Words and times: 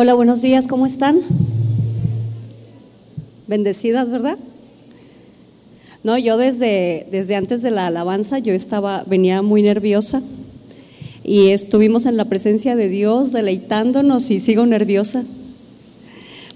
Hola, 0.00 0.14
buenos 0.14 0.42
días, 0.42 0.68
¿cómo 0.68 0.86
están? 0.86 1.22
Bendecidas, 3.48 4.08
¿verdad? 4.08 4.38
No, 6.04 6.16
yo 6.16 6.36
desde, 6.36 7.08
desde 7.10 7.34
antes 7.34 7.62
de 7.62 7.72
la 7.72 7.88
alabanza 7.88 8.38
yo 8.38 8.52
estaba, 8.52 9.02
venía 9.08 9.42
muy 9.42 9.60
nerviosa 9.60 10.22
y 11.24 11.48
estuvimos 11.48 12.06
en 12.06 12.16
la 12.16 12.26
presencia 12.26 12.76
de 12.76 12.88
Dios 12.88 13.32
deleitándonos 13.32 14.30
y 14.30 14.38
sigo 14.38 14.66
nerviosa, 14.66 15.24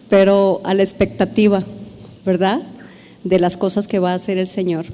pero 0.09 0.61
a 0.63 0.73
la 0.73 0.85
expectativa, 0.85 1.65
¿verdad? 2.25 2.63
De 3.25 3.41
las 3.41 3.57
cosas 3.57 3.89
que 3.89 3.99
va 3.99 4.13
a 4.13 4.15
hacer 4.15 4.39
el 4.39 4.47
Señor. 4.47 4.87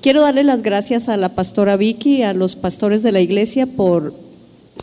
Quiero 0.00 0.22
darle 0.22 0.42
las 0.42 0.62
gracias 0.62 1.10
a 1.10 1.18
la 1.18 1.34
pastora 1.34 1.76
Vicky 1.76 2.22
a 2.22 2.32
los 2.32 2.56
pastores 2.56 3.02
de 3.02 3.12
la 3.12 3.20
iglesia 3.20 3.66
por 3.66 4.14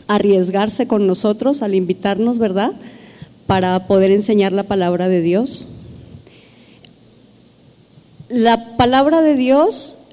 arriesgarse 0.07 0.85
con 0.85 1.07
nosotros 1.07 1.63
al 1.63 1.73
invitarnos, 1.73 2.37
¿verdad? 2.37 2.73
Para 3.47 3.87
poder 3.87 4.11
enseñar 4.11 4.53
la 4.53 4.63
palabra 4.63 5.09
de 5.09 5.21
Dios. 5.21 5.69
La 8.29 8.77
palabra 8.77 9.21
de 9.21 9.35
Dios 9.35 10.07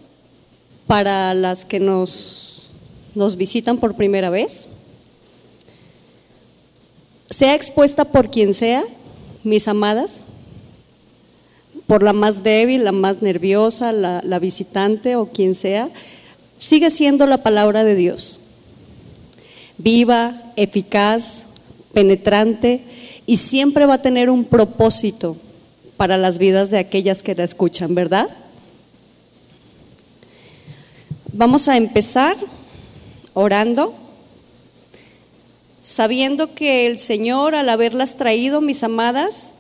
para 0.87 1.35
las 1.35 1.65
que 1.65 1.81
nos, 1.81 2.73
nos 3.15 3.37
visitan 3.37 3.79
por 3.79 3.97
primera 3.97 4.31
vez, 4.31 4.69
sea 7.31 7.55
expuesta 7.55 8.05
por 8.05 8.31
quien 8.31 8.55
sea, 8.55 8.85
mis 9.43 9.67
amadas, 9.67 10.27
por 11.87 12.03
la 12.03 12.13
más 12.13 12.43
débil, 12.43 12.85
la 12.85 12.93
más 12.93 13.23
nerviosa, 13.23 13.93
la, 13.93 14.39
visitante 14.39 15.17
o 15.17 15.27
quien 15.27 15.55
sea, 15.55 15.91
sigue 16.59 16.91
siendo 16.91 17.27
la 17.27 17.43
palabra 17.43 17.85
de 17.85 17.95
Dios. 17.95 18.41
Viva, 19.79 20.53
eficaz, 20.57 21.49
penetrante 21.93 22.83
y 23.27 23.37
siempre 23.37 23.87
va 23.87 23.95
a 23.95 24.03
tener 24.03 24.31
un 24.31 24.45
propósito 24.45 25.37
para 25.97 26.19
las 26.19 26.39
vidas 26.39 26.71
de 26.71 26.79
aquellas 26.79 27.23
que 27.23 27.35
la 27.35 27.45
escuchan, 27.45 27.95
¿verdad? 27.95 28.29
Vamos 31.33 31.69
a 31.69 31.77
empezar 31.77 32.37
orando, 33.33 33.95
sabiendo 35.81 36.55
que 36.55 36.87
el 36.87 36.99
Señor, 36.99 37.55
al 37.55 37.69
haberlas 37.69 38.17
traído, 38.17 38.61
mis 38.61 38.83
amadas, 38.85 39.57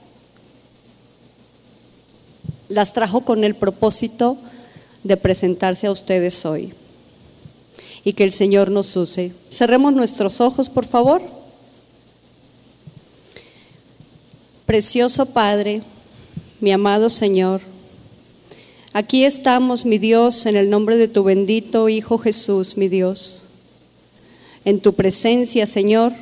las 2.69 2.92
trajo 2.92 3.23
con 3.23 3.45
el 3.45 3.55
propósito 3.55 4.37
de 5.03 5.17
presentarse 5.17 5.87
a 5.87 5.91
ustedes 5.91 6.45
hoy. 6.45 6.73
Y 8.05 8.12
que 8.12 8.25
el 8.25 8.33
Señor 8.33 8.70
nos 8.70 8.97
use. 8.97 9.33
Cerremos 9.51 9.92
nuestros 9.95 10.41
ojos, 10.41 10.69
por 10.69 10.85
favor. 10.85 11.23
Precioso 14.75 15.27
Padre, 15.27 15.83
mi 16.58 16.72
amado 16.72 17.08
Señor, 17.08 17.61
aquí 18.92 19.25
estamos, 19.25 19.86
mi 19.86 19.98
Dios, 19.98 20.47
en 20.47 20.56
el 20.56 20.69
nombre 20.69 20.97
de 20.97 21.06
tu 21.06 21.22
bendito 21.22 21.89
Hijo 21.89 22.19
Jesús, 22.19 22.77
mi 22.77 22.89
Dios. 22.89 23.50
En 24.64 24.80
tu 24.80 24.95
presencia, 24.95 25.67
Señor, 25.67 26.12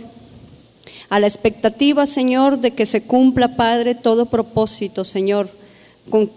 a 1.09 1.19
la 1.19 1.29
expectativa, 1.29 2.05
Señor, 2.05 2.59
de 2.59 2.73
que 2.73 2.85
se 2.85 3.07
cumpla, 3.07 3.57
Padre, 3.57 3.95
todo 3.95 4.27
propósito, 4.27 5.03
Señor 5.03 5.49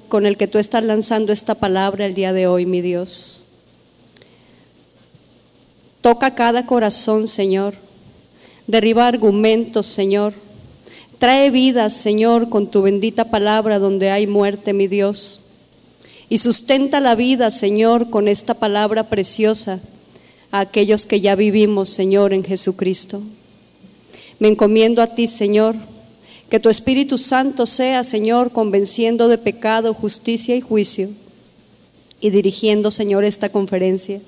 con, 0.07 0.25
el 0.25 0.37
que 0.37 0.47
tú 0.47 0.57
estás 0.57 0.85
lanzando 0.85 1.33
esta 1.33 1.55
palabra 1.55 2.05
el 2.05 2.13
día 2.13 2.31
de 2.31 2.47
hoy, 2.47 2.65
mi 2.65 2.79
Dios. 2.79 3.47
Toca 5.99 6.33
cada 6.33 6.65
corazón, 6.65 7.27
Señor. 7.27 7.73
Derriba 8.67 9.05
argumentos, 9.05 9.85
Señor. 9.85 10.44
Trae 11.17 11.49
vida, 11.51 11.89
Señor, 11.89 12.49
con 12.49 12.69
tu 12.69 12.81
bendita 12.81 13.25
palabra 13.25 13.79
donde 13.79 14.11
hay 14.11 14.27
muerte, 14.27 14.73
mi 14.73 14.87
Dios. 14.87 15.41
Y 16.29 16.39
sustenta 16.39 16.99
la 16.99 17.15
vida, 17.15 17.51
Señor, 17.51 18.09
con 18.09 18.27
esta 18.27 18.53
palabra 18.55 19.09
preciosa 19.09 19.79
a 20.51 20.61
aquellos 20.61 21.05
que 21.05 21.21
ya 21.21 21.35
vivimos, 21.35 21.89
Señor, 21.89 22.33
en 22.33 22.43
Jesucristo. 22.43 23.21
Me 24.39 24.49
encomiendo 24.49 25.01
a 25.01 25.07
ti, 25.07 25.27
Señor 25.27 25.75
que 26.49 26.59
tu 26.59 26.69
Espíritu 26.69 27.17
Santo 27.17 27.65
sea, 27.65 28.03
Señor, 28.03 28.51
convenciendo 28.51 29.27
de 29.27 29.37
pecado, 29.37 29.93
justicia 29.93 30.55
y 30.55 30.61
juicio 30.61 31.09
y 32.21 32.29
dirigiendo, 32.29 32.91
Señor, 32.91 33.23
esta 33.23 33.49
conferencia. 33.49 34.21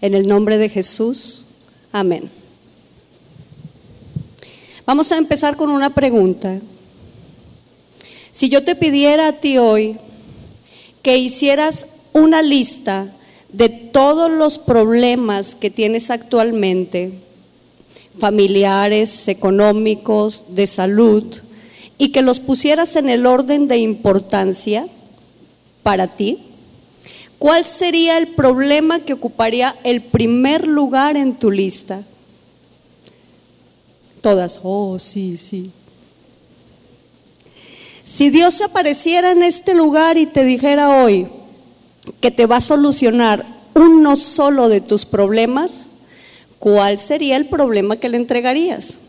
En 0.00 0.14
el 0.14 0.26
nombre 0.26 0.58
de 0.58 0.68
Jesús. 0.68 1.46
Amén. 1.90 2.30
Vamos 4.88 5.12
a 5.12 5.18
empezar 5.18 5.58
con 5.58 5.68
una 5.68 5.90
pregunta. 5.90 6.62
Si 8.30 8.48
yo 8.48 8.64
te 8.64 8.74
pidiera 8.74 9.28
a 9.28 9.32
ti 9.34 9.58
hoy 9.58 9.98
que 11.02 11.18
hicieras 11.18 12.04
una 12.14 12.40
lista 12.40 13.06
de 13.52 13.68
todos 13.68 14.30
los 14.30 14.56
problemas 14.56 15.54
que 15.54 15.68
tienes 15.68 16.10
actualmente, 16.10 17.12
familiares, 18.18 19.28
económicos, 19.28 20.54
de 20.54 20.66
salud, 20.66 21.36
y 21.98 22.08
que 22.08 22.22
los 22.22 22.40
pusieras 22.40 22.96
en 22.96 23.10
el 23.10 23.26
orden 23.26 23.68
de 23.68 23.76
importancia 23.76 24.88
para 25.82 26.16
ti, 26.16 26.38
¿cuál 27.38 27.66
sería 27.66 28.16
el 28.16 28.28
problema 28.28 29.00
que 29.00 29.12
ocuparía 29.12 29.76
el 29.84 30.00
primer 30.00 30.66
lugar 30.66 31.18
en 31.18 31.34
tu 31.34 31.50
lista? 31.50 32.02
Todas, 34.20 34.60
oh, 34.62 34.98
sí, 34.98 35.38
sí. 35.38 35.70
Si 38.02 38.30
Dios 38.30 38.62
apareciera 38.62 39.30
en 39.32 39.42
este 39.42 39.74
lugar 39.74 40.16
y 40.16 40.26
te 40.26 40.42
dijera 40.42 41.04
hoy 41.04 41.28
que 42.20 42.30
te 42.30 42.46
va 42.46 42.56
a 42.56 42.60
solucionar 42.60 43.44
uno 43.74 44.16
solo 44.16 44.68
de 44.68 44.80
tus 44.80 45.04
problemas, 45.04 45.86
¿cuál 46.58 46.98
sería 46.98 47.36
el 47.36 47.48
problema 47.48 47.96
que 47.96 48.08
le 48.08 48.16
entregarías? 48.16 49.00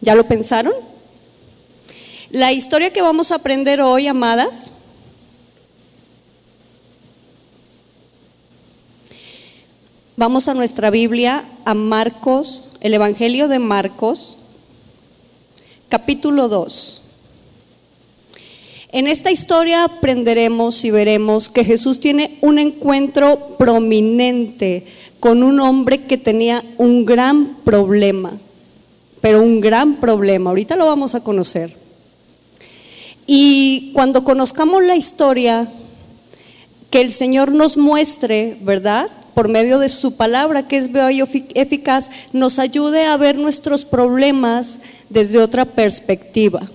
¿Ya 0.00 0.14
lo 0.14 0.28
pensaron? 0.28 0.72
La 2.30 2.52
historia 2.52 2.92
que 2.92 3.02
vamos 3.02 3.32
a 3.32 3.36
aprender 3.36 3.80
hoy, 3.80 4.06
amadas, 4.06 4.74
Vamos 10.18 10.48
a 10.48 10.54
nuestra 10.54 10.90
Biblia, 10.90 11.44
a 11.64 11.74
Marcos, 11.74 12.70
el 12.80 12.92
Evangelio 12.92 13.46
de 13.46 13.60
Marcos, 13.60 14.38
capítulo 15.88 16.48
2. 16.48 17.02
En 18.90 19.06
esta 19.06 19.30
historia 19.30 19.84
aprenderemos 19.84 20.84
y 20.84 20.90
veremos 20.90 21.48
que 21.48 21.64
Jesús 21.64 22.00
tiene 22.00 22.36
un 22.40 22.58
encuentro 22.58 23.54
prominente 23.58 24.88
con 25.20 25.44
un 25.44 25.60
hombre 25.60 26.02
que 26.06 26.18
tenía 26.18 26.64
un 26.78 27.04
gran 27.04 27.54
problema, 27.62 28.36
pero 29.20 29.40
un 29.40 29.60
gran 29.60 30.00
problema. 30.00 30.50
Ahorita 30.50 30.74
lo 30.74 30.86
vamos 30.86 31.14
a 31.14 31.22
conocer. 31.22 31.72
Y 33.24 33.92
cuando 33.94 34.24
conozcamos 34.24 34.82
la 34.82 34.96
historia, 34.96 35.72
que 36.90 37.02
el 37.02 37.12
Señor 37.12 37.52
nos 37.52 37.76
muestre, 37.76 38.56
¿verdad? 38.62 39.10
Por 39.38 39.46
medio 39.46 39.78
de 39.78 39.88
su 39.88 40.16
palabra, 40.16 40.66
que 40.66 40.78
es 40.78 40.90
y 41.12 41.22
eficaz, 41.54 42.10
nos 42.32 42.58
ayude 42.58 43.04
a 43.04 43.16
ver 43.16 43.38
nuestros 43.38 43.84
problemas 43.84 44.80
desde 45.10 45.38
otra 45.38 45.64
perspectiva. 45.64 46.68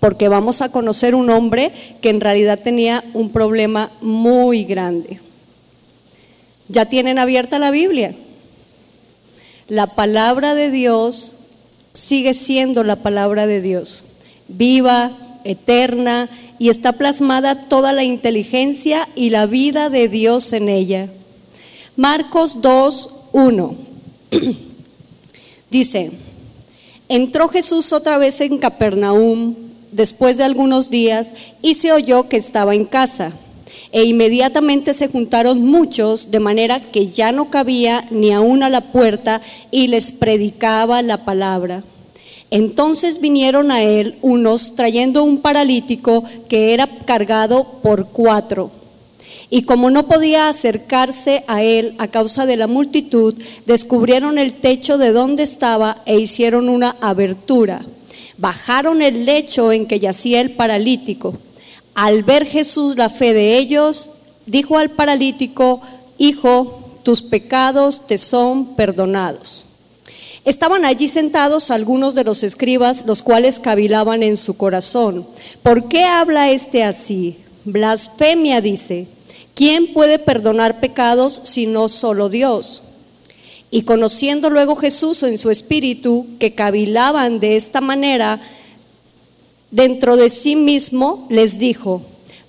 Porque 0.00 0.26
vamos 0.26 0.62
a 0.62 0.72
conocer 0.72 1.14
un 1.14 1.30
hombre 1.30 1.72
que 2.00 2.10
en 2.10 2.20
realidad 2.20 2.58
tenía 2.58 3.04
un 3.14 3.30
problema 3.30 3.92
muy 4.00 4.64
grande. 4.64 5.20
¿Ya 6.66 6.86
tienen 6.86 7.20
abierta 7.20 7.60
la 7.60 7.70
Biblia? 7.70 8.16
La 9.68 9.86
palabra 9.86 10.56
de 10.56 10.72
Dios 10.72 11.50
sigue 11.92 12.34
siendo 12.34 12.82
la 12.82 12.96
palabra 12.96 13.46
de 13.46 13.60
Dios, 13.60 14.06
viva, 14.48 15.12
eterna, 15.44 16.28
y 16.58 16.68
está 16.68 16.94
plasmada 16.94 17.54
toda 17.54 17.92
la 17.92 18.02
inteligencia 18.02 19.08
y 19.14 19.30
la 19.30 19.46
vida 19.46 19.88
de 19.88 20.08
Dios 20.08 20.52
en 20.52 20.68
ella. 20.68 21.10
Marcos 21.96 22.60
2, 22.60 23.10
1. 23.32 23.76
Dice, 25.70 26.12
entró 27.08 27.48
Jesús 27.48 27.90
otra 27.94 28.18
vez 28.18 28.38
en 28.42 28.58
Capernaum 28.58 29.54
después 29.92 30.36
de 30.36 30.44
algunos 30.44 30.90
días 30.90 31.28
y 31.62 31.72
se 31.72 31.92
oyó 31.92 32.28
que 32.28 32.36
estaba 32.36 32.74
en 32.74 32.84
casa. 32.84 33.32
E 33.92 34.04
inmediatamente 34.04 34.92
se 34.92 35.08
juntaron 35.08 35.64
muchos, 35.64 36.30
de 36.30 36.38
manera 36.38 36.80
que 36.80 37.06
ya 37.06 37.32
no 37.32 37.48
cabía 37.48 38.06
ni 38.10 38.30
aún 38.30 38.62
a 38.62 38.68
la 38.68 38.92
puerta, 38.92 39.40
y 39.70 39.88
les 39.88 40.12
predicaba 40.12 41.00
la 41.00 41.24
palabra. 41.24 41.82
Entonces 42.50 43.20
vinieron 43.22 43.70
a 43.70 43.82
él 43.82 44.18
unos 44.20 44.74
trayendo 44.74 45.24
un 45.24 45.38
paralítico 45.38 46.24
que 46.48 46.74
era 46.74 46.86
cargado 47.06 47.64
por 47.82 48.08
cuatro. 48.08 48.70
Y 49.50 49.62
como 49.62 49.90
no 49.90 50.06
podía 50.06 50.48
acercarse 50.48 51.44
a 51.46 51.62
él 51.62 51.94
a 51.98 52.08
causa 52.08 52.46
de 52.46 52.56
la 52.56 52.66
multitud, 52.66 53.34
descubrieron 53.66 54.38
el 54.38 54.54
techo 54.54 54.98
de 54.98 55.12
donde 55.12 55.42
estaba 55.42 56.02
e 56.06 56.18
hicieron 56.18 56.68
una 56.68 56.96
abertura. 57.00 57.84
Bajaron 58.38 59.02
el 59.02 59.24
lecho 59.24 59.72
en 59.72 59.86
que 59.86 59.98
yacía 59.98 60.40
el 60.40 60.50
paralítico. 60.50 61.34
Al 61.94 62.22
ver 62.22 62.46
Jesús 62.46 62.96
la 62.96 63.08
fe 63.08 63.32
de 63.32 63.56
ellos, 63.56 64.10
dijo 64.46 64.78
al 64.78 64.90
paralítico, 64.90 65.80
Hijo, 66.18 66.82
tus 67.02 67.22
pecados 67.22 68.06
te 68.06 68.18
son 68.18 68.74
perdonados. 68.74 69.66
Estaban 70.44 70.84
allí 70.84 71.08
sentados 71.08 71.70
algunos 71.70 72.14
de 72.14 72.24
los 72.24 72.42
escribas, 72.42 73.04
los 73.04 73.22
cuales 73.22 73.58
cavilaban 73.58 74.22
en 74.22 74.36
su 74.36 74.56
corazón. 74.56 75.26
¿Por 75.62 75.88
qué 75.88 76.04
habla 76.04 76.50
este 76.50 76.84
así? 76.84 77.38
Blasfemia 77.64 78.60
dice. 78.60 79.08
¿Quién 79.56 79.94
puede 79.94 80.18
perdonar 80.18 80.80
pecados 80.80 81.40
sino 81.44 81.88
solo 81.88 82.28
Dios? 82.28 82.82
Y 83.70 83.84
conociendo 83.84 84.50
luego 84.50 84.76
Jesús 84.76 85.22
en 85.22 85.38
su 85.38 85.50
espíritu 85.50 86.26
que 86.38 86.54
cavilaban 86.54 87.40
de 87.40 87.56
esta 87.56 87.80
manera, 87.80 88.38
dentro 89.70 90.18
de 90.18 90.28
sí 90.28 90.56
mismo 90.56 91.26
les 91.30 91.58
dijo, 91.58 92.02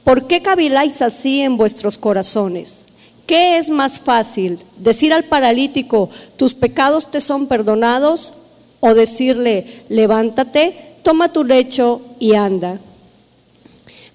¿por 0.04 0.28
qué 0.28 0.42
caviláis 0.42 1.02
así 1.02 1.40
en 1.40 1.56
vuestros 1.56 1.98
corazones? 1.98 2.84
¿Qué 3.26 3.58
es 3.58 3.70
más 3.70 4.02
fácil? 4.02 4.60
¿Decir 4.78 5.14
al 5.14 5.24
paralítico, 5.24 6.10
tus 6.36 6.54
pecados 6.54 7.10
te 7.10 7.22
son 7.22 7.48
perdonados? 7.48 8.34
¿O 8.82 8.94
decirle, 8.94 9.66
levántate, 9.88 10.76
toma 11.04 11.32
tu 11.32 11.46
lecho 11.46 12.02
y 12.20 12.34
anda? 12.34 12.82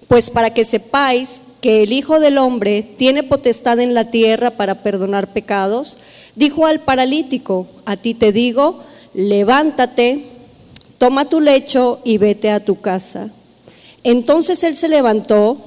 Pues 0.07 0.29
para 0.29 0.53
que 0.53 0.63
sepáis 0.63 1.41
que 1.63 1.81
el 1.81 1.93
Hijo 1.93 2.19
del 2.19 2.39
Hombre 2.39 2.83
tiene 2.83 3.23
potestad 3.23 3.79
en 3.79 3.93
la 3.93 4.11
tierra 4.11 4.51
para 4.51 4.83
perdonar 4.83 5.31
pecados, 5.31 5.97
dijo 6.35 6.65
al 6.65 6.81
paralítico, 6.81 7.67
a 7.85 7.95
ti 7.95 8.13
te 8.13 8.33
digo, 8.33 8.81
levántate, 9.13 10.25
toma 10.97 11.29
tu 11.29 11.39
lecho 11.39 12.01
y 12.03 12.17
vete 12.17 12.51
a 12.51 12.65
tu 12.65 12.81
casa. 12.81 13.31
Entonces 14.03 14.61
él 14.65 14.75
se 14.75 14.89
levantó 14.89 15.57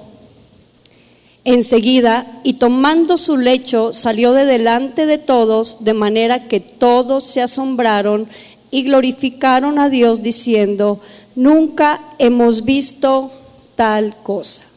enseguida 1.44 2.40
y 2.44 2.54
tomando 2.54 3.16
su 3.16 3.38
lecho 3.38 3.94
salió 3.94 4.32
de 4.32 4.44
delante 4.44 5.06
de 5.06 5.16
todos, 5.16 5.82
de 5.82 5.94
manera 5.94 6.46
que 6.46 6.60
todos 6.60 7.24
se 7.24 7.40
asombraron 7.40 8.28
y 8.70 8.82
glorificaron 8.82 9.78
a 9.78 9.88
Dios 9.88 10.22
diciendo, 10.22 11.00
nunca 11.34 12.02
hemos 12.18 12.66
visto 12.66 13.30
tal 13.76 14.14
cosa. 14.22 14.75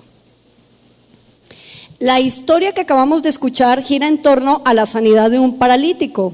La 2.00 2.22
historia 2.22 2.72
que 2.72 2.80
acabamos 2.80 3.24
de 3.24 3.28
escuchar 3.28 3.84
gira 3.84 4.07
en 4.07 4.22
torno 4.22 4.62
a 4.63 4.74
la 4.74 4.86
sanidad 4.86 5.30
de 5.30 5.38
un 5.38 5.57
paralítico. 5.57 6.31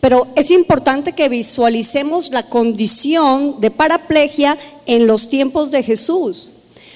Pero 0.00 0.28
es 0.36 0.52
importante 0.52 1.14
que 1.14 1.28
visualicemos 1.28 2.30
la 2.30 2.44
condición 2.44 3.60
de 3.60 3.72
paraplegia 3.72 4.56
en 4.86 5.08
los 5.08 5.28
tiempos 5.28 5.72
de 5.72 5.82
Jesús, 5.82 6.52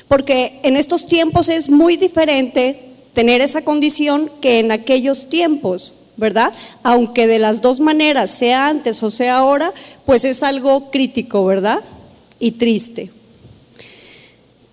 porque 0.06 0.60
en 0.62 0.76
estos 0.76 1.08
tiempos 1.08 1.48
es 1.48 1.70
muy 1.70 1.96
diferente 1.96 2.92
tener 3.14 3.40
esa 3.40 3.62
condición 3.62 4.30
que 4.40 4.60
en 4.60 4.70
aquellos 4.70 5.28
tiempos, 5.28 5.94
¿verdad? 6.16 6.52
Aunque 6.84 7.26
de 7.26 7.40
las 7.40 7.62
dos 7.62 7.80
maneras, 7.80 8.30
sea 8.30 8.68
antes 8.68 9.02
o 9.02 9.10
sea 9.10 9.38
ahora, 9.38 9.72
pues 10.06 10.24
es 10.24 10.44
algo 10.44 10.92
crítico, 10.92 11.44
¿verdad? 11.44 11.80
Y 12.38 12.52
triste. 12.52 13.10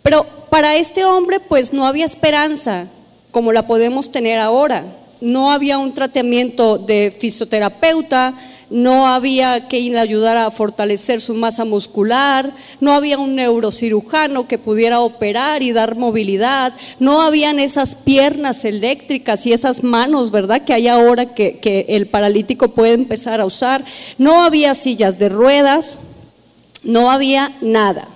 Pero 0.03 0.27
para 0.51 0.75
este 0.75 1.06
hombre 1.06 1.39
pues 1.39 1.73
no 1.73 1.88
había 1.88 2.06
esperanza, 2.06 2.88
como 3.31 3.51
la 3.51 3.67
podemos 3.67 4.11
tener 4.11 4.39
ahora. 4.39 4.85
No 5.21 5.51
había 5.51 5.77
un 5.77 5.93
tratamiento 5.93 6.77
de 6.77 7.15
fisioterapeuta, 7.19 8.33
no 8.69 9.07
había 9.07 9.67
quien 9.67 9.93
le 9.93 9.99
ayudara 9.99 10.45
a 10.45 10.51
fortalecer 10.51 11.21
su 11.21 11.33
masa 11.33 11.65
muscular, 11.65 12.53
no 12.79 12.93
había 12.93 13.17
un 13.17 13.35
neurocirujano 13.35 14.47
que 14.47 14.57
pudiera 14.57 15.01
operar 15.01 15.63
y 15.63 15.71
dar 15.71 15.97
movilidad, 15.97 16.73
no 16.99 17.21
habían 17.21 17.59
esas 17.59 17.95
piernas 17.95 18.63
eléctricas 18.65 19.45
y 19.45 19.53
esas 19.53 19.83
manos, 19.83 20.31
¿verdad? 20.31 20.63
Que 20.63 20.73
hay 20.73 20.87
ahora 20.87 21.33
que, 21.33 21.57
que 21.59 21.85
el 21.89 22.07
paralítico 22.07 22.69
puede 22.69 22.93
empezar 22.93 23.41
a 23.41 23.45
usar, 23.45 23.83
no 24.17 24.43
había 24.43 24.75
sillas 24.75 25.19
de 25.19 25.29
ruedas, 25.29 25.97
no 26.83 27.11
había 27.11 27.51
nada. 27.61 28.07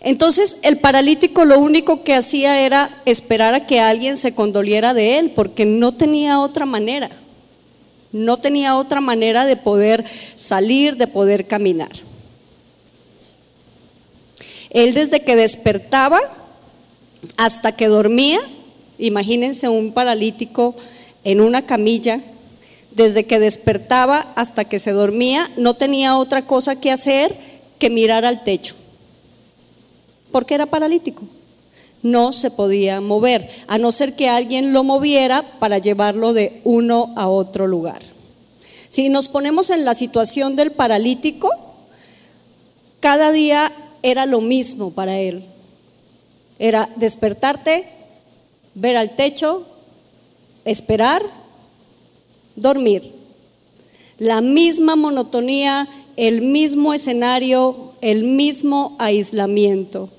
Entonces 0.00 0.58
el 0.62 0.78
paralítico 0.78 1.44
lo 1.44 1.58
único 1.58 2.04
que 2.04 2.14
hacía 2.14 2.60
era 2.60 2.90
esperar 3.04 3.54
a 3.54 3.66
que 3.66 3.80
alguien 3.80 4.16
se 4.16 4.34
condoliera 4.34 4.94
de 4.94 5.18
él, 5.18 5.32
porque 5.34 5.64
no 5.64 5.92
tenía 5.92 6.40
otra 6.40 6.66
manera, 6.66 7.10
no 8.12 8.36
tenía 8.36 8.76
otra 8.76 9.00
manera 9.00 9.44
de 9.44 9.56
poder 9.56 10.04
salir, 10.08 10.96
de 10.96 11.08
poder 11.08 11.46
caminar. 11.46 11.90
Él 14.70 14.94
desde 14.94 15.20
que 15.20 15.34
despertaba 15.34 16.20
hasta 17.36 17.72
que 17.72 17.88
dormía, 17.88 18.38
imagínense 18.98 19.68
un 19.68 19.92
paralítico 19.92 20.76
en 21.24 21.40
una 21.40 21.66
camilla, 21.66 22.20
desde 22.92 23.24
que 23.24 23.40
despertaba 23.40 24.32
hasta 24.36 24.64
que 24.64 24.78
se 24.78 24.92
dormía, 24.92 25.50
no 25.56 25.74
tenía 25.74 26.16
otra 26.16 26.46
cosa 26.46 26.80
que 26.80 26.92
hacer 26.92 27.34
que 27.78 27.90
mirar 27.90 28.24
al 28.24 28.42
techo 28.44 28.76
porque 30.30 30.54
era 30.54 30.66
paralítico. 30.66 31.22
No 32.02 32.32
se 32.32 32.50
podía 32.50 33.00
mover, 33.00 33.48
a 33.66 33.76
no 33.78 33.90
ser 33.90 34.14
que 34.14 34.28
alguien 34.28 34.72
lo 34.72 34.84
moviera 34.84 35.42
para 35.58 35.78
llevarlo 35.78 36.32
de 36.32 36.60
uno 36.64 37.12
a 37.16 37.28
otro 37.28 37.66
lugar. 37.66 38.02
Si 38.88 39.08
nos 39.08 39.28
ponemos 39.28 39.70
en 39.70 39.84
la 39.84 39.94
situación 39.94 40.54
del 40.54 40.70
paralítico, 40.70 41.50
cada 43.00 43.32
día 43.32 43.72
era 44.02 44.26
lo 44.26 44.40
mismo 44.40 44.92
para 44.92 45.18
él. 45.18 45.44
Era 46.60 46.88
despertarte, 46.96 47.84
ver 48.74 48.96
al 48.96 49.16
techo, 49.16 49.66
esperar, 50.64 51.22
dormir. 52.54 53.12
La 54.18 54.40
misma 54.40 54.94
monotonía, 54.94 55.88
el 56.16 56.42
mismo 56.42 56.94
escenario, 56.94 57.92
el 58.00 58.24
mismo 58.24 58.96
aislamiento 58.98 60.10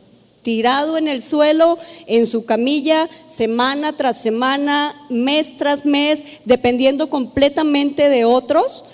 tirado 0.41 0.97
en 0.97 1.07
el 1.07 1.21
suelo, 1.21 1.77
en 2.07 2.25
su 2.25 2.45
camilla, 2.45 3.09
semana 3.27 3.93
tras 3.93 4.21
semana, 4.21 4.95
mes 5.09 5.57
tras 5.57 5.85
mes, 5.85 6.19
dependiendo 6.45 7.09
completamente 7.09 8.09
de 8.09 8.25
otros 8.25 8.85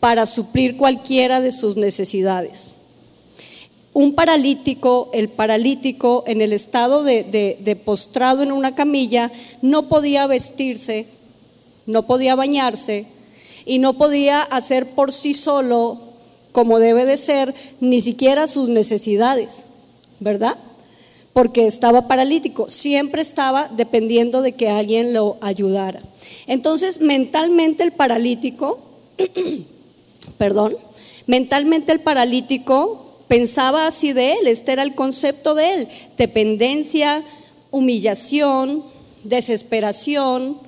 para 0.00 0.26
suplir 0.26 0.76
cualquiera 0.76 1.40
de 1.40 1.52
sus 1.52 1.76
necesidades. 1.76 2.76
Un 3.92 4.14
paralítico, 4.14 5.08
el 5.14 5.30
paralítico 5.30 6.22
en 6.26 6.42
el 6.42 6.52
estado 6.52 7.02
de, 7.02 7.80
postrado 7.84 8.42
en 8.42 8.52
una 8.52 8.74
camilla, 8.74 9.32
no 9.62 9.88
podía 9.88 10.26
vestirse, 10.26 11.06
no 11.86 12.06
podía 12.06 12.34
bañarse 12.34 13.06
y 13.64 13.78
no 13.78 13.94
podía 13.94 14.42
hacer 14.42 14.90
por 14.90 15.12
sí 15.12 15.32
solo, 15.32 15.98
como 16.52 16.78
debe 16.78 17.04
de 17.04 17.16
ser, 17.16 17.54
ni 17.80 18.00
siquiera 18.00 18.46
sus 18.46 18.68
necesidades. 18.68 19.64
¿Verdad? 20.20 20.56
Porque 21.32 21.66
estaba 21.66 22.08
paralítico, 22.08 22.68
siempre 22.70 23.22
estaba 23.22 23.68
dependiendo 23.76 24.42
de 24.42 24.52
que 24.52 24.68
alguien 24.68 25.12
lo 25.12 25.36
ayudara. 25.40 26.00
Entonces, 26.46 27.00
mentalmente 27.00 27.82
el 27.82 27.92
paralítico, 27.92 28.78
perdón, 30.38 30.76
mentalmente 31.26 31.92
el 31.92 32.00
paralítico 32.00 33.06
pensaba 33.28 33.86
así 33.86 34.12
de 34.12 34.34
él, 34.34 34.46
este 34.46 34.72
era 34.72 34.82
el 34.82 34.94
concepto 34.94 35.54
de 35.54 35.74
él, 35.74 35.88
dependencia, 36.16 37.22
humillación, 37.70 38.84
desesperación, 39.24 40.58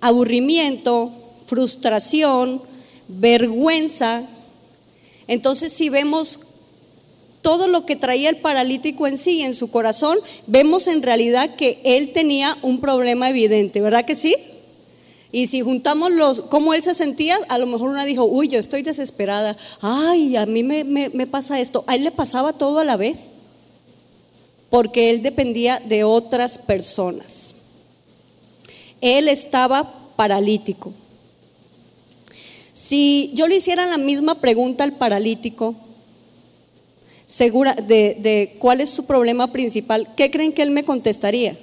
aburrimiento, 0.00 1.12
frustración, 1.46 2.60
vergüenza. 3.08 4.22
Entonces, 5.26 5.72
si 5.72 5.88
vemos 5.88 6.47
todo 7.48 7.66
lo 7.66 7.86
que 7.86 7.96
traía 7.96 8.28
el 8.28 8.36
paralítico 8.36 9.06
en 9.06 9.16
sí, 9.16 9.40
en 9.40 9.54
su 9.54 9.70
corazón, 9.70 10.18
vemos 10.46 10.86
en 10.86 11.00
realidad 11.00 11.56
que 11.56 11.80
él 11.82 12.12
tenía 12.12 12.54
un 12.60 12.78
problema 12.78 13.30
evidente, 13.30 13.80
¿verdad 13.80 14.04
que 14.04 14.16
sí? 14.16 14.36
Y 15.32 15.46
si 15.46 15.62
juntamos 15.62 16.12
los, 16.12 16.42
cómo 16.42 16.74
él 16.74 16.82
se 16.82 16.92
sentía, 16.92 17.38
a 17.48 17.56
lo 17.56 17.64
mejor 17.64 17.88
una 17.88 18.04
dijo, 18.04 18.26
uy, 18.26 18.48
yo 18.48 18.58
estoy 18.58 18.82
desesperada, 18.82 19.56
ay, 19.80 20.36
a 20.36 20.44
mí 20.44 20.62
me, 20.62 20.84
me 20.84 21.26
pasa 21.26 21.58
esto. 21.58 21.84
A 21.86 21.94
él 21.94 22.04
le 22.04 22.10
pasaba 22.10 22.52
todo 22.52 22.80
a 22.80 22.84
la 22.84 22.98
vez, 22.98 23.36
porque 24.68 25.08
él 25.08 25.22
dependía 25.22 25.80
de 25.80 26.04
otras 26.04 26.58
personas. 26.58 27.54
Él 29.00 29.26
estaba 29.26 29.90
paralítico. 30.16 30.92
Si 32.74 33.30
yo 33.32 33.46
le 33.46 33.56
hiciera 33.56 33.86
la 33.86 33.96
misma 33.96 34.34
pregunta 34.34 34.84
al 34.84 34.92
paralítico, 34.92 35.76
segura 37.28 37.74
de, 37.74 38.56
cuál 38.58 38.80
es 38.80 38.88
su 38.88 39.06
problema 39.06 39.52
principal, 39.52 40.08
¿qué 40.16 40.30
creen 40.30 40.50
que 40.50 40.62
él 40.62 40.70
me 40.70 40.82
contestaría? 40.82 41.54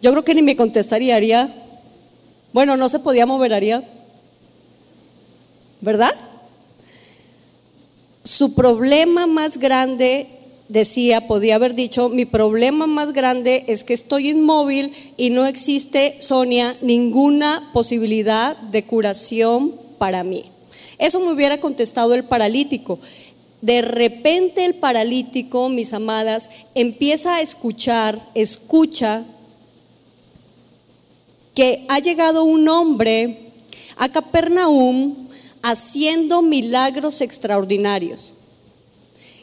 Yo 0.00 0.12
creo 0.12 0.24
que 0.24 0.36
ni 0.36 0.42
me 0.42 0.54
contestaría, 0.54 1.16
haría, 1.16 1.52
bueno, 2.52 2.76
no 2.76 2.88
se 2.88 3.00
podía 3.00 3.26
mover, 3.26 3.52
haría, 3.52 3.82
¿verdad? 5.80 6.12
Su 8.22 8.54
problema 8.54 9.26
más 9.26 9.58
grande, 9.58 10.28
decía, 10.68 11.26
podía 11.26 11.56
haber 11.56 11.74
dicho, 11.74 12.08
mi 12.08 12.24
problema 12.24 12.86
más 12.86 13.12
grande 13.12 13.64
es 13.66 13.82
que 13.82 13.94
estoy 13.94 14.28
inmóvil 14.28 14.94
y 15.16 15.30
no 15.30 15.44
existe, 15.44 16.18
Sonia, 16.20 16.76
ninguna 16.82 17.68
posibilidad 17.72 18.56
de 18.56 18.84
curación 18.84 19.74
para 19.98 20.22
mí. 20.22 20.44
Eso 20.98 21.18
me 21.18 21.32
hubiera 21.32 21.58
contestado 21.58 22.14
el 22.14 22.22
paralítico. 22.22 23.00
De 23.64 23.80
repente 23.80 24.66
el 24.66 24.74
paralítico, 24.74 25.70
mis 25.70 25.94
amadas, 25.94 26.50
empieza 26.74 27.36
a 27.36 27.40
escuchar, 27.40 28.20
escucha 28.34 29.24
que 31.54 31.86
ha 31.88 31.98
llegado 31.98 32.44
un 32.44 32.68
hombre 32.68 33.38
a 33.96 34.10
Capernaum 34.12 35.28
haciendo 35.62 36.42
milagros 36.42 37.22
extraordinarios. 37.22 38.34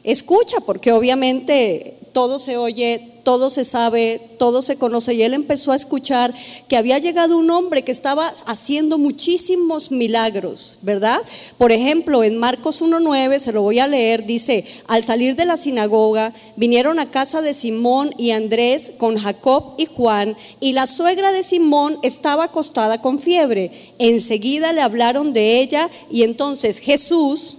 Escucha, 0.03 0.59
porque 0.59 0.91
obviamente 0.91 1.97
todo 2.13 2.37
se 2.37 2.57
oye, 2.57 3.10
todo 3.23 3.49
se 3.49 3.63
sabe, 3.63 4.21
todo 4.37 4.61
se 4.61 4.77
conoce. 4.77 5.13
Y 5.13 5.23
él 5.23 5.33
empezó 5.33 5.71
a 5.71 5.75
escuchar 5.75 6.33
que 6.67 6.77
había 6.77 6.97
llegado 6.97 7.37
un 7.37 7.49
hombre 7.49 7.83
que 7.83 7.91
estaba 7.91 8.33
haciendo 8.45 8.97
muchísimos 8.97 9.91
milagros, 9.91 10.77
¿verdad? 10.81 11.19
Por 11.57 11.71
ejemplo, 11.71 12.23
en 12.23 12.37
Marcos 12.37 12.81
1.9, 12.81 13.39
se 13.39 13.51
lo 13.51 13.61
voy 13.61 13.79
a 13.79 13.87
leer, 13.87 14.25
dice, 14.25 14.65
al 14.87 15.03
salir 15.03 15.35
de 15.35 15.45
la 15.45 15.57
sinagoga, 15.57 16.33
vinieron 16.55 16.99
a 16.99 17.11
casa 17.11 17.41
de 17.41 17.53
Simón 17.53 18.13
y 18.17 18.31
Andrés 18.31 18.93
con 18.97 19.17
Jacob 19.17 19.75
y 19.77 19.85
Juan, 19.85 20.35
y 20.59 20.73
la 20.73 20.87
suegra 20.87 21.31
de 21.31 21.43
Simón 21.43 21.99
estaba 22.03 22.45
acostada 22.45 23.01
con 23.01 23.19
fiebre. 23.19 23.71
Enseguida 23.99 24.73
le 24.73 24.81
hablaron 24.81 25.33
de 25.33 25.59
ella 25.59 25.89
y 26.09 26.23
entonces 26.23 26.79
Jesús, 26.79 27.57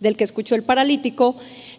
del 0.00 0.16
que 0.16 0.24
escuchó 0.24 0.54
el 0.54 0.62
paralítico, 0.62 1.36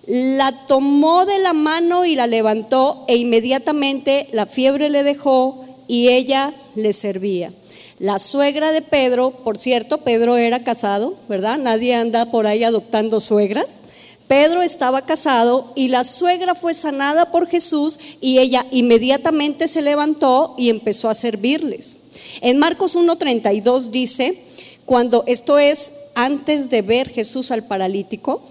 la 0.07 0.51
tomó 0.67 1.25
de 1.25 1.39
la 1.39 1.53
mano 1.53 2.05
y 2.05 2.15
la 2.15 2.27
levantó 2.27 3.03
e 3.07 3.17
inmediatamente 3.17 4.27
la 4.31 4.45
fiebre 4.45 4.89
le 4.89 5.03
dejó 5.03 5.65
y 5.87 6.09
ella 6.09 6.53
le 6.75 6.93
servía. 6.93 7.51
La 7.99 8.17
suegra 8.17 8.71
de 8.71 8.81
Pedro, 8.81 9.31
por 9.31 9.57
cierto, 9.57 9.99
Pedro 9.99 10.37
era 10.37 10.63
casado, 10.63 11.15
¿verdad? 11.27 11.57
Nadie 11.57 11.93
anda 11.95 12.25
por 12.31 12.47
ahí 12.47 12.63
adoptando 12.63 13.19
suegras. 13.19 13.81
Pedro 14.27 14.61
estaba 14.61 15.05
casado 15.05 15.73
y 15.75 15.89
la 15.89 16.03
suegra 16.03 16.55
fue 16.55 16.73
sanada 16.73 17.31
por 17.31 17.47
Jesús 17.47 17.99
y 18.21 18.39
ella 18.39 18.65
inmediatamente 18.71 19.67
se 19.67 19.81
levantó 19.81 20.55
y 20.57 20.69
empezó 20.69 21.09
a 21.09 21.13
servirles. 21.15 21.97
En 22.39 22.57
Marcos 22.57 22.95
1.32 22.95 23.89
dice, 23.89 24.41
cuando 24.91 25.23
esto 25.25 25.57
es 25.57 25.93
antes 26.15 26.69
de 26.69 26.81
ver 26.81 27.07
Jesús 27.07 27.51
al 27.51 27.65
paralítico, 27.65 28.41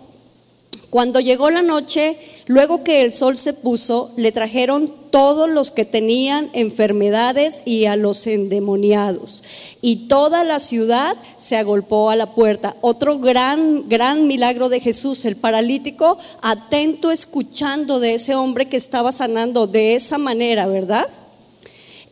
cuando 0.89 1.21
llegó 1.21 1.51
la 1.51 1.61
noche, 1.61 2.17
luego 2.47 2.83
que 2.83 3.05
el 3.05 3.13
sol 3.13 3.37
se 3.37 3.53
puso, 3.53 4.11
le 4.17 4.33
trajeron 4.33 4.91
todos 5.11 5.51
los 5.51 5.71
que 5.71 5.85
tenían 5.85 6.49
enfermedades 6.55 7.61
y 7.67 7.85
a 7.85 7.97
los 7.97 8.27
endemoniados. 8.27 9.43
Y 9.83 10.09
toda 10.09 10.43
la 10.43 10.61
ciudad 10.61 11.15
se 11.37 11.59
agolpó 11.59 12.09
a 12.09 12.17
la 12.17 12.35
puerta. 12.35 12.75
Otro 12.81 13.19
gran, 13.19 13.87
gran 13.91 14.27
milagro 14.27 14.71
de 14.71 14.81
Jesús, 14.81 15.27
el 15.27 15.37
paralítico, 15.37 16.17
atento 16.41 17.11
escuchando 17.11 18.01
de 18.01 18.15
ese 18.15 18.35
hombre 18.35 18.67
que 18.67 18.79
estaba 18.79 19.13
sanando 19.13 19.67
de 19.67 19.95
esa 19.95 20.17
manera, 20.17 20.67
¿verdad? 20.67 21.07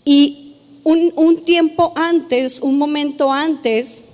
Y 0.04 0.52
un, 0.84 1.14
un 1.16 1.42
tiempo 1.42 1.94
antes, 1.96 2.60
un 2.60 2.76
momento 2.76 3.32
antes, 3.32 4.04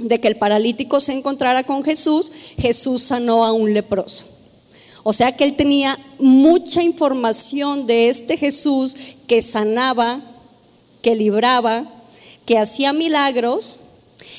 de 0.00 0.20
que 0.20 0.28
el 0.28 0.36
paralítico 0.36 1.00
se 1.00 1.12
encontrara 1.12 1.64
con 1.64 1.82
Jesús, 1.82 2.30
Jesús 2.58 3.02
sanó 3.02 3.44
a 3.44 3.52
un 3.52 3.74
leproso. 3.74 4.24
O 5.02 5.12
sea 5.12 5.32
que 5.36 5.44
él 5.44 5.54
tenía 5.54 5.98
mucha 6.18 6.82
información 6.82 7.86
de 7.86 8.08
este 8.08 8.36
Jesús 8.36 8.96
que 9.28 9.40
sanaba, 9.40 10.20
que 11.00 11.14
libraba, 11.14 11.84
que 12.44 12.58
hacía 12.58 12.92
milagros 12.92 13.80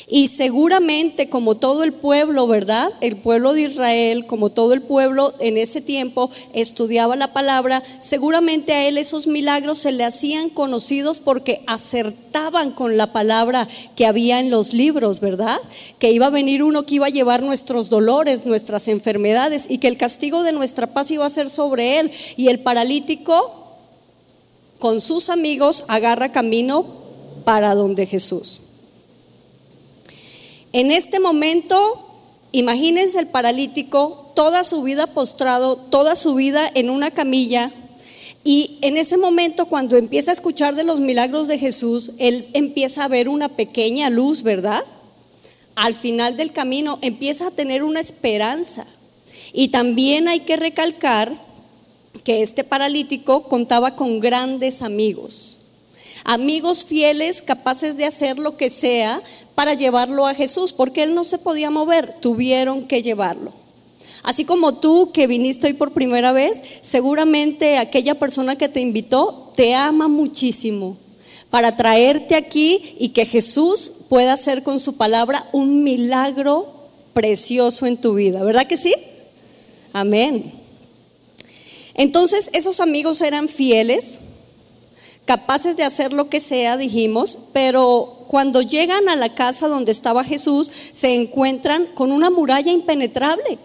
y 0.07 0.29
seguramente 0.29 1.29
como 1.29 1.55
todo 1.55 1.83
el 1.83 1.93
pueblo, 1.93 2.47
¿verdad? 2.47 2.89
El 3.01 3.17
pueblo 3.17 3.53
de 3.53 3.63
Israel, 3.63 4.25
como 4.25 4.49
todo 4.49 4.73
el 4.73 4.81
pueblo 4.81 5.33
en 5.39 5.57
ese 5.57 5.81
tiempo 5.81 6.29
estudiaba 6.53 7.15
la 7.15 7.33
palabra, 7.33 7.83
seguramente 7.99 8.73
a 8.73 8.87
él 8.87 8.97
esos 8.97 9.27
milagros 9.27 9.79
se 9.79 9.91
le 9.91 10.03
hacían 10.03 10.49
conocidos 10.49 11.19
porque 11.19 11.63
acertaban 11.67 12.71
con 12.71 12.97
la 12.97 13.11
palabra 13.11 13.67
que 13.95 14.05
había 14.05 14.39
en 14.39 14.49
los 14.49 14.73
libros, 14.73 15.19
¿verdad? 15.19 15.59
Que 15.99 16.11
iba 16.11 16.27
a 16.27 16.31
venir 16.31 16.63
uno 16.63 16.85
que 16.85 16.95
iba 16.95 17.07
a 17.07 17.09
llevar 17.09 17.43
nuestros 17.43 17.89
dolores, 17.89 18.45
nuestras 18.45 18.87
enfermedades 18.87 19.65
y 19.69 19.79
que 19.79 19.87
el 19.87 19.97
castigo 19.97 20.43
de 20.43 20.53
nuestra 20.53 20.87
paz 20.87 21.11
iba 21.11 21.25
a 21.25 21.29
ser 21.29 21.49
sobre 21.49 21.99
él. 21.99 22.11
Y 22.37 22.47
el 22.47 22.59
paralítico 22.59 23.67
con 24.79 25.01
sus 25.01 25.29
amigos 25.29 25.85
agarra 25.87 26.31
camino 26.31 26.85
para 27.43 27.75
donde 27.75 28.05
Jesús. 28.05 28.66
En 30.77 30.91
este 30.91 31.19
momento, 31.19 32.07
imagínense 32.51 33.17
el 33.17 33.29
paralítico, 33.29 34.31
toda 34.35 34.63
su 34.63 34.83
vida 34.83 35.07
postrado, 35.07 35.75
toda 35.75 36.15
su 36.15 36.35
vida 36.35 36.69
en 36.71 36.91
una 36.91 37.09
camilla. 37.09 37.71
Y 38.43 38.77
en 38.81 38.95
ese 38.95 39.17
momento, 39.17 39.65
cuando 39.65 39.97
empieza 39.97 40.29
a 40.29 40.35
escuchar 40.35 40.75
de 40.75 40.83
los 40.83 40.99
milagros 40.99 41.47
de 41.47 41.57
Jesús, 41.57 42.11
él 42.19 42.47
empieza 42.53 43.03
a 43.03 43.07
ver 43.07 43.27
una 43.27 43.49
pequeña 43.49 44.11
luz, 44.11 44.43
¿verdad? 44.43 44.83
Al 45.73 45.95
final 45.95 46.37
del 46.37 46.51
camino 46.51 46.99
empieza 47.01 47.47
a 47.47 47.51
tener 47.51 47.81
una 47.81 47.99
esperanza. 47.99 48.85
Y 49.53 49.69
también 49.69 50.27
hay 50.27 50.41
que 50.41 50.57
recalcar 50.57 51.33
que 52.23 52.43
este 52.43 52.63
paralítico 52.63 53.45
contaba 53.49 53.95
con 53.95 54.19
grandes 54.19 54.83
amigos 54.83 55.55
amigos 56.23 56.83
fieles 56.83 57.41
capaces 57.41 57.95
de 57.95 58.03
hacer 58.03 58.37
lo 58.37 58.57
que 58.57 58.69
sea 58.69 59.21
para 59.57 59.73
llevarlo 59.73 60.27
a 60.27 60.35
Jesús, 60.35 60.71
porque 60.71 61.01
él 61.01 61.15
no 61.15 61.23
se 61.23 61.39
podía 61.39 61.71
mover, 61.71 62.13
tuvieron 62.13 62.85
que 62.85 63.01
llevarlo. 63.01 63.51
Así 64.21 64.45
como 64.45 64.75
tú 64.75 65.11
que 65.11 65.25
viniste 65.25 65.65
hoy 65.65 65.73
por 65.73 65.93
primera 65.93 66.31
vez, 66.31 66.61
seguramente 66.83 67.79
aquella 67.79 68.13
persona 68.13 68.55
que 68.55 68.69
te 68.69 68.81
invitó 68.81 69.51
te 69.55 69.73
ama 69.73 70.07
muchísimo 70.07 70.95
para 71.49 71.75
traerte 71.75 72.35
aquí 72.35 72.97
y 72.99 73.09
que 73.09 73.25
Jesús 73.25 73.93
pueda 74.09 74.33
hacer 74.33 74.61
con 74.61 74.79
su 74.79 74.95
palabra 74.95 75.43
un 75.53 75.83
milagro 75.83 76.71
precioso 77.13 77.87
en 77.87 77.97
tu 77.97 78.13
vida. 78.13 78.43
¿Verdad 78.43 78.67
que 78.67 78.77
sí? 78.77 78.93
Amén. 79.91 80.51
Entonces 81.95 82.51
esos 82.53 82.79
amigos 82.79 83.21
eran 83.21 83.49
fieles, 83.49 84.19
capaces 85.25 85.75
de 85.77 85.83
hacer 85.83 86.13
lo 86.13 86.29
que 86.29 86.39
sea, 86.39 86.77
dijimos, 86.77 87.39
pero 87.53 88.16
cuando 88.27 88.61
llegan 88.61 89.09
a 89.09 89.15
la 89.15 89.29
casa 89.33 89.67
donde 89.67 89.91
estaba 89.91 90.23
Jesús, 90.23 90.69
se 90.91 91.15
encuentran 91.15 91.85
con 91.95 92.11
una 92.11 92.29
muralla 92.29 92.71
impenetrable. 92.71 93.59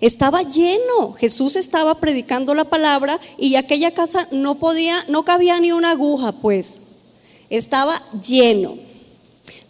Estaba 0.00 0.42
lleno, 0.42 1.12
Jesús 1.14 1.56
estaba 1.56 1.96
predicando 1.96 2.54
la 2.54 2.64
palabra 2.64 3.18
y 3.36 3.56
aquella 3.56 3.92
casa 3.92 4.28
no 4.30 4.56
podía, 4.56 4.96
no 5.08 5.24
cabía 5.24 5.58
ni 5.58 5.72
una 5.72 5.90
aguja, 5.90 6.32
pues. 6.32 6.80
Estaba 7.50 8.00
lleno. 8.20 8.76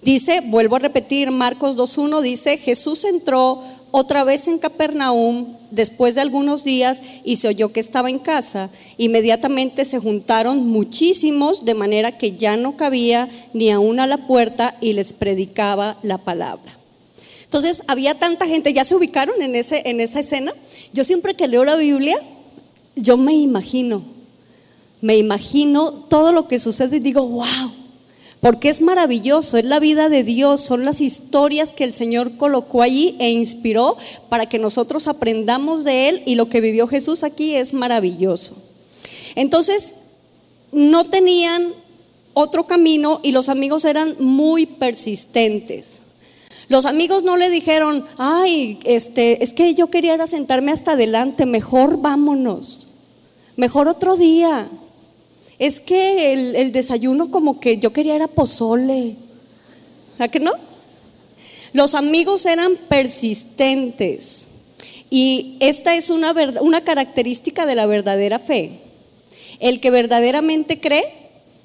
Dice, 0.02 0.43
vuelvo 0.47 0.76
a 0.76 0.81
repetir, 0.81 1.31
Marcos 1.31 1.76
2.1 1.76 2.21
dice, 2.21 2.57
Jesús 2.57 3.05
entró 3.05 3.62
otra 3.90 4.25
vez 4.25 4.49
en 4.49 4.59
Capernaum 4.59 5.57
después 5.71 6.14
de 6.14 6.21
algunos 6.21 6.64
días 6.64 6.99
y 7.25 7.37
se 7.37 7.49
oyó 7.49 7.73
que 7.73 7.80
estaba 7.80 8.11
en 8.11 8.18
casa. 8.18 8.71
Inmediatamente 8.97 9.85
se 9.85 9.99
juntaron 9.99 10.66
muchísimos 10.66 11.64
de 11.64 11.75
manera 11.75 12.18
que 12.18 12.37
ya 12.37 12.57
no 12.57 12.76
cabía 12.76 13.28
ni 13.52 13.71
aún 13.71 14.00
a 14.00 14.07
la 14.07 14.18
puerta 14.18 14.75
y 14.80 14.92
les 14.92 15.12
predicaba 15.12 15.97
la 16.02 16.18
palabra. 16.18 16.78
Entonces 17.45 17.83
había 17.87 18.14
tanta 18.14 18.47
gente, 18.47 18.75
ya 18.75 18.85
se 18.85 18.95
ubicaron 18.95 19.40
en, 19.40 19.57
ese, 19.57 19.88
en 19.88 20.00
esa 20.00 20.21
escena. 20.21 20.52
Yo 20.92 21.04
siempre 21.04 21.35
que 21.35 21.49
leo 21.49 21.64
la 21.64 21.76
Biblia, 21.76 22.21
yo 22.95 23.16
me 23.16 23.33
imagino, 23.33 24.02
me 25.00 25.16
imagino 25.16 25.92
todo 25.92 26.33
lo 26.33 26.47
que 26.47 26.59
sucede 26.59 26.99
y 26.99 27.00
digo, 27.00 27.26
wow, 27.26 27.73
porque 28.40 28.68
es 28.68 28.80
maravilloso, 28.80 29.57
es 29.57 29.64
la 29.64 29.80
vida 29.80 30.09
de 30.09 30.23
Dios, 30.23 30.61
son 30.61 30.85
las 30.85 31.00
historias 31.00 31.71
que 31.71 31.85
el 31.85 31.92
Señor 31.92 32.37
colocó 32.37 32.83
allí 32.83 33.16
e 33.18 33.30
inspiró 33.30 33.97
para 34.28 34.47
que 34.47 34.59
nosotros 34.59 35.09
aprendamos 35.09 35.85
de 35.85 36.09
Él 36.09 36.23
y 36.26 36.37
lo 36.37 36.49
que 36.49 36.61
vivió 36.61 36.87
Jesús 36.87 37.25
aquí 37.25 37.54
es 37.54 37.75
maravilloso. 37.75 38.57
Entonces, 39.35 39.97
no 40.73 41.04
tenían 41.04 41.73
otro 42.35 42.66
camino 42.66 43.21
y 43.23 43.33
los 43.33 43.49
amigos 43.49 43.85
eran 43.85 44.14
muy 44.21 44.66
persistentes. 44.66 46.02
Los 46.68 46.87
amigos 46.87 47.25
no 47.25 47.37
le 47.37 47.50
dijeron, 47.50 48.04
ay, 48.18 48.78
este, 48.85 49.42
es 49.42 49.52
que 49.54 49.75
yo 49.75 49.88
quería 49.88 50.25
sentarme 50.26 50.71
hasta 50.71 50.92
adelante, 50.92 51.47
mejor 51.47 52.00
vámonos, 52.00 52.88
mejor 53.57 53.88
otro 53.88 54.16
día. 54.16 54.68
Es 55.58 55.80
que 55.80 56.32
el, 56.32 56.72
desayuno 56.72 57.30
como 57.30 57.58
que 57.58 57.78
yo 57.78 57.92
quería 57.92 58.14
era 58.14 58.28
pozole. 58.28 59.16
¿A 60.18 60.28
qué 60.28 60.40
no? 60.40 60.52
Los 61.72 61.94
amigos 61.94 62.46
eran 62.46 62.76
persistentes. 62.88 64.48
Y 65.10 65.56
esta 65.60 65.96
es 65.96 66.10
una, 66.10 66.34
una 66.60 66.82
característica 66.82 67.66
de 67.66 67.74
la 67.74 67.86
verdadera 67.86 68.38
fe. 68.38 68.78
El 69.58 69.80
que 69.80 69.90
verdaderamente 69.90 70.80
cree, 70.80 71.04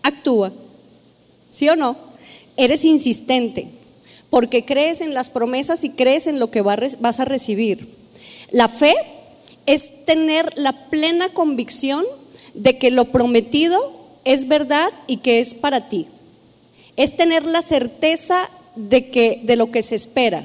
actúa. 0.02 0.52
¿Sí 1.50 1.70
o 1.70 1.76
no? 1.76 1.96
Eres 2.58 2.86
insistente, 2.86 3.68
porque 4.30 4.66
crees 4.66 5.02
en 5.02 5.14
las 5.14 5.30
promesas 5.30 5.84
y 5.84 5.92
crees 5.92 6.26
en 6.26 6.40
lo 6.40 6.50
que 6.50 6.62
vas 6.62 7.20
a 7.20 7.26
recibir. 7.26 7.88
La 8.50 8.68
fe 8.68 8.96
es 9.66 10.06
tener 10.06 10.52
la 10.56 10.90
plena 10.90 11.30
convicción 11.30 12.04
de 12.54 12.78
que 12.78 12.92
lo 12.92 13.06
prometido 13.06 13.80
es 14.26 14.48
verdad 14.48 14.90
y 15.08 15.18
que 15.18 15.40
es 15.40 15.54
para 15.54 15.88
ti. 15.88 16.08
Es 16.96 17.16
tener 17.16 17.46
la 17.46 17.62
certeza 17.62 18.50
de 18.76 19.10
que 19.10 19.42
de 19.44 19.56
lo 19.56 19.72
que 19.72 19.84
se 19.84 19.96
espera 19.96 20.44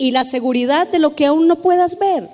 y 0.00 0.12
la 0.12 0.24
seguridad 0.24 0.88
de 0.88 0.98
lo 0.98 1.14
que 1.14 1.26
aún 1.26 1.46
no 1.46 1.56
puedas 1.56 1.98
ver. 1.98 2.28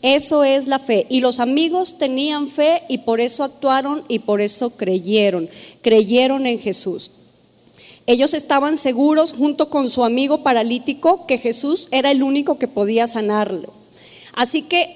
Eso 0.00 0.44
es 0.44 0.68
la 0.68 0.78
fe. 0.78 1.06
Y 1.08 1.20
los 1.20 1.40
amigos 1.40 1.98
tenían 1.98 2.46
fe 2.46 2.82
y 2.88 2.98
por 2.98 3.20
eso 3.20 3.42
actuaron 3.42 4.04
y 4.06 4.20
por 4.20 4.40
eso 4.40 4.76
creyeron. 4.76 5.48
Creyeron 5.82 6.46
en 6.46 6.60
Jesús. 6.60 7.10
Ellos 8.06 8.34
estaban 8.34 8.76
seguros 8.76 9.32
junto 9.32 9.70
con 9.70 9.88
su 9.88 10.04
amigo 10.04 10.42
paralítico 10.42 11.26
que 11.26 11.38
Jesús 11.38 11.88
era 11.90 12.10
el 12.10 12.22
único 12.22 12.58
que 12.58 12.68
podía 12.68 13.06
sanarlo. 13.06 13.72
Así 14.34 14.62
que 14.62 14.94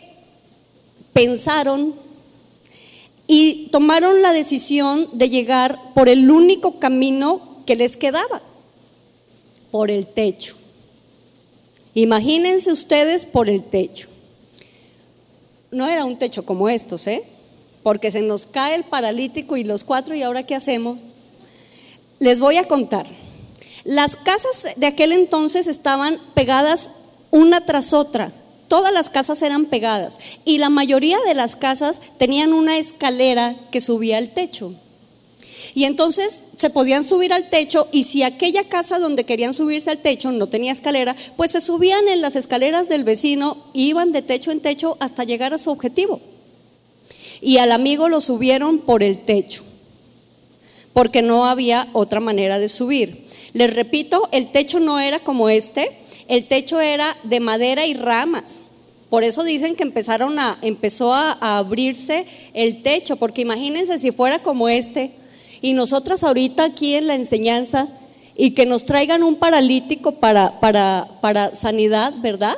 pensaron 1.14 1.94
y 3.30 3.68
tomaron 3.70 4.22
la 4.22 4.32
decisión 4.32 5.06
de 5.12 5.28
llegar 5.28 5.78
por 5.94 6.08
el 6.08 6.30
único 6.30 6.80
camino 6.80 7.58
que 7.66 7.76
les 7.76 7.98
quedaba, 7.98 8.40
por 9.70 9.90
el 9.90 10.06
techo. 10.06 10.56
Imagínense 11.94 12.72
ustedes 12.72 13.26
por 13.26 13.50
el 13.50 13.62
techo. 13.62 14.08
No 15.70 15.86
era 15.86 16.06
un 16.06 16.18
techo 16.18 16.46
como 16.46 16.70
estos, 16.70 17.06
¿eh? 17.06 17.22
Porque 17.82 18.10
se 18.10 18.22
nos 18.22 18.46
cae 18.46 18.74
el 18.74 18.84
paralítico 18.84 19.58
y 19.58 19.64
los 19.64 19.84
cuatro, 19.84 20.14
¿y 20.14 20.22
ahora 20.22 20.44
qué 20.44 20.54
hacemos? 20.54 21.00
Les 22.20 22.40
voy 22.40 22.56
a 22.56 22.66
contar. 22.66 23.06
Las 23.84 24.16
casas 24.16 24.74
de 24.76 24.86
aquel 24.86 25.12
entonces 25.12 25.66
estaban 25.66 26.18
pegadas 26.32 26.90
una 27.30 27.60
tras 27.66 27.92
otra. 27.92 28.32
Todas 28.68 28.92
las 28.92 29.08
casas 29.08 29.40
eran 29.42 29.64
pegadas 29.64 30.18
y 30.44 30.58
la 30.58 30.68
mayoría 30.68 31.18
de 31.26 31.34
las 31.34 31.56
casas 31.56 32.00
tenían 32.18 32.52
una 32.52 32.76
escalera 32.78 33.54
que 33.70 33.80
subía 33.80 34.18
al 34.18 34.28
techo. 34.28 34.74
Y 35.74 35.84
entonces 35.84 36.42
se 36.56 36.70
podían 36.70 37.04
subir 37.04 37.32
al 37.32 37.48
techo 37.48 37.88
y 37.92 38.04
si 38.04 38.22
aquella 38.22 38.64
casa 38.64 38.98
donde 38.98 39.24
querían 39.24 39.54
subirse 39.54 39.90
al 39.90 39.98
techo 39.98 40.30
no 40.30 40.48
tenía 40.48 40.72
escalera, 40.72 41.16
pues 41.36 41.50
se 41.50 41.60
subían 41.60 42.08
en 42.08 42.20
las 42.20 42.36
escaleras 42.36 42.88
del 42.88 43.04
vecino 43.04 43.56
iban 43.72 44.12
de 44.12 44.22
techo 44.22 44.50
en 44.50 44.60
techo 44.60 44.96
hasta 45.00 45.24
llegar 45.24 45.54
a 45.54 45.58
su 45.58 45.70
objetivo. 45.70 46.20
Y 47.40 47.58
al 47.58 47.72
amigo 47.72 48.08
lo 48.08 48.20
subieron 48.20 48.80
por 48.80 49.02
el 49.02 49.18
techo, 49.18 49.62
porque 50.92 51.22
no 51.22 51.46
había 51.46 51.86
otra 51.92 52.20
manera 52.20 52.58
de 52.58 52.68
subir. 52.68 53.26
Les 53.52 53.72
repito, 53.72 54.28
el 54.32 54.50
techo 54.50 54.80
no 54.80 54.98
era 54.98 55.20
como 55.20 55.48
este, 55.48 55.96
el 56.28 56.46
techo 56.46 56.80
era 56.80 57.16
de 57.24 57.40
madera 57.40 57.86
y 57.86 57.94
ramas. 57.94 58.62
Por 59.10 59.24
eso 59.24 59.42
dicen 59.42 59.74
que 59.74 59.82
empezaron 59.82 60.38
a, 60.38 60.58
empezó 60.60 61.14
a, 61.14 61.32
abrirse 61.58 62.26
el 62.52 62.82
techo, 62.82 63.16
porque 63.16 63.40
imagínense 63.40 63.98
si 63.98 64.12
fuera 64.12 64.38
como 64.40 64.68
este, 64.68 65.12
y 65.62 65.72
nosotras 65.72 66.22
ahorita 66.22 66.64
aquí 66.64 66.94
en 66.94 67.06
la 67.06 67.14
enseñanza 67.14 67.88
y 68.36 68.50
que 68.50 68.66
nos 68.66 68.84
traigan 68.84 69.22
un 69.22 69.36
paralítico 69.36 70.12
para, 70.12 70.60
para, 70.60 71.08
para 71.22 71.56
sanidad, 71.56 72.12
¿verdad? 72.20 72.54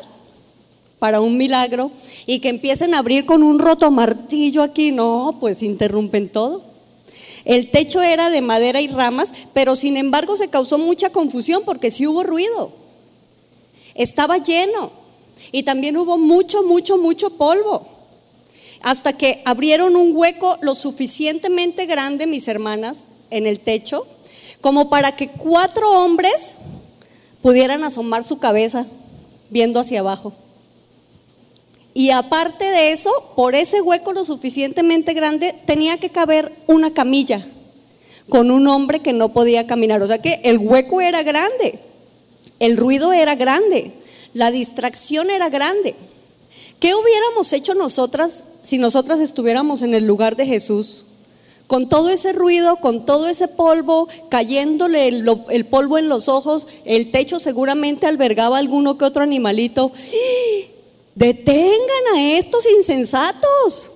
Para 0.99 1.21
un 1.21 1.39
milagro 1.39 1.93
y 2.27 2.41
que 2.41 2.51
empiecen 2.51 2.95
a 2.95 2.99
abrir 2.99 3.25
con 3.25 3.43
un 3.43 3.61
roto 3.61 3.91
martillo 3.91 4.63
aquí, 4.63 4.91
no, 4.91 5.37
pues 5.39 5.63
interrumpen 5.63 6.29
todo. 6.29 6.63
El 7.45 7.71
techo 7.71 8.03
era 8.03 8.29
de 8.29 8.43
madera 8.43 8.81
y 8.81 8.89
ramas, 8.89 9.33
pero 9.55 9.77
sin 9.77 9.97
embargo 9.97 10.37
se 10.37 10.51
causó 10.51 10.77
mucha 10.79 11.11
confusión 11.11 11.63
porque 11.65 11.91
sí 11.91 12.07
hubo 12.07 12.25
ruido. 12.25 12.80
Estaba 14.01 14.39
lleno 14.39 14.91
y 15.53 15.63
también 15.63 15.99
hubo 15.99 16.17
mucho, 16.17 16.63
mucho, 16.63 16.97
mucho 16.97 17.37
polvo 17.37 17.87
hasta 18.81 19.13
que 19.13 19.43
abrieron 19.45 19.95
un 19.95 20.17
hueco 20.17 20.57
lo 20.63 20.75
suficientemente 20.75 21.85
grande, 21.85 22.27
mis 22.27 22.49
hermanas, 22.49 23.09
en 23.29 23.47
el 23.47 23.61
techo, 23.61 24.07
como 24.63 24.89
para 24.89 25.15
que 25.17 25.29
cuatro 25.29 26.03
hombres 26.03 26.57
pudieran 27.43 27.85
asomar 27.85 28.25
su 28.25 28.39
cabeza 28.39 28.87
viendo 29.51 29.79
hacia 29.79 30.01
abajo. 30.01 30.33
Y 31.93 32.09
aparte 32.09 32.65
de 32.65 32.93
eso, 32.93 33.11
por 33.37 33.55
ese 33.55 33.83
hueco 33.83 34.15
lo 34.15 34.25
suficientemente 34.25 35.13
grande, 35.13 35.55
tenía 35.67 35.99
que 35.99 36.09
caber 36.09 36.55
una 36.67 36.91
camilla 36.91 37.47
con 38.31 38.51
un 38.51 38.67
hombre 38.67 39.01
que 39.01 39.13
no 39.13 39.35
podía 39.35 39.67
caminar. 39.67 40.01
O 40.01 40.07
sea 40.07 40.23
que 40.23 40.41
el 40.43 40.57
hueco 40.57 41.03
era 41.03 41.23
grande, 41.23 41.90
el 42.61 42.77
ruido 42.77 43.13
era 43.13 43.35
grande, 43.35 43.93
la 44.33 44.51
distracción 44.53 45.31
era 45.31 45.49
grande. 45.49 45.97
¿Qué 46.79 46.95
hubiéramos 46.95 47.53
hecho 47.53 47.75
nosotras 47.75 48.45
si 48.63 48.79
nosotras 48.79 49.19
estuviéramos 49.21 49.83
en 49.83 49.95
el 49.95 50.05
lugar 50.07 50.37
de 50.37 50.47
Jesús? 50.47 51.05
Con 51.67 51.89
todo 51.89 52.11
ese 52.11 52.33
ruido, 52.33 52.77
con 52.77 53.07
todo 53.07 53.29
ese 53.29 53.49
polvo, 53.49 54.09
cayéndole 54.29 55.09
el, 55.09 55.67
polvo 55.67 55.99
en 55.99 56.09
los 56.09 56.29
ojos, 56.29 56.67
el 56.85 57.11
techo 57.11 57.39
seguramente 57.39 58.07
albergaba 58.07 58.59
alguno 58.59 58.99
que 58.99 59.05
otro 59.05 59.23
animalito. 59.23 59.93
Detengan 61.15 62.17
a 62.17 62.33
estos 62.33 62.67
insensatos, 62.77 63.93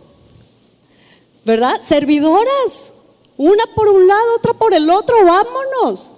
¿verdad? 1.44 1.80
Servidoras, 1.82 2.92
una 3.36 3.64
por 3.74 3.88
un 3.88 4.06
lado, 4.06 4.36
otra 4.36 4.54
por 4.54 4.72
el 4.72 4.88
otro, 4.88 5.16
vámonos. 5.24 6.12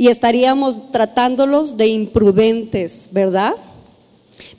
Y 0.00 0.08
estaríamos 0.08 0.92
tratándolos 0.92 1.76
de 1.76 1.88
imprudentes, 1.88 3.10
¿verdad? 3.12 3.54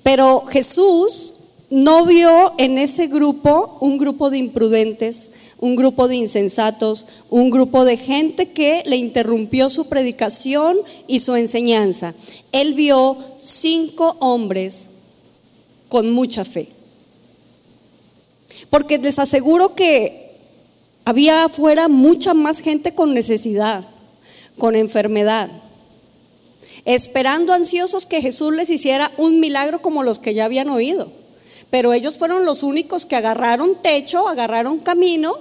Pero 0.03 0.41
Jesús 0.41 1.33
no 1.71 2.05
vio 2.05 2.53
en 2.59 2.77
ese 2.77 3.07
grupo 3.07 3.75
un 3.79 3.97
grupo 3.97 4.29
de 4.29 4.37
imprudentes, 4.37 5.31
un 5.59 5.75
grupo 5.75 6.07
de 6.07 6.17
insensatos, 6.17 7.07
un 7.31 7.49
grupo 7.49 7.85
de 7.85 7.97
gente 7.97 8.51
que 8.51 8.83
le 8.85 8.97
interrumpió 8.97 9.71
su 9.71 9.89
predicación 9.89 10.77
y 11.07 11.21
su 11.21 11.35
enseñanza. 11.35 12.13
Él 12.51 12.75
vio 12.75 13.17
cinco 13.39 14.17
hombres 14.19 14.91
con 15.89 16.11
mucha 16.11 16.45
fe. 16.45 16.69
Porque 18.69 18.99
les 18.99 19.17
aseguro 19.17 19.73
que 19.73 20.35
había 21.03 21.45
afuera 21.45 21.87
mucha 21.87 22.35
más 22.35 22.59
gente 22.59 22.93
con 22.93 23.15
necesidad, 23.15 23.87
con 24.61 24.75
enfermedad, 24.75 25.49
esperando 26.85 27.51
ansiosos 27.51 28.05
que 28.05 28.21
Jesús 28.21 28.53
les 28.53 28.69
hiciera 28.69 29.11
un 29.17 29.39
milagro 29.39 29.81
como 29.81 30.03
los 30.03 30.19
que 30.19 30.35
ya 30.35 30.45
habían 30.45 30.69
oído. 30.69 31.11
Pero 31.71 31.93
ellos 31.93 32.19
fueron 32.19 32.45
los 32.45 32.61
únicos 32.61 33.07
que 33.07 33.15
agarraron 33.15 33.81
techo, 33.81 34.27
agarraron 34.27 34.77
camino 34.77 35.35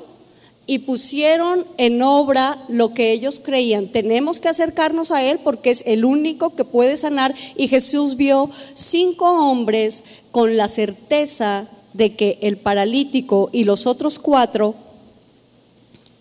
y 0.66 0.78
pusieron 0.78 1.66
en 1.76 2.00
obra 2.00 2.56
lo 2.70 2.94
que 2.94 3.12
ellos 3.12 3.42
creían. 3.44 3.88
Tenemos 3.88 4.40
que 4.40 4.48
acercarnos 4.48 5.11
a 5.11 5.22
Él 5.22 5.38
porque 5.44 5.68
es 5.68 5.83
el 5.85 6.06
único 6.06 6.56
que 6.56 6.64
puede 6.64 6.96
sanar. 6.96 7.35
Y 7.56 7.68
Jesús 7.68 8.16
vio 8.16 8.48
cinco 8.72 9.26
hombres 9.26 10.02
con 10.30 10.56
la 10.56 10.66
certeza 10.66 11.68
de 11.92 12.16
que 12.16 12.38
el 12.40 12.56
paralítico 12.56 13.50
y 13.52 13.64
los 13.64 13.87
otros 13.87 14.18
cuatro 14.18 14.74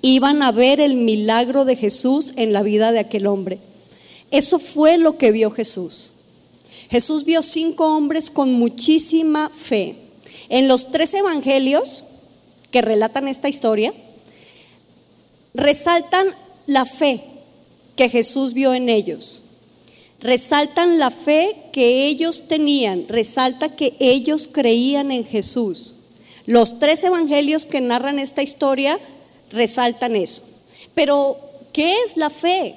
iban 0.01 0.41
a 0.41 0.51
ver 0.51 0.79
el 0.79 0.95
milagro 0.95 1.65
de 1.65 1.75
Jesús 1.75 2.33
en 2.35 2.53
la 2.53 2.63
vida 2.63 2.91
de 2.91 2.99
aquel 2.99 3.27
hombre. 3.27 3.59
Eso 4.31 4.59
fue 4.59 4.97
lo 4.97 5.17
que 5.17 5.31
vio 5.31 5.51
Jesús. 5.51 6.11
Jesús 6.89 7.25
vio 7.25 7.41
cinco 7.41 7.95
hombres 7.95 8.29
con 8.29 8.53
muchísima 8.53 9.49
fe. 9.49 9.95
En 10.49 10.67
los 10.67 10.91
tres 10.91 11.13
evangelios 11.13 12.05
que 12.71 12.81
relatan 12.81 13.27
esta 13.27 13.49
historia, 13.49 13.93
resaltan 15.53 16.27
la 16.65 16.85
fe 16.85 17.23
que 17.95 18.09
Jesús 18.09 18.53
vio 18.53 18.73
en 18.73 18.89
ellos. 18.89 19.43
Resaltan 20.19 20.99
la 20.99 21.11
fe 21.11 21.55
que 21.71 22.07
ellos 22.07 22.47
tenían, 22.47 23.07
resalta 23.07 23.75
que 23.75 23.95
ellos 23.99 24.49
creían 24.51 25.11
en 25.11 25.23
Jesús. 25.23 25.95
Los 26.45 26.79
tres 26.79 27.03
evangelios 27.03 27.65
que 27.65 27.81
narran 27.81 28.19
esta 28.19 28.41
historia 28.41 28.99
resaltan 29.51 30.15
eso. 30.15 30.43
Pero, 30.93 31.37
¿qué 31.73 31.91
es 31.91 32.17
la 32.17 32.29
fe? 32.29 32.75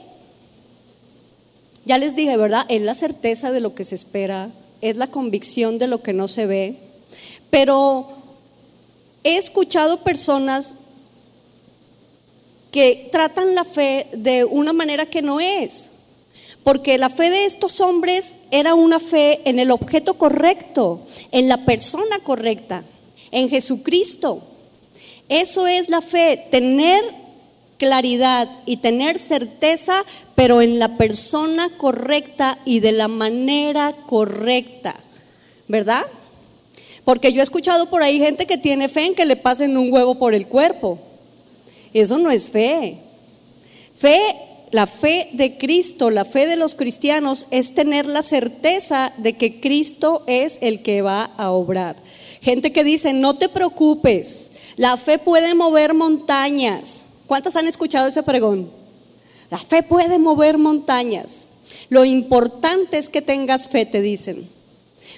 Ya 1.84 1.98
les 1.98 2.14
dije, 2.14 2.36
¿verdad? 2.36 2.64
Es 2.68 2.82
la 2.82 2.94
certeza 2.94 3.50
de 3.50 3.60
lo 3.60 3.74
que 3.74 3.84
se 3.84 3.94
espera, 3.94 4.50
es 4.80 4.96
la 4.96 5.08
convicción 5.08 5.78
de 5.78 5.88
lo 5.88 6.02
que 6.02 6.12
no 6.12 6.28
se 6.28 6.46
ve. 6.46 6.76
Pero 7.50 8.08
he 9.24 9.36
escuchado 9.36 9.98
personas 9.98 10.74
que 12.70 13.08
tratan 13.12 13.54
la 13.54 13.64
fe 13.64 14.06
de 14.12 14.44
una 14.44 14.72
manera 14.72 15.06
que 15.06 15.22
no 15.22 15.40
es. 15.40 15.90
Porque 16.64 16.96
la 16.96 17.10
fe 17.10 17.30
de 17.30 17.44
estos 17.44 17.80
hombres 17.80 18.34
era 18.50 18.74
una 18.74 19.00
fe 19.00 19.40
en 19.44 19.58
el 19.58 19.70
objeto 19.70 20.14
correcto, 20.14 21.00
en 21.32 21.48
la 21.48 21.64
persona 21.64 22.20
correcta, 22.22 22.84
en 23.30 23.48
Jesucristo. 23.48 24.42
Eso 25.28 25.66
es 25.66 25.88
la 25.88 26.00
fe, 26.00 26.46
tener 26.50 27.02
claridad 27.78 28.48
y 28.64 28.76
tener 28.76 29.18
certeza, 29.18 30.04
pero 30.36 30.62
en 30.62 30.78
la 30.78 30.96
persona 30.96 31.68
correcta 31.78 32.56
y 32.64 32.78
de 32.78 32.92
la 32.92 33.08
manera 33.08 33.92
correcta, 34.06 34.94
¿verdad? 35.66 36.04
Porque 37.04 37.32
yo 37.32 37.40
he 37.40 37.42
escuchado 37.42 37.90
por 37.90 38.02
ahí 38.02 38.18
gente 38.18 38.46
que 38.46 38.56
tiene 38.56 38.88
fe 38.88 39.06
en 39.06 39.14
que 39.14 39.24
le 39.24 39.34
pasen 39.34 39.76
un 39.76 39.92
huevo 39.92 40.16
por 40.16 40.34
el 40.34 40.46
cuerpo. 40.46 41.00
Eso 41.92 42.18
no 42.18 42.30
es 42.30 42.48
fe. 42.48 42.98
Fe, 43.98 44.20
la 44.70 44.86
fe 44.86 45.30
de 45.32 45.58
Cristo, 45.58 46.10
la 46.10 46.24
fe 46.24 46.46
de 46.46 46.56
los 46.56 46.74
cristianos 46.76 47.46
es 47.50 47.74
tener 47.74 48.06
la 48.06 48.22
certeza 48.22 49.12
de 49.18 49.36
que 49.36 49.60
Cristo 49.60 50.22
es 50.26 50.58
el 50.62 50.82
que 50.82 51.02
va 51.02 51.24
a 51.36 51.50
obrar. 51.50 51.96
Gente 52.40 52.72
que 52.72 52.84
dice, 52.84 53.12
no 53.12 53.34
te 53.34 53.48
preocupes, 53.48 54.51
la 54.82 54.96
fe 54.96 55.20
puede 55.20 55.54
mover 55.54 55.94
montañas. 55.94 57.04
¿Cuántas 57.28 57.54
han 57.54 57.68
escuchado 57.68 58.08
ese 58.08 58.24
pregón? 58.24 58.68
La 59.48 59.58
fe 59.58 59.84
puede 59.84 60.18
mover 60.18 60.58
montañas. 60.58 61.46
Lo 61.88 62.04
importante 62.04 62.98
es 62.98 63.08
que 63.08 63.22
tengas 63.22 63.68
fe, 63.68 63.86
te 63.86 64.00
dicen. 64.00 64.44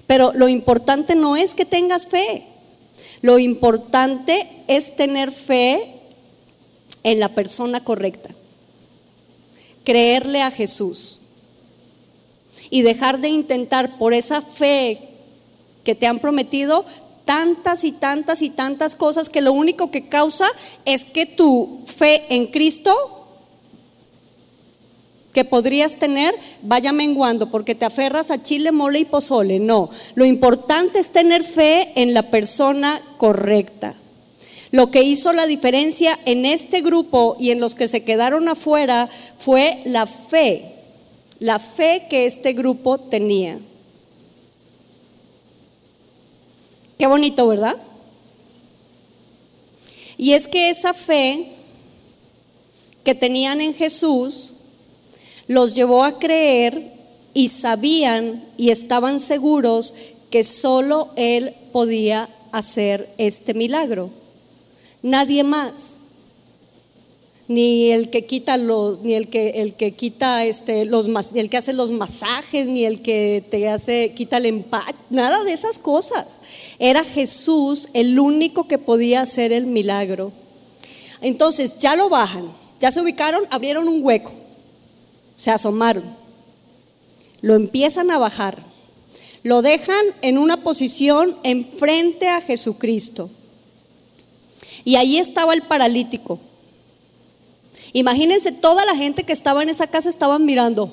Pero 0.06 0.34
lo 0.34 0.48
importante 0.48 1.14
no 1.14 1.34
es 1.34 1.54
que 1.54 1.64
tengas 1.64 2.08
fe. 2.08 2.44
Lo 3.22 3.38
importante 3.38 4.46
es 4.66 4.96
tener 4.96 5.32
fe 5.32 6.02
en 7.02 7.18
la 7.18 7.30
persona 7.30 7.82
correcta. 7.82 8.28
Creerle 9.82 10.42
a 10.42 10.50
Jesús. 10.50 11.20
Y 12.68 12.82
dejar 12.82 13.18
de 13.18 13.30
intentar 13.30 13.96
por 13.96 14.12
esa 14.12 14.42
fe 14.42 14.98
que 15.84 15.94
te 15.94 16.06
han 16.06 16.18
prometido 16.18 16.84
tantas 17.24 17.84
y 17.84 17.92
tantas 17.92 18.42
y 18.42 18.50
tantas 18.50 18.94
cosas 18.94 19.28
que 19.28 19.40
lo 19.40 19.52
único 19.52 19.90
que 19.90 20.08
causa 20.08 20.46
es 20.84 21.04
que 21.04 21.26
tu 21.26 21.80
fe 21.86 22.24
en 22.28 22.46
Cristo 22.48 22.94
que 25.32 25.44
podrías 25.44 25.96
tener 25.96 26.32
vaya 26.62 26.92
menguando 26.92 27.50
porque 27.50 27.74
te 27.74 27.84
aferras 27.84 28.30
a 28.30 28.42
chile, 28.42 28.70
mole 28.70 29.00
y 29.00 29.04
pozole. 29.04 29.58
No, 29.58 29.90
lo 30.14 30.24
importante 30.24 31.00
es 31.00 31.10
tener 31.10 31.42
fe 31.42 31.92
en 31.96 32.14
la 32.14 32.30
persona 32.30 33.02
correcta. 33.18 33.96
Lo 34.70 34.90
que 34.90 35.02
hizo 35.02 35.32
la 35.32 35.46
diferencia 35.46 36.18
en 36.24 36.46
este 36.46 36.80
grupo 36.80 37.36
y 37.38 37.50
en 37.50 37.60
los 37.60 37.74
que 37.74 37.88
se 37.88 38.04
quedaron 38.04 38.48
afuera 38.48 39.08
fue 39.38 39.80
la 39.84 40.06
fe, 40.06 40.76
la 41.40 41.58
fe 41.58 42.06
que 42.08 42.26
este 42.26 42.54
grupo 42.54 42.98
tenía. 42.98 43.58
Qué 46.98 47.06
bonito, 47.06 47.46
¿verdad? 47.46 47.76
Y 50.16 50.32
es 50.32 50.46
que 50.46 50.70
esa 50.70 50.94
fe 50.94 51.52
que 53.02 53.14
tenían 53.14 53.60
en 53.60 53.74
Jesús 53.74 54.54
los 55.46 55.74
llevó 55.74 56.04
a 56.04 56.18
creer 56.18 56.92
y 57.34 57.48
sabían 57.48 58.44
y 58.56 58.70
estaban 58.70 59.20
seguros 59.20 59.94
que 60.30 60.44
solo 60.44 61.10
Él 61.16 61.54
podía 61.72 62.28
hacer 62.52 63.12
este 63.18 63.54
milagro. 63.54 64.10
Nadie 65.02 65.42
más 65.42 66.00
ni 67.46 67.90
el 67.90 68.08
que 68.08 68.24
quita 68.24 68.56
los, 68.56 69.02
ni 69.02 69.14
el 69.14 69.28
que, 69.28 69.62
el 69.62 69.74
que 69.74 69.92
quita 69.92 70.44
este, 70.44 70.86
los, 70.86 71.08
el 71.34 71.50
que 71.50 71.56
hace 71.58 71.72
los 71.72 71.90
masajes, 71.90 72.66
ni 72.66 72.84
el 72.84 73.02
que 73.02 73.44
te 73.50 73.68
hace, 73.68 74.12
quita 74.14 74.38
el 74.38 74.46
empaque, 74.46 74.94
nada 75.10 75.44
de 75.44 75.52
esas 75.52 75.78
cosas. 75.78 76.40
Era 76.78 77.04
Jesús 77.04 77.88
el 77.92 78.18
único 78.18 78.66
que 78.66 78.78
podía 78.78 79.20
hacer 79.20 79.52
el 79.52 79.66
milagro. 79.66 80.32
Entonces 81.20 81.78
ya 81.78 81.96
lo 81.96 82.08
bajan, 82.08 82.50
ya 82.80 82.90
se 82.92 83.02
ubicaron, 83.02 83.42
abrieron 83.50 83.88
un 83.88 84.02
hueco, 84.02 84.32
se 85.36 85.50
asomaron, 85.50 86.04
lo 87.42 87.54
empiezan 87.54 88.10
a 88.10 88.18
bajar, 88.18 88.62
lo 89.42 89.60
dejan 89.60 90.04
en 90.22 90.38
una 90.38 90.62
posición 90.62 91.36
enfrente 91.42 92.28
a 92.28 92.40
Jesucristo. 92.40 93.28
Y 94.86 94.96
ahí 94.96 95.18
estaba 95.18 95.54
el 95.54 95.62
paralítico 95.62 96.38
Imagínense, 97.94 98.50
toda 98.50 98.84
la 98.84 98.96
gente 98.96 99.22
que 99.22 99.32
estaba 99.32 99.62
en 99.62 99.68
esa 99.68 99.86
casa 99.86 100.08
estaban 100.08 100.44
mirando, 100.44 100.90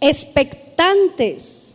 expectantes, 0.00 1.74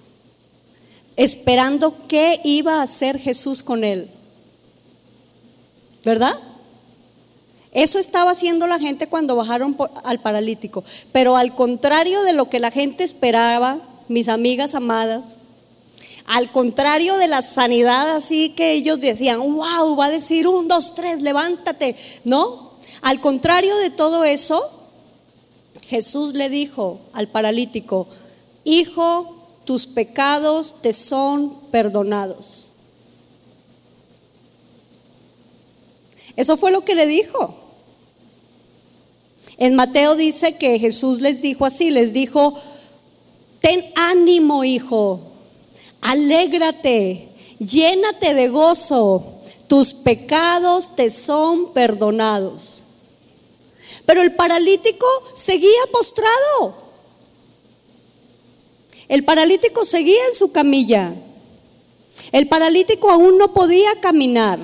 esperando 1.17 1.93
qué 2.07 2.39
iba 2.45 2.79
a 2.79 2.83
hacer 2.83 3.19
Jesús 3.19 3.61
con 3.63 3.83
él. 3.83 4.09
¿Verdad? 6.05 6.39
Eso 7.73 7.99
estaba 7.99 8.31
haciendo 8.31 8.65
la 8.65 8.79
gente 8.79 9.07
cuando 9.07 9.35
bajaron 9.35 9.75
al 10.05 10.21
paralítico. 10.21 10.85
Pero 11.11 11.35
al 11.35 11.53
contrario 11.53 12.23
de 12.23 12.31
lo 12.31 12.49
que 12.49 12.61
la 12.61 12.71
gente 12.71 13.03
esperaba, 13.03 13.79
mis 14.07 14.29
amigas 14.29 14.73
amadas, 14.73 15.39
al 16.27 16.49
contrario 16.49 17.17
de 17.17 17.27
la 17.27 17.41
sanidad 17.41 18.09
así 18.09 18.51
que 18.51 18.71
ellos 18.71 19.01
decían, 19.01 19.39
wow, 19.39 19.97
va 19.97 20.05
a 20.05 20.11
decir 20.11 20.47
un, 20.47 20.69
dos, 20.69 20.95
tres, 20.95 21.21
levántate. 21.21 21.97
No, 22.23 22.64
al 23.05 23.21
contrario 23.21 23.77
de 23.77 23.91
todo 23.91 24.23
eso, 24.23 24.67
Jesús 25.83 26.33
le 26.33 26.49
dijo 26.49 27.01
al 27.13 27.27
paralítico, 27.27 28.07
Hijo, 28.63 29.35
tus 29.63 29.85
pecados 29.85 30.81
te 30.81 30.91
son 30.91 31.53
perdonados. 31.69 32.71
Eso 36.35 36.57
fue 36.57 36.71
lo 36.71 36.83
que 36.83 36.95
le 36.95 37.05
dijo. 37.05 37.53
En 39.57 39.75
Mateo 39.75 40.15
dice 40.15 40.57
que 40.57 40.79
Jesús 40.79 41.21
les 41.21 41.43
dijo 41.43 41.63
así, 41.67 41.91
les 41.91 42.11
dijo, 42.11 42.59
ten 43.59 43.85
ánimo, 43.93 44.63
hijo, 44.63 45.19
alégrate, 46.01 47.29
llénate 47.59 48.33
de 48.33 48.47
gozo, 48.47 49.41
tus 49.67 49.93
pecados 49.93 50.95
te 50.95 51.11
son 51.11 51.71
perdonados. 51.71 52.84
Pero 54.05 54.21
el 54.21 54.35
paralítico 54.35 55.07
seguía 55.33 55.69
postrado. 55.91 56.85
El 59.07 59.23
paralítico 59.23 59.85
seguía 59.85 60.25
en 60.27 60.33
su 60.33 60.51
camilla. 60.51 61.13
El 62.31 62.47
paralítico 62.47 63.11
aún 63.11 63.37
no 63.37 63.53
podía 63.53 63.99
caminar. 64.01 64.59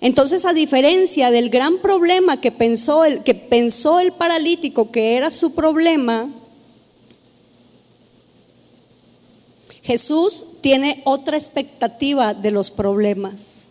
Entonces, 0.00 0.44
a 0.44 0.52
diferencia 0.52 1.30
del 1.30 1.50
gran 1.50 1.78
problema 1.78 2.40
que 2.40 2.52
pensó 2.52 3.04
el, 3.04 3.24
que 3.24 3.34
pensó 3.34 3.98
el 3.98 4.12
paralítico 4.12 4.92
que 4.92 5.16
era 5.16 5.30
su 5.30 5.54
problema, 5.54 6.30
Jesús 9.82 10.60
tiene 10.60 11.02
otra 11.04 11.36
expectativa 11.36 12.34
de 12.34 12.50
los 12.50 12.70
problemas. 12.70 13.67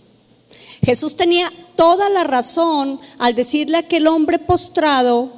Jesús 0.83 1.15
tenía 1.15 1.51
toda 1.75 2.09
la 2.09 2.23
razón 2.23 2.99
al 3.17 3.35
decirle 3.35 3.77
a 3.77 3.81
aquel 3.81 4.07
hombre 4.07 4.39
postrado 4.39 5.29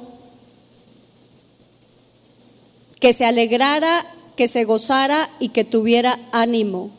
que 3.00 3.12
se 3.12 3.24
alegrara, 3.24 4.04
que 4.36 4.46
se 4.46 4.64
gozara 4.64 5.28
y 5.40 5.48
que 5.48 5.64
tuviera 5.64 6.18
ánimo. 6.32 6.90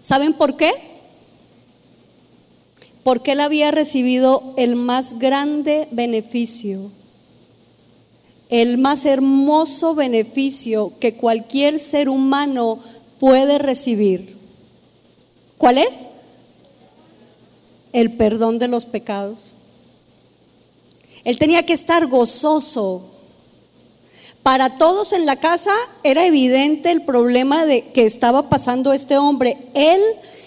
¿Saben 0.00 0.32
por 0.32 0.56
qué? 0.56 0.72
Porque 3.02 3.32
él 3.32 3.40
había 3.40 3.70
recibido 3.70 4.54
el 4.56 4.76
más 4.76 5.18
grande 5.18 5.88
beneficio, 5.90 6.90
el 8.48 8.78
más 8.78 9.04
hermoso 9.04 9.94
beneficio 9.94 10.92
que 10.98 11.14
cualquier 11.14 11.78
ser 11.78 12.08
humano 12.08 12.78
puede 13.18 13.58
recibir. 13.58 14.36
¿Cuál 15.58 15.78
es? 15.78 16.08
El 17.92 18.12
perdón 18.12 18.58
de 18.58 18.68
los 18.68 18.86
pecados. 18.86 19.54
Él 21.24 21.38
tenía 21.38 21.64
que 21.64 21.72
estar 21.72 22.06
gozoso. 22.06 23.10
Para 24.42 24.76
todos 24.76 25.12
en 25.12 25.26
la 25.26 25.36
casa 25.36 25.72
era 26.02 26.24
evidente 26.24 26.90
el 26.90 27.02
problema 27.02 27.66
de 27.66 27.84
que 27.92 28.06
estaba 28.06 28.48
pasando 28.48 28.92
este 28.92 29.18
hombre. 29.18 29.58
Él 29.74 30.00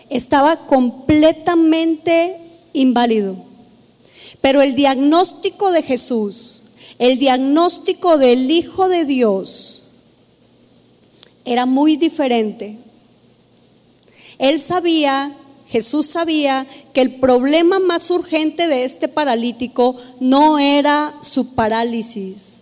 estaba 0.10 0.66
completamente 0.66 2.38
inválido. 2.74 3.36
Pero 4.42 4.62
el 4.62 4.76
diagnóstico 4.76 5.72
de 5.72 5.84
Jesús, 5.84 6.64
el 7.00 7.20
diagnóstico 7.20 8.18
del 8.18 8.50
Hijo 8.50 8.90
de 8.90 9.06
Dios, 9.06 9.82
era 11.46 11.66
muy 11.66 11.96
diferente. 11.96 12.78
Él 14.38 14.60
sabía, 14.60 15.32
Jesús 15.72 16.08
sabía 16.08 16.68
que 16.94 17.00
el 17.00 17.16
problema 17.16 17.80
más 17.80 18.12
urgente 18.12 18.68
de 18.68 18.84
este 18.84 19.08
paralítico 19.08 19.96
no 20.20 20.60
era 20.60 21.14
su 21.22 21.56
parálisis. 21.56 22.60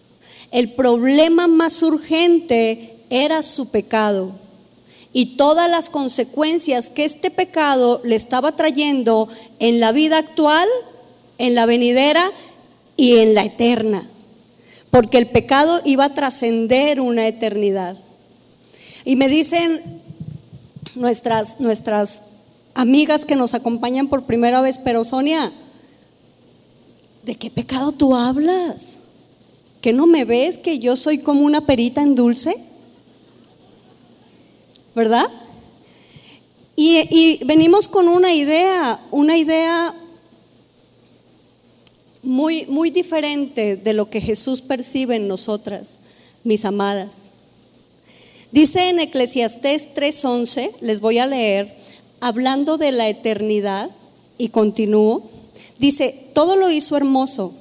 El 0.51 0.73
problema 0.73 1.47
más 1.47 1.81
urgente 1.81 2.97
era 3.09 3.41
su 3.41 3.71
pecado 3.71 4.33
y 5.11 5.37
todas 5.37 5.71
las 5.71 5.89
consecuencias 5.89 6.91
que 6.91 7.03
este 7.03 7.31
pecado 7.31 7.99
le 8.03 8.15
estaba 8.15 8.51
trayendo 8.51 9.27
en 9.57 9.79
la 9.79 9.91
vida 9.91 10.19
actual, 10.19 10.67
en 11.39 11.55
la 11.55 11.65
venidera 11.65 12.23
y 12.95 13.17
en 13.17 13.33
la 13.33 13.43
eterna. 13.43 14.07
Porque 14.91 15.17
el 15.17 15.25
pecado 15.25 15.81
iba 15.83 16.05
a 16.05 16.13
trascender 16.13 17.01
una 17.01 17.27
eternidad. 17.27 17.97
Y 19.03 19.15
me 19.15 19.27
dicen 19.29 19.99
nuestras, 20.93 21.59
nuestras 21.59 22.28
amigas 22.81 23.25
que 23.25 23.35
nos 23.35 23.53
acompañan 23.53 24.07
por 24.07 24.25
primera 24.25 24.61
vez, 24.61 24.77
pero 24.77 25.03
Sonia, 25.03 25.51
¿de 27.23 27.35
qué 27.35 27.49
pecado 27.49 27.91
tú 27.91 28.15
hablas? 28.15 28.99
¿Que 29.81 29.93
no 29.93 30.07
me 30.07 30.25
ves 30.25 30.57
que 30.57 30.79
yo 30.79 30.95
soy 30.95 31.19
como 31.19 31.41
una 31.41 31.65
perita 31.65 32.01
en 32.01 32.15
dulce? 32.15 32.55
¿verdad? 34.99 35.27
Y, 36.75 37.41
venimos 37.45 37.87
con 37.87 38.07
una 38.07 38.33
idea, 38.33 38.99
una 39.11 39.37
idea 39.37 39.93
muy, 42.21 42.65
muy 42.65 42.89
diferente 42.89 43.77
de 43.77 43.93
lo 43.93 44.09
que 44.09 44.19
Jesús 44.19 44.61
percibe 44.61 45.15
en 45.15 45.29
nosotras, 45.29 45.99
mis 46.43 46.65
amadas. 46.65 47.31
Dice 48.51 48.89
en 48.89 48.99
Eclesiastés 48.99 49.93
3:11, 49.93 50.71
les 50.81 50.99
voy 50.99 51.17
a 51.19 51.27
leer, 51.27 51.73
hablando 52.21 52.77
de 52.77 52.91
la 52.91 53.09
eternidad, 53.09 53.89
y 54.39 54.49
continúo, 54.49 55.21
dice, 55.77 56.29
todo 56.33 56.55
lo 56.55 56.71
hizo 56.71 56.97
hermoso 56.97 57.53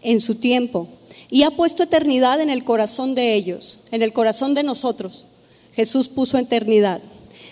en 0.00 0.20
su 0.20 0.36
tiempo 0.36 0.88
y 1.28 1.42
ha 1.42 1.50
puesto 1.50 1.82
eternidad 1.82 2.40
en 2.40 2.48
el 2.48 2.64
corazón 2.64 3.14
de 3.14 3.34
ellos, 3.34 3.80
en 3.90 4.02
el 4.02 4.12
corazón 4.12 4.54
de 4.54 4.62
nosotros. 4.62 5.26
Jesús 5.74 6.08
puso 6.08 6.38
eternidad, 6.38 7.02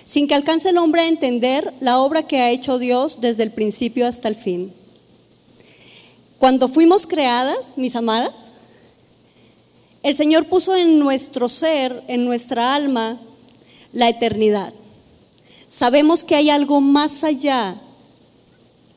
sin 0.05 0.29
que 0.29 0.35
alcance 0.35 0.69
el 0.71 0.79
hombre 0.79 1.03
a 1.03 1.09
entender 1.09 1.75
la 1.81 1.99
obra 1.99 2.27
que 2.27 2.41
ha 2.41 2.51
hecho 2.51 2.79
Dios 2.79 3.21
desde 3.21 3.43
el 3.43 3.51
principio 3.51 4.07
hasta 4.07 4.29
el 4.29 4.37
fin. 4.37 4.73
Cuando 6.39 6.69
fuimos 6.69 7.07
creadas, 7.07 7.75
mis 7.77 7.97
amadas, 7.97 8.35
el 10.03 10.15
Señor 10.15 10.47
puso 10.47 10.77
en 10.77 10.99
nuestro 10.99 11.49
ser, 11.49 12.03
en 12.07 12.25
nuestra 12.25 12.75
alma, 12.75 13.19
la 13.93 14.09
eternidad. 14.09 14.73
Sabemos 15.71 16.23
que 16.23 16.35
hay 16.35 16.51
algo 16.51 16.83
más 16.83 17.25
allá 17.25 17.77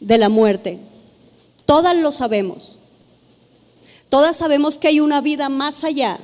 de 0.01 0.17
la 0.17 0.27
muerte. 0.27 0.79
Todas 1.65 1.95
lo 1.95 2.11
sabemos. 2.11 2.79
Todas 4.09 4.35
sabemos 4.35 4.77
que 4.77 4.89
hay 4.89 4.99
una 4.99 5.21
vida 5.21 5.47
más 5.47 5.85
allá. 5.85 6.19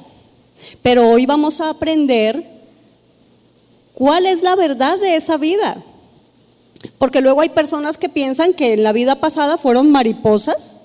Pero 0.82 1.10
hoy 1.10 1.26
vamos 1.26 1.62
a 1.62 1.70
aprender 1.70 2.60
¿Cuál 4.00 4.26
es 4.28 4.42
la 4.44 4.56
verdad 4.56 4.98
de 4.98 5.18
esa 5.18 5.36
vida? 5.36 5.76
Porque 7.00 7.20
luego 7.20 7.42
hay 7.42 7.50
personas 7.50 7.98
que 7.98 8.08
piensan 8.08 8.54
que 8.54 8.72
en 8.72 8.82
la 8.82 8.94
vida 8.94 9.16
pasada 9.16 9.58
fueron 9.58 9.92
mariposas 9.92 10.78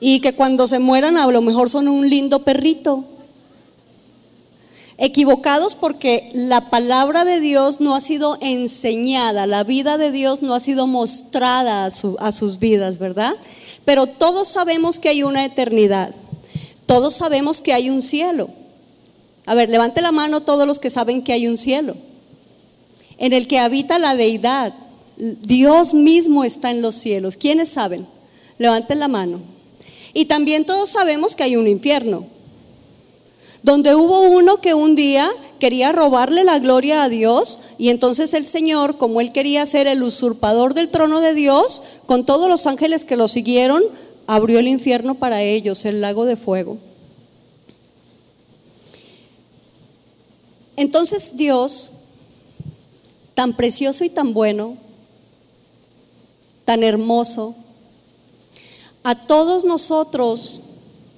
y 0.00 0.18
que 0.18 0.34
cuando 0.34 0.66
se 0.66 0.80
mueran 0.80 1.18
a 1.18 1.26
lo 1.28 1.40
mejor 1.40 1.70
son 1.70 1.86
un 1.86 2.10
lindo 2.10 2.40
perrito. 2.40 3.04
Equivocados 5.04 5.74
porque 5.74 6.30
la 6.32 6.70
palabra 6.70 7.24
de 7.24 7.40
Dios 7.40 7.80
no 7.80 7.96
ha 7.96 8.00
sido 8.00 8.38
enseñada, 8.40 9.48
la 9.48 9.64
vida 9.64 9.98
de 9.98 10.12
Dios 10.12 10.42
no 10.42 10.54
ha 10.54 10.60
sido 10.60 10.86
mostrada 10.86 11.86
a, 11.86 12.30
sus 12.30 12.60
vidas, 12.60 12.98
¿verdad? 12.98 13.34
Pero 13.84 14.06
todos 14.06 14.46
sabemos 14.46 15.00
que 15.00 15.08
hay 15.08 15.24
una 15.24 15.44
eternidad, 15.44 16.14
todos 16.86 17.14
sabemos 17.14 17.60
que 17.60 17.72
hay 17.72 17.90
un 17.90 18.00
cielo. 18.00 18.48
A 19.44 19.56
ver, 19.56 19.70
levante 19.70 20.00
la 20.02 20.12
mano 20.12 20.42
todos 20.42 20.68
los 20.68 20.78
que 20.78 20.88
saben 20.88 21.24
que 21.24 21.32
hay 21.32 21.48
un 21.48 21.58
cielo 21.58 21.96
en 23.18 23.32
el 23.32 23.48
que 23.48 23.58
habita 23.58 23.98
la 23.98 24.14
deidad. 24.14 24.72
Dios 25.16 25.94
mismo 25.94 26.44
está 26.44 26.70
en 26.70 26.80
los 26.80 26.94
cielos. 26.94 27.36
¿Quiénes 27.36 27.70
saben? 27.70 28.06
Levanten 28.56 29.00
la 29.00 29.08
mano. 29.08 29.40
Y 30.14 30.26
también 30.26 30.64
todos 30.64 30.90
sabemos 30.90 31.34
que 31.34 31.42
hay 31.42 31.56
un 31.56 31.66
infierno, 31.66 32.24
donde 33.62 33.94
hubo 33.94 34.22
uno 34.22 34.60
que 34.60 34.74
un 34.74 34.96
día 34.96 35.30
quería 35.60 35.92
robarle 35.92 36.44
la 36.44 36.58
gloria 36.58 37.04
a 37.04 37.08
Dios 37.08 37.60
y 37.78 37.90
entonces 37.90 38.34
el 38.34 38.44
Señor, 38.44 38.98
como 38.98 39.20
él 39.20 39.32
quería 39.32 39.64
ser 39.66 39.86
el 39.86 40.02
usurpador 40.02 40.74
del 40.74 40.88
trono 40.88 41.20
de 41.20 41.34
Dios, 41.34 41.82
con 42.06 42.26
todos 42.26 42.48
los 42.48 42.66
ángeles 42.66 43.04
que 43.04 43.16
lo 43.16 43.28
siguieron, 43.28 43.82
abrió 44.26 44.58
el 44.58 44.66
infierno 44.66 45.14
para 45.14 45.42
ellos, 45.42 45.84
el 45.84 46.00
lago 46.00 46.24
de 46.24 46.36
fuego. 46.36 46.78
Entonces 50.76 51.36
Dios 51.36 51.90
tan 53.34 53.54
precioso 53.54 54.04
y 54.04 54.10
tan 54.10 54.34
bueno, 54.34 54.76
tan 56.64 56.82
hermoso, 56.82 57.54
a 59.04 59.14
todos 59.14 59.64
nosotros 59.64 60.62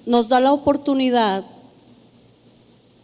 nos 0.06 0.28
da 0.28 0.40
la 0.40 0.52
oportunidad 0.52 1.44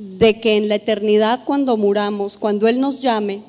de 0.01 0.41
que 0.41 0.57
en 0.57 0.71
la 0.71 0.77
eternidad 0.77 1.45
cuando 1.45 1.77
muramos, 1.77 2.39
cuando 2.39 2.69
Él 2.69 2.81
nos 2.81 3.03
llame, 3.03 3.43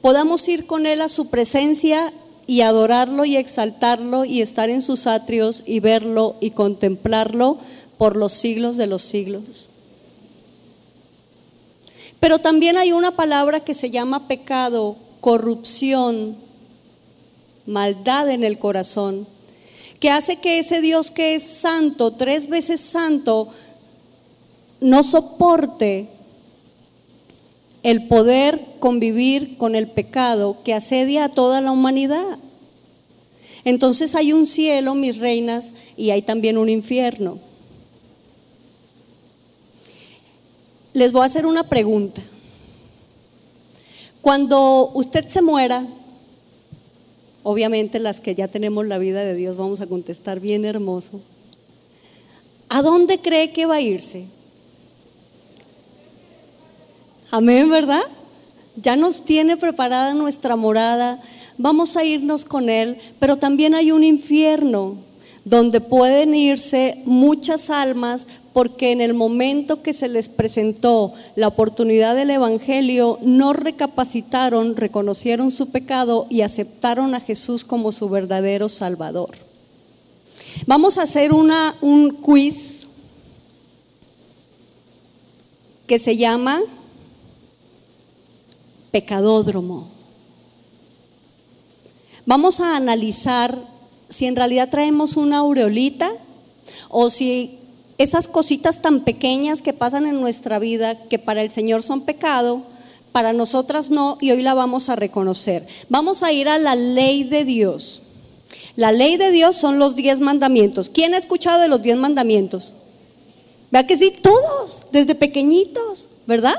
podamos 0.00 0.48
ir 0.48 0.66
con 0.66 0.86
Él 0.86 1.00
a 1.00 1.08
su 1.08 1.30
presencia 1.30 2.12
y 2.48 2.62
adorarlo 2.62 3.24
y 3.24 3.36
exaltarlo 3.36 4.24
y 4.24 4.40
estar 4.40 4.70
en 4.70 4.82
sus 4.82 5.06
atrios 5.06 5.62
y 5.64 5.78
verlo 5.78 6.34
y 6.40 6.50
contemplarlo 6.50 7.58
por 7.96 8.16
los 8.16 8.32
siglos 8.32 8.76
de 8.76 8.88
los 8.88 9.02
siglos. 9.02 9.70
Pero 12.18 12.40
también 12.40 12.76
hay 12.76 12.90
una 12.90 13.14
palabra 13.14 13.60
que 13.60 13.74
se 13.74 13.90
llama 13.90 14.26
pecado, 14.26 14.96
corrupción, 15.20 16.36
maldad 17.66 18.30
en 18.30 18.42
el 18.42 18.58
corazón, 18.58 19.28
que 20.00 20.10
hace 20.10 20.40
que 20.40 20.58
ese 20.58 20.80
Dios 20.80 21.12
que 21.12 21.36
es 21.36 21.44
santo, 21.44 22.10
tres 22.10 22.48
veces 22.48 22.80
santo, 22.80 23.48
no 24.82 25.02
soporte 25.02 26.08
el 27.82 28.06
poder 28.08 28.60
convivir 28.78 29.56
con 29.56 29.74
el 29.74 29.88
pecado 29.88 30.58
que 30.62 30.74
asedia 30.74 31.24
a 31.24 31.28
toda 31.30 31.60
la 31.60 31.72
humanidad. 31.72 32.38
Entonces 33.64 34.14
hay 34.14 34.32
un 34.32 34.46
cielo, 34.46 34.94
mis 34.94 35.18
reinas, 35.18 35.74
y 35.96 36.10
hay 36.10 36.22
también 36.22 36.58
un 36.58 36.68
infierno. 36.68 37.38
les 40.92 41.12
voy 41.12 41.22
a 41.22 41.26
hacer 41.26 41.46
una 41.46 41.64
pregunta. 41.64 42.20
Cuando 44.20 44.90
usted 44.94 45.26
se 45.26 45.42
muera, 45.42 45.86
obviamente 47.42 47.98
las 47.98 48.20
que 48.20 48.34
ya 48.34 48.48
tenemos 48.48 48.86
la 48.86 48.98
vida 48.98 49.24
de 49.24 49.34
Dios 49.34 49.56
vamos 49.56 49.80
a 49.80 49.86
contestar 49.86 50.40
bien 50.40 50.64
hermoso. 50.64 51.20
¿A 52.68 52.82
dónde 52.82 53.18
cree 53.18 53.52
que 53.52 53.66
va 53.66 53.76
a 53.76 53.80
irse? 53.80 54.26
Amén, 57.34 57.70
¿verdad? 57.70 58.02
Ya 58.76 58.94
nos 58.94 59.24
tiene 59.24 59.56
preparada 59.56 60.12
nuestra 60.12 60.54
morada, 60.54 61.18
vamos 61.56 61.96
a 61.96 62.04
irnos 62.04 62.44
con 62.44 62.68
Él, 62.68 62.98
pero 63.18 63.38
también 63.38 63.74
hay 63.74 63.90
un 63.90 64.04
infierno 64.04 64.96
donde 65.42 65.80
pueden 65.80 66.34
irse 66.34 67.00
muchas 67.06 67.70
almas 67.70 68.28
porque 68.52 68.92
en 68.92 69.00
el 69.00 69.14
momento 69.14 69.80
que 69.80 69.94
se 69.94 70.08
les 70.08 70.28
presentó 70.28 71.14
la 71.34 71.48
oportunidad 71.48 72.14
del 72.14 72.28
Evangelio, 72.28 73.18
no 73.22 73.54
recapacitaron, 73.54 74.76
reconocieron 74.76 75.52
su 75.52 75.70
pecado 75.70 76.26
y 76.28 76.42
aceptaron 76.42 77.14
a 77.14 77.20
Jesús 77.20 77.64
como 77.64 77.92
su 77.92 78.10
verdadero 78.10 78.68
Salvador. 78.68 79.30
Vamos 80.66 80.98
a 80.98 81.04
hacer 81.04 81.32
una, 81.32 81.74
un 81.80 82.10
quiz 82.10 82.88
que 85.86 85.98
se 85.98 86.18
llama 86.18 86.60
Pecadódromo. 88.92 89.88
Vamos 92.24 92.60
a 92.60 92.76
analizar 92.76 93.58
si 94.08 94.26
en 94.26 94.36
realidad 94.36 94.68
traemos 94.70 95.16
una 95.16 95.38
aureolita 95.38 96.12
o 96.88 97.10
si 97.10 97.58
esas 97.98 98.28
cositas 98.28 98.82
tan 98.82 99.00
pequeñas 99.00 99.62
que 99.62 99.72
pasan 99.72 100.06
en 100.06 100.20
nuestra 100.20 100.58
vida, 100.58 100.96
que 101.08 101.18
para 101.18 101.42
el 101.42 101.50
Señor 101.50 101.82
son 101.82 102.02
pecado, 102.02 102.62
para 103.12 103.32
nosotras 103.32 103.90
no, 103.90 104.18
y 104.20 104.30
hoy 104.30 104.42
la 104.42 104.54
vamos 104.54 104.88
a 104.88 104.96
reconocer. 104.96 105.66
Vamos 105.88 106.22
a 106.22 106.32
ir 106.32 106.48
a 106.48 106.58
la 106.58 106.74
ley 106.74 107.24
de 107.24 107.44
Dios. 107.44 108.02
La 108.76 108.92
ley 108.92 109.16
de 109.16 109.30
Dios 109.30 109.56
son 109.56 109.78
los 109.78 109.96
diez 109.96 110.20
mandamientos. 110.20 110.88
¿Quién 110.88 111.14
ha 111.14 111.18
escuchado 111.18 111.60
de 111.60 111.68
los 111.68 111.82
diez 111.82 111.96
mandamientos? 111.96 112.74
Vea 113.70 113.86
que 113.86 113.96
sí, 113.96 114.12
todos, 114.22 114.84
desde 114.92 115.14
pequeñitos, 115.14 116.08
¿verdad? 116.26 116.54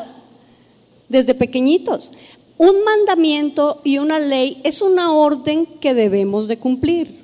Desde 1.14 1.36
pequeñitos. 1.36 2.12
un 2.58 2.84
mandamiento 2.84 3.82
y 3.84 4.00
una 4.00 4.18
ley 4.18 4.60
es 4.64 4.82
una 4.82 5.14
orden 5.14 5.68
que 5.80 5.94
debemos 5.94 6.48
de 6.48 6.58
cumplir. 6.58 7.20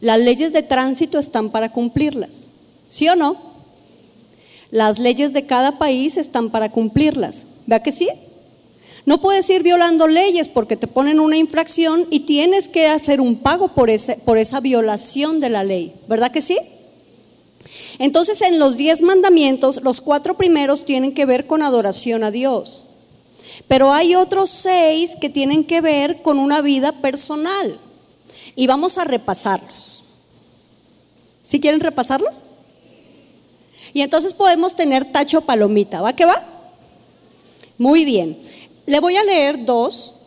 Las 0.00 0.20
leyes 0.20 0.52
de 0.52 0.62
tránsito 0.62 1.18
están 1.18 1.50
para 1.50 1.72
cumplirlas, 1.72 2.52
¿sí 2.88 3.08
o 3.08 3.16
no? 3.16 3.36
Las 4.70 5.00
leyes 5.00 5.32
de 5.32 5.44
cada 5.44 5.76
país 5.76 6.16
están 6.16 6.50
para 6.50 6.70
cumplirlas, 6.70 7.46
¿vea 7.66 7.82
que 7.82 7.90
sí? 7.90 8.08
No 9.06 9.20
puedes 9.20 9.50
ir 9.50 9.64
violando 9.64 10.06
leyes 10.06 10.48
porque 10.48 10.76
te 10.76 10.86
ponen 10.86 11.18
una 11.18 11.36
infracción 11.36 12.06
y 12.10 12.20
tienes 12.20 12.68
que 12.68 12.86
hacer 12.86 13.20
un 13.20 13.40
pago 13.40 13.74
por, 13.74 13.90
ese, 13.90 14.18
por 14.24 14.38
esa 14.38 14.60
violación 14.60 15.40
de 15.40 15.48
la 15.48 15.64
ley, 15.64 15.94
¿verdad 16.06 16.30
que 16.30 16.40
sí? 16.40 16.56
Entonces 18.02 18.40
en 18.42 18.58
los 18.58 18.76
diez 18.76 19.00
mandamientos, 19.00 19.80
los 19.84 20.00
cuatro 20.00 20.36
primeros 20.36 20.84
tienen 20.84 21.14
que 21.14 21.24
ver 21.24 21.46
con 21.46 21.62
adoración 21.62 22.24
a 22.24 22.32
Dios. 22.32 22.86
Pero 23.68 23.92
hay 23.92 24.16
otros 24.16 24.50
seis 24.50 25.14
que 25.20 25.30
tienen 25.30 25.62
que 25.62 25.80
ver 25.80 26.20
con 26.20 26.40
una 26.40 26.62
vida 26.62 26.90
personal. 27.00 27.78
Y 28.56 28.66
vamos 28.66 28.98
a 28.98 29.04
repasarlos. 29.04 30.02
¿Sí 31.44 31.60
quieren 31.60 31.78
repasarlos? 31.78 32.42
Y 33.92 34.00
entonces 34.00 34.32
podemos 34.32 34.74
tener 34.74 35.12
tacho 35.12 35.40
palomita. 35.42 36.00
¿Va 36.00 36.16
que 36.16 36.24
va? 36.24 36.42
Muy 37.78 38.04
bien. 38.04 38.36
Le 38.84 38.98
voy 38.98 39.14
a 39.14 39.22
leer 39.22 39.64
dos, 39.64 40.22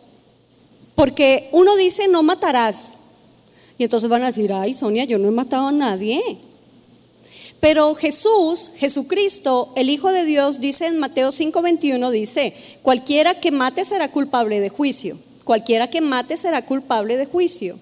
porque 0.94 1.50
uno 1.52 1.76
dice 1.76 2.08
no 2.08 2.22
matarás. 2.22 2.96
Y 3.76 3.84
entonces 3.84 4.08
van 4.08 4.22
a 4.22 4.28
decir, 4.28 4.50
ay 4.54 4.72
Sonia, 4.72 5.04
yo 5.04 5.18
no 5.18 5.28
he 5.28 5.32
matado 5.32 5.66
a 5.66 5.72
nadie. 5.72 6.22
Pero 7.60 7.94
Jesús, 7.94 8.72
Jesucristo, 8.76 9.72
el 9.76 9.90
Hijo 9.90 10.12
de 10.12 10.24
Dios, 10.24 10.60
dice 10.60 10.86
en 10.86 10.98
Mateo 10.98 11.30
5:21, 11.30 12.10
dice, 12.10 12.54
cualquiera 12.82 13.40
que 13.40 13.50
mate 13.50 13.84
será 13.84 14.10
culpable 14.10 14.60
de 14.60 14.68
juicio. 14.68 15.18
Cualquiera 15.44 15.88
que 15.88 16.00
mate 16.00 16.36
será 16.36 16.64
culpable 16.64 17.16
de 17.16 17.26
juicio. 17.26 17.78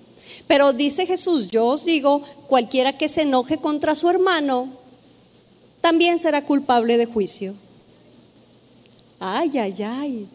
Pero 0.46 0.72
dice 0.72 1.06
Jesús, 1.06 1.48
yo 1.50 1.66
os 1.66 1.84
digo, 1.84 2.22
cualquiera 2.46 2.96
que 2.96 3.08
se 3.08 3.22
enoje 3.22 3.58
contra 3.58 3.94
su 3.94 4.08
hermano, 4.08 4.68
también 5.80 6.18
será 6.18 6.44
culpable 6.44 6.96
de 6.96 7.06
juicio. 7.06 7.54
Ay, 9.20 9.50
ay, 9.58 9.82
ay. 9.82 10.28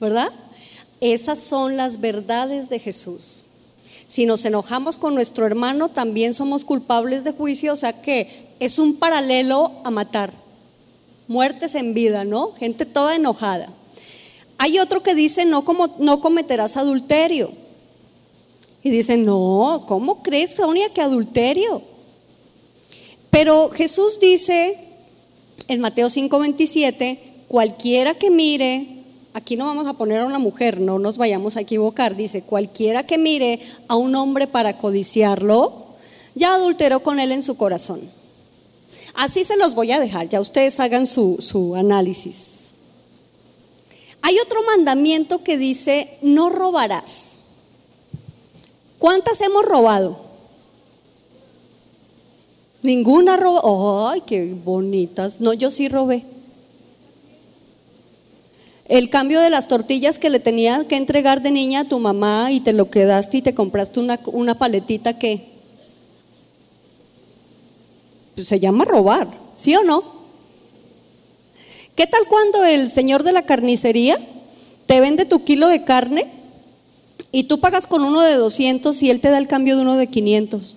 ¿Verdad? 0.00 0.28
Esas 1.00 1.38
son 1.38 1.76
las 1.76 2.00
verdades 2.00 2.68
de 2.68 2.78
Jesús. 2.78 3.44
Si 4.06 4.26
nos 4.26 4.44
enojamos 4.44 4.96
con 4.96 5.14
nuestro 5.14 5.46
hermano, 5.46 5.88
también 5.88 6.34
somos 6.34 6.64
culpables 6.64 7.24
de 7.24 7.32
juicio, 7.32 7.72
o 7.72 7.76
sea 7.76 8.00
que 8.02 8.43
es 8.60 8.78
un 8.78 8.96
paralelo 8.96 9.72
a 9.84 9.90
matar. 9.90 10.32
Muertes 11.28 11.74
en 11.74 11.94
vida, 11.94 12.24
¿no? 12.24 12.52
Gente 12.52 12.84
toda 12.84 13.16
enojada. 13.16 13.68
Hay 14.58 14.78
otro 14.78 15.02
que 15.02 15.14
dice, 15.14 15.44
no, 15.44 15.64
como, 15.64 15.94
no 15.98 16.20
cometerás 16.20 16.76
adulterio. 16.76 17.52
Y 18.82 18.90
dice, 18.90 19.16
no, 19.16 19.84
¿cómo 19.88 20.22
crees, 20.22 20.56
Sonia, 20.56 20.90
que 20.90 21.00
adulterio? 21.00 21.82
Pero 23.30 23.70
Jesús 23.70 24.20
dice 24.20 24.78
en 25.68 25.80
Mateo 25.80 26.08
5:27, 26.08 27.18
cualquiera 27.48 28.14
que 28.14 28.30
mire, 28.30 29.02
aquí 29.32 29.56
no 29.56 29.66
vamos 29.66 29.86
a 29.86 29.94
poner 29.94 30.20
a 30.20 30.26
una 30.26 30.38
mujer, 30.38 30.80
no 30.80 30.98
nos 30.98 31.16
vayamos 31.16 31.56
a 31.56 31.62
equivocar, 31.62 32.14
dice, 32.14 32.42
cualquiera 32.42 33.04
que 33.04 33.18
mire 33.18 33.60
a 33.88 33.96
un 33.96 34.14
hombre 34.14 34.46
para 34.46 34.76
codiciarlo, 34.78 35.86
ya 36.34 36.54
adulteró 36.54 37.00
con 37.00 37.18
él 37.18 37.32
en 37.32 37.42
su 37.42 37.56
corazón. 37.56 38.00
Así 39.14 39.44
se 39.44 39.56
los 39.56 39.74
voy 39.74 39.92
a 39.92 40.00
dejar, 40.00 40.28
ya 40.28 40.40
ustedes 40.40 40.80
hagan 40.80 41.06
su, 41.06 41.38
su 41.40 41.76
análisis. 41.76 42.72
Hay 44.22 44.38
otro 44.38 44.62
mandamiento 44.62 45.44
que 45.44 45.58
dice, 45.58 46.18
no 46.22 46.50
robarás. 46.50 47.40
¿Cuántas 48.98 49.40
hemos 49.42 49.64
robado? 49.64 50.18
Ninguna 52.82 53.36
robó. 53.36 54.08
Ay, 54.08 54.22
qué 54.26 54.54
bonitas. 54.64 55.40
No, 55.40 55.52
yo 55.52 55.70
sí 55.70 55.88
robé. 55.88 56.24
El 58.86 59.10
cambio 59.10 59.40
de 59.40 59.50
las 59.50 59.68
tortillas 59.68 60.18
que 60.18 60.30
le 60.30 60.40
tenía 60.40 60.86
que 60.88 60.96
entregar 60.96 61.40
de 61.40 61.50
niña 61.50 61.80
a 61.80 61.84
tu 61.88 61.98
mamá 61.98 62.50
y 62.50 62.60
te 62.60 62.72
lo 62.72 62.90
quedaste 62.90 63.38
y 63.38 63.42
te 63.42 63.54
compraste 63.54 64.00
una, 64.00 64.20
una 64.26 64.58
paletita 64.58 65.18
que 65.18 65.53
se 68.42 68.60
llama 68.60 68.84
robar, 68.84 69.28
¿sí 69.56 69.74
o 69.76 69.82
no? 69.84 70.02
¿Qué 71.94 72.06
tal 72.06 72.22
cuando 72.28 72.64
el 72.64 72.90
señor 72.90 73.22
de 73.22 73.32
la 73.32 73.42
carnicería 73.42 74.18
te 74.86 75.00
vende 75.00 75.24
tu 75.24 75.44
kilo 75.44 75.68
de 75.68 75.84
carne 75.84 76.26
y 77.30 77.44
tú 77.44 77.60
pagas 77.60 77.86
con 77.86 78.02
uno 78.02 78.20
de 78.20 78.34
200 78.34 79.00
y 79.02 79.10
él 79.10 79.20
te 79.20 79.30
da 79.30 79.38
el 79.38 79.46
cambio 79.46 79.76
de 79.76 79.82
uno 79.82 79.96
de 79.96 80.08
500? 80.08 80.76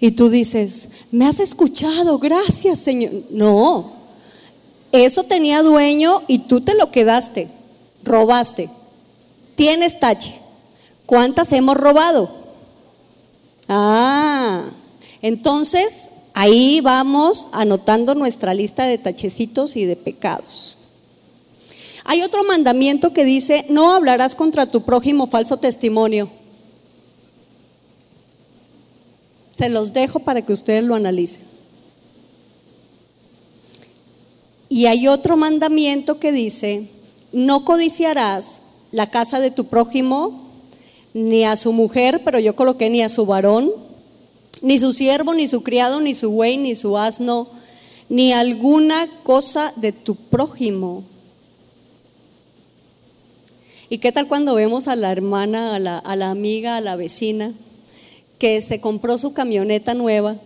Y 0.00 0.12
tú 0.12 0.30
dices, 0.30 0.90
me 1.12 1.26
has 1.26 1.40
escuchado, 1.40 2.18
gracias 2.18 2.78
Señor. 2.80 3.12
No, 3.30 3.92
eso 4.92 5.22
tenía 5.24 5.62
dueño 5.62 6.22
y 6.26 6.40
tú 6.40 6.62
te 6.62 6.74
lo 6.74 6.90
quedaste, 6.90 7.48
robaste. 8.02 8.70
Tienes 9.54 10.00
tache. 10.00 10.34
¿Cuántas 11.06 11.52
hemos 11.52 11.76
robado? 11.76 12.30
Ah, 13.68 14.64
entonces, 15.22 16.10
ahí 16.34 16.80
vamos 16.80 17.48
anotando 17.52 18.14
nuestra 18.14 18.54
lista 18.54 18.84
de 18.84 18.98
tachecitos 18.98 19.76
y 19.76 19.84
de 19.84 19.96
pecados. 19.96 20.78
Hay 22.04 22.22
otro 22.22 22.44
mandamiento 22.44 23.12
que 23.12 23.24
dice, 23.24 23.66
no 23.68 23.92
hablarás 23.92 24.34
contra 24.34 24.66
tu 24.66 24.82
prójimo 24.82 25.26
falso 25.26 25.58
testimonio. 25.58 26.28
Se 29.52 29.68
los 29.68 29.92
dejo 29.92 30.20
para 30.20 30.42
que 30.42 30.52
ustedes 30.52 30.84
lo 30.84 30.94
analicen. 30.94 31.42
Y 34.68 34.86
hay 34.86 35.08
otro 35.08 35.36
mandamiento 35.36 36.18
que 36.18 36.32
dice, 36.32 36.88
no 37.32 37.64
codiciarás 37.64 38.62
la 38.92 39.10
casa 39.10 39.40
de 39.40 39.50
tu 39.50 39.66
prójimo, 39.66 40.48
ni 41.12 41.44
a 41.44 41.56
su 41.56 41.72
mujer, 41.72 42.22
pero 42.24 42.38
yo 42.38 42.54
coloqué 42.56 42.88
ni 42.88 43.02
a 43.02 43.08
su 43.08 43.26
varón, 43.26 43.70
ni 44.62 44.78
su 44.78 44.92
siervo, 44.92 45.34
ni 45.34 45.48
su 45.48 45.62
criado, 45.62 46.00
ni 46.00 46.14
su 46.14 46.30
buey, 46.30 46.56
ni 46.56 46.74
su 46.74 46.98
asno, 46.98 47.48
ni 48.08 48.32
alguna 48.32 49.06
cosa 49.22 49.72
de 49.76 49.92
tu 49.92 50.14
prójimo. 50.14 51.04
¿Y 53.88 53.98
qué 53.98 54.12
tal 54.12 54.28
cuando 54.28 54.54
vemos 54.54 54.86
a 54.88 54.96
la 54.96 55.10
hermana, 55.10 55.74
a 55.74 55.78
la, 55.78 55.98
a 55.98 56.16
la 56.16 56.30
amiga, 56.30 56.76
a 56.76 56.80
la 56.80 56.96
vecina, 56.96 57.52
que 58.38 58.60
se 58.60 58.80
compró 58.80 59.18
su 59.18 59.32
camioneta 59.32 59.94
nueva? 59.94 60.36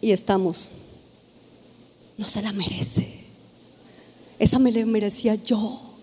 Y 0.00 0.12
estamos, 0.12 0.72
no 2.16 2.26
se 2.28 2.42
la 2.42 2.52
merece. 2.52 3.24
Esa 4.38 4.58
me 4.58 4.72
la 4.72 4.84
merecía 4.84 5.34
yo. 5.34 5.93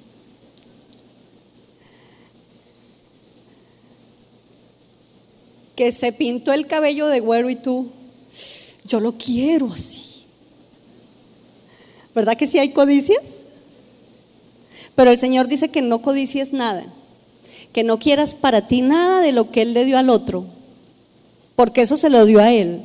Que 5.82 5.91
se 5.91 6.13
pintó 6.13 6.54
el 6.54 6.67
cabello 6.67 7.08
de 7.08 7.22
güero 7.22 7.50
y 7.50 7.56
tú, 7.56 7.88
yo 8.86 9.00
lo 9.00 9.13
quiero 9.17 9.74
así. 9.74 10.26
¿Verdad 12.13 12.38
que 12.38 12.46
sí 12.46 12.60
hay 12.60 12.70
codicias? 12.70 13.46
Pero 14.94 15.10
el 15.10 15.17
Señor 15.17 15.48
dice 15.48 15.70
que 15.70 15.82
no 15.82 16.04
codicies 16.04 16.54
nada, 16.54 16.86
que 17.74 17.84
no 17.84 17.98
quieras 17.98 18.36
para 18.36 18.67
ti 18.67 18.84
nada 18.84 19.22
de 19.22 19.32
lo 19.32 19.50
que 19.50 19.63
Él 19.63 19.74
le 19.74 19.84
dio 19.84 19.98
al 19.98 20.12
otro, 20.12 20.46
porque 21.56 21.82
eso 21.82 21.98
se 21.98 22.12
lo 22.12 22.28
dio 22.28 22.41
a 22.41 22.52
Él. 22.52 22.84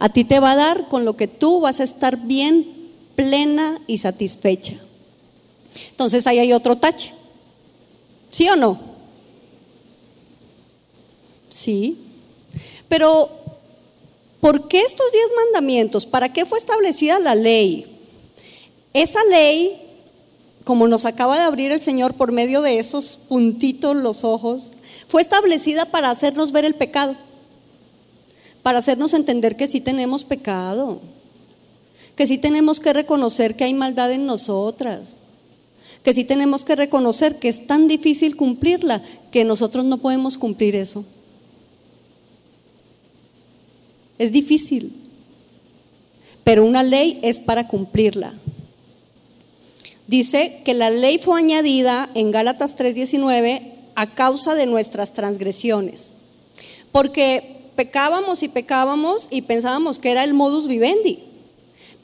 A 0.00 0.08
ti 0.08 0.24
te 0.24 0.40
va 0.40 0.50
a 0.50 0.56
dar 0.56 0.88
con 0.88 1.04
lo 1.04 1.16
que 1.16 1.28
tú 1.28 1.60
vas 1.60 1.78
a 1.78 1.84
estar 1.84 2.26
bien, 2.26 2.66
plena 3.14 3.80
y 3.86 3.98
satisfecha. 3.98 4.74
Entonces 5.90 6.26
ahí 6.26 6.40
hay 6.40 6.52
otro 6.52 6.74
tache. 6.74 7.12
¿Sí 8.32 8.48
o 8.48 8.56
no? 8.56 8.80
Sí. 11.48 12.02
Pero, 12.88 13.30
¿por 14.40 14.68
qué 14.68 14.80
estos 14.80 15.10
diez 15.12 15.26
mandamientos? 15.44 16.06
¿Para 16.06 16.32
qué 16.32 16.46
fue 16.46 16.58
establecida 16.58 17.18
la 17.18 17.34
ley? 17.34 17.86
Esa 18.92 19.22
ley, 19.24 19.76
como 20.64 20.88
nos 20.88 21.04
acaba 21.04 21.36
de 21.36 21.44
abrir 21.44 21.72
el 21.72 21.80
Señor 21.80 22.14
por 22.14 22.32
medio 22.32 22.62
de 22.62 22.78
esos 22.78 23.18
puntitos 23.28 23.96
los 23.96 24.24
ojos, 24.24 24.72
fue 25.08 25.22
establecida 25.22 25.86
para 25.86 26.10
hacernos 26.10 26.52
ver 26.52 26.64
el 26.64 26.74
pecado, 26.74 27.14
para 28.62 28.78
hacernos 28.78 29.14
entender 29.14 29.56
que 29.56 29.66
sí 29.66 29.80
tenemos 29.80 30.24
pecado, 30.24 31.00
que 32.16 32.26
sí 32.26 32.38
tenemos 32.38 32.80
que 32.80 32.92
reconocer 32.92 33.54
que 33.54 33.64
hay 33.64 33.74
maldad 33.74 34.10
en 34.12 34.26
nosotras, 34.26 35.16
que 36.02 36.14
sí 36.14 36.24
tenemos 36.24 36.64
que 36.64 36.76
reconocer 36.76 37.38
que 37.38 37.48
es 37.48 37.66
tan 37.66 37.88
difícil 37.88 38.36
cumplirla 38.36 39.02
que 39.30 39.44
nosotros 39.44 39.84
no 39.84 39.98
podemos 39.98 40.38
cumplir 40.38 40.74
eso. 40.74 41.04
Es 44.18 44.32
difícil. 44.32 44.92
pero 46.46 46.64
una 46.64 46.84
ley 46.84 47.18
es 47.22 47.40
para 47.40 47.66
cumplirla. 47.66 48.32
Dice 50.06 50.62
que 50.64 50.74
la 50.74 50.90
ley 50.90 51.18
fue 51.18 51.40
añadida 51.40 52.08
en 52.14 52.30
Gálatas 52.30 52.76
3:19 52.76 53.62
a 53.96 54.14
causa 54.14 54.54
de 54.54 54.66
nuestras 54.66 55.12
transgresiones, 55.12 56.12
porque 56.92 57.62
pecábamos 57.74 58.44
y 58.44 58.48
pecábamos 58.48 59.26
y 59.32 59.42
pensábamos 59.42 59.98
que 59.98 60.12
era 60.12 60.22
el 60.22 60.34
modus 60.34 60.68
vivendi. 60.68 61.18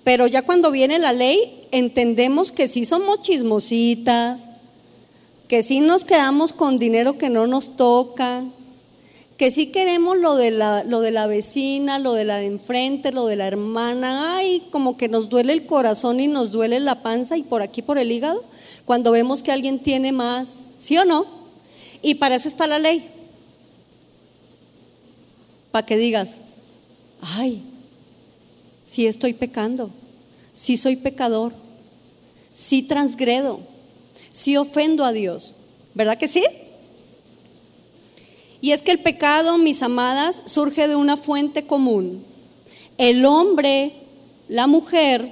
Pero 0.03 0.27
ya 0.27 0.43
cuando 0.43 0.73
viene 0.73 0.99
la 0.99 1.13
ley, 1.13 1.69
entendemos 1.71 2.51
que 2.51 2.67
sí 2.67 2.85
somos 2.85 3.21
chismositas, 3.21 4.51
que 5.47 5.63
sí 5.63 5.79
nos 5.79 6.05
quedamos 6.05 6.53
con 6.53 6.81
dinero 6.81 7.17
que 7.17 7.31
no 7.31 7.47
nos 7.47 7.77
toca, 7.77 8.43
que 9.43 9.51
sí 9.51 9.73
queremos 9.73 10.19
lo 10.19 10.37
de 10.37 10.53
la, 10.53 10.85
lo 10.85 11.01
de 11.01 11.11
la 11.11 11.27
vecina, 11.27 11.99
lo 11.99 12.13
de 12.13 12.23
la 12.23 12.37
de 12.37 12.47
enfrente, 12.47 13.11
lo 13.11 13.27
de 13.27 13.35
la 13.35 13.49
hermana, 13.49 14.37
ay, 14.37 14.63
como 14.71 14.97
que 14.97 15.09
nos 15.09 15.31
duele 15.31 15.53
el 15.53 15.67
corazón 15.67 16.21
y 16.21 16.29
nos 16.29 16.53
duele 16.53 16.79
la 16.79 17.03
panza 17.03 17.37
y 17.37 17.43
por 17.43 17.61
aquí 17.61 17.83
por 17.83 17.99
el 17.99 18.13
hígado, 18.13 18.45
cuando 18.85 19.11
vemos 19.11 19.43
que 19.43 19.51
alguien 19.51 19.81
tiene 19.81 20.13
más, 20.13 20.67
¿sí 20.79 20.97
o 20.97 21.05
no? 21.05 21.27
Y 22.03 22.15
para 22.15 22.37
eso 22.37 22.49
está 22.49 22.69
la 22.69 22.79
ley. 22.79 23.05
Para 25.73 25.85
que 25.87 25.97
digas, 25.97 26.37
ay, 27.21 27.65
sí 28.85 29.09
estoy 29.09 29.33
pecando, 29.33 29.91
sí 30.55 30.77
soy 30.77 30.95
pecador, 30.95 31.53
sí 32.53 32.85
transgredo, 32.85 33.59
sí 34.31 34.57
ofendo 34.57 35.05
a 35.05 35.11
Dios, 35.11 35.57
¿verdad 35.95 36.17
que 36.17 36.29
sí? 36.29 36.45
Y 38.63 38.71
es 38.71 38.81
que 38.81 38.93
el 38.93 39.01
pecado, 39.01 39.59
mis 39.59 39.83
amadas, 39.83 40.41
surge 40.47 40.87
de 40.87 40.95
una 40.95 41.17
fuente 41.17 41.67
común. 41.67 42.25
El 42.97 43.27
hombre, 43.27 43.93
la 44.49 44.69
mujer, 44.69 45.29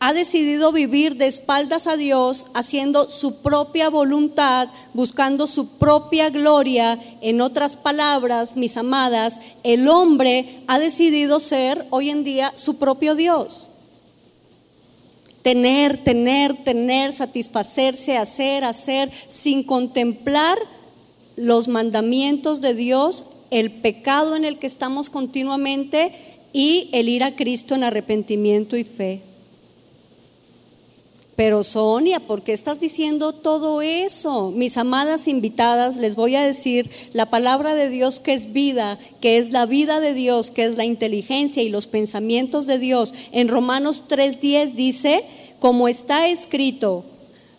ha 0.00 0.14
decidido 0.14 0.72
vivir 0.72 1.16
de 1.16 1.26
espaldas 1.26 1.86
a 1.86 1.98
Dios, 1.98 2.46
haciendo 2.54 3.10
su 3.10 3.42
propia 3.42 3.90
voluntad, 3.90 4.66
buscando 4.94 5.46
su 5.46 5.76
propia 5.76 6.30
gloria. 6.30 6.98
En 7.20 7.42
otras 7.42 7.76
palabras, 7.76 8.56
mis 8.56 8.78
amadas, 8.78 9.40
el 9.62 9.86
hombre 9.86 10.62
ha 10.68 10.78
decidido 10.78 11.40
ser 11.40 11.86
hoy 11.90 12.08
en 12.08 12.24
día 12.24 12.50
su 12.56 12.78
propio 12.78 13.14
Dios. 13.14 13.72
Tener, 15.42 16.02
tener, 16.02 16.56
tener, 16.64 17.12
satisfacerse, 17.12 18.16
hacer, 18.16 18.64
hacer, 18.64 19.10
sin 19.28 19.64
contemplar 19.64 20.56
los 21.38 21.68
mandamientos 21.68 22.60
de 22.60 22.74
Dios, 22.74 23.24
el 23.50 23.70
pecado 23.70 24.36
en 24.36 24.44
el 24.44 24.58
que 24.58 24.66
estamos 24.66 25.08
continuamente 25.08 26.12
y 26.52 26.90
el 26.92 27.08
ir 27.08 27.24
a 27.24 27.34
Cristo 27.34 27.74
en 27.74 27.84
arrepentimiento 27.84 28.76
y 28.76 28.84
fe. 28.84 29.22
Pero 31.36 31.62
Sonia, 31.62 32.18
¿por 32.18 32.42
qué 32.42 32.52
estás 32.52 32.80
diciendo 32.80 33.32
todo 33.32 33.80
eso? 33.80 34.50
Mis 34.50 34.76
amadas 34.76 35.28
invitadas, 35.28 35.96
les 35.96 36.16
voy 36.16 36.34
a 36.34 36.42
decir 36.42 36.90
la 37.12 37.26
palabra 37.26 37.76
de 37.76 37.90
Dios 37.90 38.18
que 38.18 38.34
es 38.34 38.52
vida, 38.52 38.98
que 39.20 39.38
es 39.38 39.52
la 39.52 39.64
vida 39.64 40.00
de 40.00 40.14
Dios, 40.14 40.50
que 40.50 40.64
es 40.64 40.76
la 40.76 40.84
inteligencia 40.84 41.62
y 41.62 41.68
los 41.68 41.86
pensamientos 41.86 42.66
de 42.66 42.80
Dios. 42.80 43.14
En 43.30 43.46
Romanos 43.46 44.06
3:10 44.08 44.74
dice, 44.74 45.24
como 45.60 45.86
está 45.86 46.26
escrito, 46.26 47.04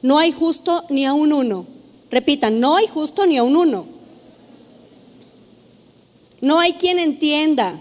no 0.01 0.19
hay 0.19 0.33
justo 0.33 0.83
ni 0.89 1.05
a 1.05 1.13
un 1.13 1.31
uno 1.31 1.78
Repitan, 2.11 2.59
no 2.59 2.75
hay 2.75 2.87
justo 2.87 3.25
ni 3.25 3.37
a 3.37 3.43
un 3.43 3.55
uno. 3.55 3.85
No 6.41 6.59
hay 6.59 6.73
quien 6.73 6.99
entienda, 6.99 7.79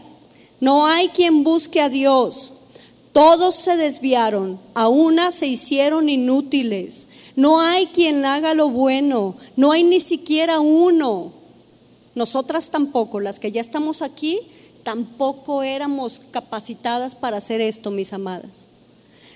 no 0.61 0.87
hay 0.87 1.09
quien 1.09 1.45
busque 1.45 1.81
a 1.81 1.89
Dios. 1.89 2.55
Todos 3.13 3.55
se 3.55 3.77
desviaron, 3.77 4.61
a 4.75 4.89
una 4.89 5.31
se 5.31 5.47
hicieron 5.47 6.09
inútiles. 6.09 7.09
No 7.37 7.61
hay 7.61 7.87
quien 7.87 8.25
haga 8.25 8.55
lo 8.55 8.69
bueno, 8.69 9.37
no 9.57 9.73
hay 9.73 9.85
ni 9.85 10.01
siquiera 10.01 10.61
uno. 10.61 11.33
Nosotras 12.15 12.71
tampoco, 12.71 13.21
las 13.21 13.39
que 13.39 13.53
ya 13.53 13.61
estamos 13.61 14.03
aquí, 14.03 14.41
tampoco 14.83 15.63
éramos 15.63 16.21
capacitadas 16.31 17.15
para 17.15 17.37
hacer 17.39 17.61
esto, 17.61 17.91
mis 17.91 18.13
amadas. 18.13 18.67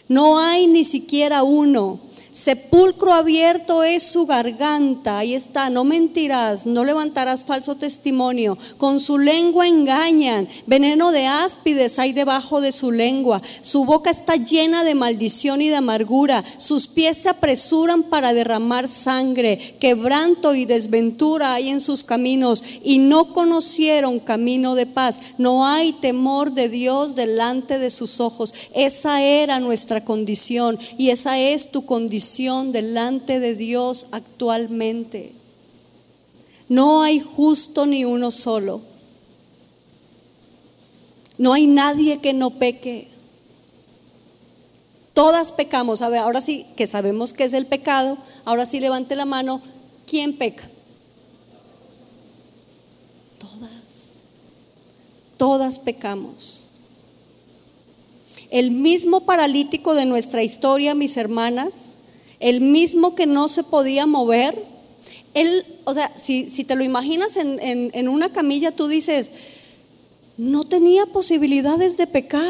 No 0.08 0.38
hay 0.38 0.66
ni 0.66 0.84
siquiera 0.84 1.42
uno. 1.42 2.00
Sepulcro 2.32 3.12
abierto 3.12 3.82
es 3.82 4.04
su 4.04 4.24
garganta, 4.24 5.18
ahí 5.18 5.34
está, 5.34 5.68
no 5.68 5.84
mentirás, 5.84 6.64
no 6.64 6.82
levantarás 6.82 7.44
falso 7.44 7.74
testimonio, 7.74 8.56
con 8.78 9.00
su 9.00 9.18
lengua 9.18 9.68
engañan, 9.68 10.48
veneno 10.64 11.12
de 11.12 11.26
áspides 11.26 11.98
hay 11.98 12.14
debajo 12.14 12.62
de 12.62 12.72
su 12.72 12.90
lengua, 12.90 13.42
su 13.60 13.84
boca 13.84 14.10
está 14.10 14.36
llena 14.36 14.82
de 14.82 14.94
maldición 14.94 15.60
y 15.60 15.68
de 15.68 15.76
amargura, 15.76 16.42
sus 16.56 16.88
pies 16.88 17.18
se 17.18 17.28
apresuran 17.28 18.02
para 18.02 18.32
derramar 18.32 18.88
sangre, 18.88 19.58
quebranto 19.78 20.54
y 20.54 20.64
desventura 20.64 21.52
hay 21.52 21.68
en 21.68 21.80
sus 21.80 22.02
caminos 22.02 22.64
y 22.82 22.96
no 22.98 23.34
conocieron 23.34 24.18
camino 24.18 24.74
de 24.74 24.86
paz, 24.86 25.20
no 25.36 25.66
hay 25.66 25.92
temor 25.92 26.52
de 26.52 26.70
Dios 26.70 27.14
delante 27.14 27.78
de 27.78 27.90
sus 27.90 28.20
ojos, 28.20 28.54
esa 28.74 29.22
era 29.22 29.60
nuestra 29.60 30.02
condición 30.02 30.78
y 30.96 31.10
esa 31.10 31.38
es 31.38 31.70
tu 31.70 31.84
condición 31.84 32.21
delante 32.72 33.40
de 33.40 33.54
Dios 33.54 34.06
actualmente. 34.12 35.32
No 36.68 37.02
hay 37.02 37.20
justo 37.20 37.86
ni 37.86 38.04
uno 38.04 38.30
solo. 38.30 38.80
No 41.36 41.52
hay 41.52 41.66
nadie 41.66 42.20
que 42.20 42.32
no 42.32 42.50
peque. 42.50 43.08
Todas 45.12 45.52
pecamos. 45.52 46.00
A 46.02 46.08
ver, 46.08 46.20
ahora 46.20 46.40
sí 46.40 46.66
que 46.76 46.86
sabemos 46.86 47.32
qué 47.32 47.44
es 47.44 47.52
el 47.52 47.66
pecado, 47.66 48.16
ahora 48.44 48.64
sí 48.64 48.80
levante 48.80 49.16
la 49.16 49.26
mano. 49.26 49.60
¿Quién 50.06 50.38
peca? 50.38 50.64
Todas. 53.38 54.30
Todas 55.36 55.78
pecamos. 55.78 56.68
El 58.50 58.70
mismo 58.70 59.20
paralítico 59.20 59.94
de 59.94 60.04
nuestra 60.04 60.42
historia, 60.42 60.94
mis 60.94 61.16
hermanas, 61.16 61.94
el 62.42 62.60
mismo 62.60 63.14
que 63.14 63.24
no 63.24 63.46
se 63.46 63.62
podía 63.62 64.04
mover, 64.04 64.60
él, 65.32 65.64
o 65.84 65.94
sea, 65.94 66.12
si, 66.16 66.46
te 66.64 66.74
lo 66.74 66.82
imaginas 66.82 67.36
en, 67.36 68.08
una 68.08 68.32
camilla, 68.32 68.72
tú 68.72 68.88
dices, 68.88 69.30
no 70.36 70.64
tenía 70.64 71.06
posibilidades 71.06 71.96
de 71.96 72.08
pecar, 72.08 72.42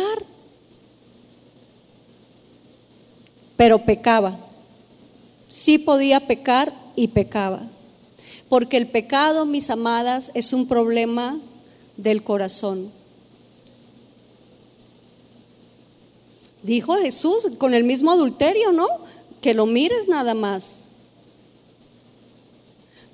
pero 3.56 3.84
pecaba. 3.84 4.38
Sí 5.46 5.76
podía 5.76 6.20
pecar 6.20 6.72
y 6.96 7.08
pecaba. 7.08 7.60
Porque 8.48 8.78
el 8.78 8.88
pecado, 8.88 9.44
mis 9.44 9.68
amadas, 9.68 10.32
es 10.34 10.54
un 10.54 10.66
problema 10.68 11.38
del 11.98 12.22
corazón. 12.22 12.90
Dijo 16.62 16.96
Jesús 16.96 17.50
con 17.58 17.74
el 17.74 17.84
mismo 17.84 18.10
adulterio, 18.10 18.72
¿no? 18.72 18.88
Que 19.42 19.52
lo 19.52 19.66
mires 19.66 20.08
nada 20.08 20.32
más. 20.32 20.86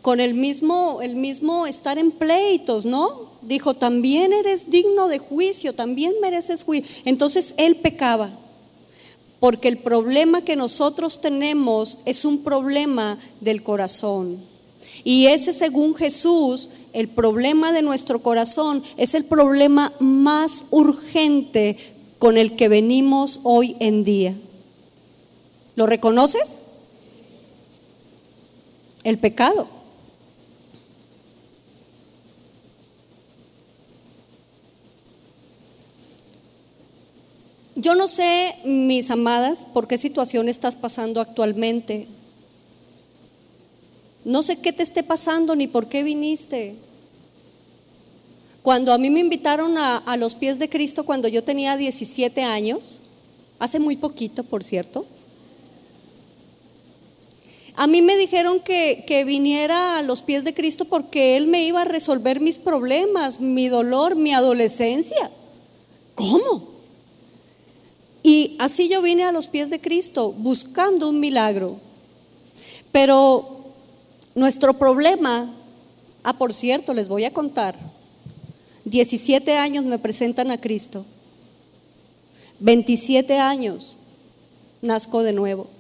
Con 0.03 0.21
el 0.21 0.35
mismo, 0.35 1.01
el 1.03 1.17
mismo 1.17 1.67
estar 1.67 1.99
en 1.99 2.13
pleitos, 2.13 2.87
¿no? 2.87 3.29
Dijo, 3.43 3.75
también 3.75 4.33
eres 4.33 4.71
digno 4.71 5.09
de 5.09 5.19
juicio, 5.19 5.75
también 5.75 6.13
mereces 6.21 6.63
juicio. 6.63 7.03
Entonces 7.05 7.55
él 7.57 7.77
pecaba. 7.77 8.31
Porque 9.41 9.69
el 9.69 9.79
problema 9.79 10.43
que 10.43 10.57
nosotros 10.57 11.21
tenemos 11.21 11.99
es 12.05 12.25
un 12.25 12.43
problema 12.43 13.19
del 13.41 13.63
corazón. 13.63 14.39
Y 15.05 15.27
ese, 15.27 15.53
según 15.53 15.95
Jesús, 15.95 16.71
el 16.93 17.09
problema 17.09 17.73
de 17.73 17.83
nuestro 17.83 18.21
corazón 18.21 18.83
es 18.97 19.15
el 19.15 19.25
problema 19.25 19.93
más 20.01 20.67
urgente 20.71 21.77
con 22.19 22.37
el 22.37 22.57
que 22.57 22.69
venimos 22.69 23.41
hoy 23.45 23.77
en 23.79 24.03
día. 24.03 24.35
¿Lo 25.79 25.87
reconoces? 25.87 26.63
El 29.05 29.17
pecado. 29.21 29.69
Yo 37.77 37.95
no 37.95 38.09
sé, 38.09 38.57
mis 38.65 39.09
amadas, 39.13 39.69
por 39.73 39.87
qué 39.87 39.99
situación 39.99 40.49
estás 40.49 40.75
pasando 40.75 41.21
actualmente. 41.21 42.09
No 44.25 44.43
sé 44.43 44.61
qué 44.61 44.73
te 44.73 44.83
esté 44.83 45.05
pasando 45.05 45.55
ni 45.55 45.69
por 45.69 45.89
qué 45.89 46.03
viniste. 46.03 46.75
Cuando 48.65 48.93
a 48.93 48.99
mí 48.99 49.11
me 49.11 49.21
invitaron 49.21 49.79
a, 49.79 49.99
a, 49.99 50.17
los 50.17 50.35
pies 50.35 50.59
de 50.59 50.69
Cristo 50.69 51.07
cuando 51.07 51.29
yo 51.29 51.45
tenía 51.45 51.77
17 51.77 52.43
años, 52.43 52.99
hace 53.61 53.79
muy 53.79 53.95
poquito, 53.95 54.43
por 54.43 54.65
cierto, 54.65 55.07
a 57.81 57.87
mí 57.87 58.03
me 58.03 58.17
dijeron 58.17 58.59
que, 58.59 59.23
viniera 59.25 59.99
a 59.99 60.03
los 60.03 60.23
pies 60.23 60.43
de 60.43 60.53
Cristo 60.53 60.87
porque 60.87 61.37
Él 61.37 61.47
me 61.47 61.65
iba 61.65 61.83
a 61.83 61.85
resolver 61.85 62.41
mis 62.41 62.59
problemas, 62.59 63.39
mi 63.39 63.69
dolor, 63.69 64.17
mi 64.17 64.33
adolescencia. 64.33 65.31
¿Cómo? 66.17 66.71
Y 68.25 68.57
así 68.59 68.89
yo 68.89 69.01
vine 69.01 69.23
a 69.23 69.31
los 69.31 69.47
pies 69.47 69.71
de 69.71 69.81
Cristo 69.81 70.33
buscando 70.33 71.09
un 71.09 71.21
milagro. 71.21 71.77
Pero 72.91 73.61
nuestro 74.35 74.75
problema, 74.75 75.49
ah, 76.25 76.37
por 76.37 76.53
cierto, 76.53 76.93
les 76.95 77.09
voy 77.09 77.27
a 77.27 77.33
contar, 77.33 77.77
17 78.87 79.57
años 79.57 79.85
me 79.85 80.01
presentan 80.01 80.51
a 80.51 80.61
Cristo, 80.61 81.07
27 82.59 83.39
años 83.39 83.99
nazco 84.83 85.23
de 85.23 85.33
nuevo. 85.33 85.78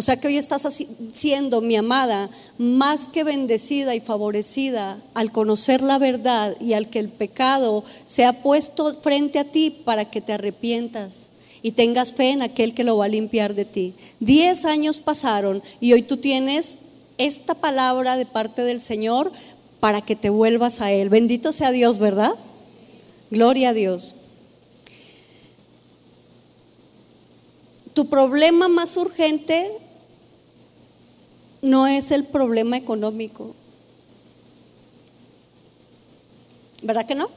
O 0.00 0.02
sea 0.02 0.16
que 0.16 0.28
hoy 0.28 0.38
estás 0.38 0.66
siendo, 1.12 1.60
mi 1.60 1.76
amada, 1.76 2.30
más 2.56 3.06
que 3.06 3.22
bendecida 3.22 3.94
y 3.94 4.00
favorecida 4.00 4.96
al 5.12 5.30
conocer 5.30 5.82
la 5.82 5.98
verdad 5.98 6.56
y 6.58 6.72
al 6.72 6.88
que 6.88 7.00
el 7.00 7.10
pecado 7.10 7.84
se 8.06 8.24
ha 8.24 8.42
puesto 8.42 8.94
frente 9.02 9.38
a 9.38 9.44
ti 9.44 9.68
para 9.84 10.10
que 10.10 10.22
te 10.22 10.32
arrepientas 10.32 11.32
y 11.60 11.72
tengas 11.72 12.14
fe 12.14 12.30
en 12.30 12.40
aquel 12.40 12.72
que 12.72 12.82
lo 12.82 12.96
va 12.96 13.04
a 13.04 13.08
limpiar 13.08 13.54
de 13.54 13.66
ti. 13.66 13.92
Diez 14.20 14.64
años 14.64 15.00
pasaron 15.00 15.62
y 15.80 15.92
hoy 15.92 16.00
tú 16.00 16.16
tienes 16.16 16.78
esta 17.18 17.52
palabra 17.52 18.16
de 18.16 18.24
parte 18.24 18.62
del 18.62 18.80
Señor 18.80 19.30
para 19.80 20.00
que 20.00 20.16
te 20.16 20.30
vuelvas 20.30 20.80
a 20.80 20.92
Él. 20.92 21.10
Bendito 21.10 21.52
sea 21.52 21.72
Dios, 21.72 21.98
¿verdad? 21.98 22.32
Gloria 23.30 23.68
a 23.68 23.74
Dios. 23.74 24.14
Tu 27.92 28.08
problema 28.08 28.68
más 28.68 28.96
urgente 28.96 29.70
no 31.62 31.86
es 31.86 32.10
el 32.10 32.24
problema 32.24 32.76
económico. 32.76 33.54
¿Verdad 36.82 37.06
que 37.06 37.14
no? 37.14 37.28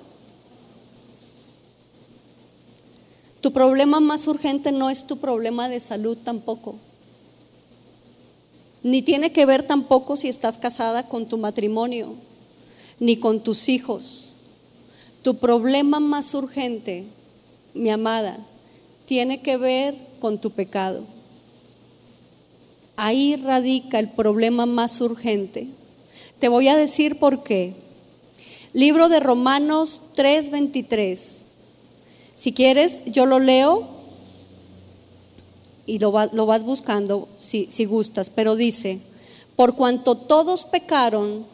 Tu 3.42 3.52
problema 3.52 4.00
más 4.00 4.28
urgente 4.28 4.72
no 4.72 4.90
es 4.90 5.06
tu 5.06 5.18
problema 5.18 5.68
de 5.68 5.82
salud 5.82 6.18
tampoco. 6.24 6.76
Ni 8.84 9.02
tiene 9.02 9.34
que 9.34 9.46
ver 9.46 9.68
tampoco 9.68 10.16
si 10.16 10.30
estás 10.30 10.58
casada 10.58 11.10
con 11.10 11.26
tu 11.26 11.38
matrimonio, 11.38 12.14
ni 13.00 13.18
con 13.18 13.42
tus 13.42 13.68
hijos. 13.68 14.36
Tu 15.24 15.38
problema 15.38 16.00
más 16.00 16.34
urgente, 16.34 17.06
mi 17.74 17.90
amada, 17.90 18.38
tiene 19.06 19.42
que 19.42 19.58
ver 19.58 19.96
con 20.20 20.38
tu 20.38 20.52
pecado. 20.52 21.04
Ahí 22.96 23.36
radica 23.36 24.00
el 24.00 24.10
problema 24.10 24.66
más 24.66 25.02
urgente. 25.02 25.68
Te 26.39 26.48
voy 26.48 26.68
a 26.68 26.76
decir 26.76 27.20
por 27.20 27.44
qué. 27.44 27.74
Libro 28.74 29.10
de 29.10 29.20
Romanos 29.20 30.12
3:23. 30.16 31.44
Si 32.36 32.54
quieres, 32.54 33.04
yo 33.06 33.26
lo 33.26 33.39
leo 33.39 33.88
y 35.86 36.00
lo, 36.00 36.12
vas 36.12 36.64
buscando 36.64 37.28
si, 37.38 37.66
si 37.66 37.86
gustas, 37.86 38.30
pero 38.30 38.56
dice, 38.56 39.00
por 39.56 39.76
cuanto 39.76 40.16
todos 40.16 40.66
pecaron, 40.66 41.46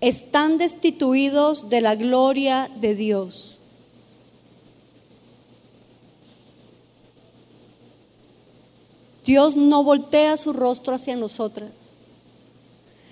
están 0.00 0.58
destituidos 0.58 1.68
de 1.68 1.80
la 1.80 1.94
gloria 1.94 2.70
de 2.80 2.94
Dios. 2.94 3.61
Dios 9.24 9.56
no 9.56 9.84
voltea 9.84 10.36
su 10.36 10.52
rostro 10.52 10.94
hacia 10.94 11.16
nosotras. 11.16 11.70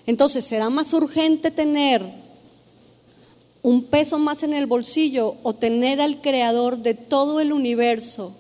Entonces, 0.07 0.45
¿será 0.45 0.71
más 0.71 0.93
urgente 0.93 1.51
tener 1.51 2.05
un 3.63 3.85
peso 3.85 4.19
más 4.19 4.43
en 4.43 4.55
el 4.55 4.67
bolsillo 4.67 5.37
o 5.43 5.53
tener 5.55 6.01
al 6.01 6.21
creador 6.21 6.79
de 6.79 6.95
todo 6.95 7.41
el 7.41 7.53
universo 7.53 8.35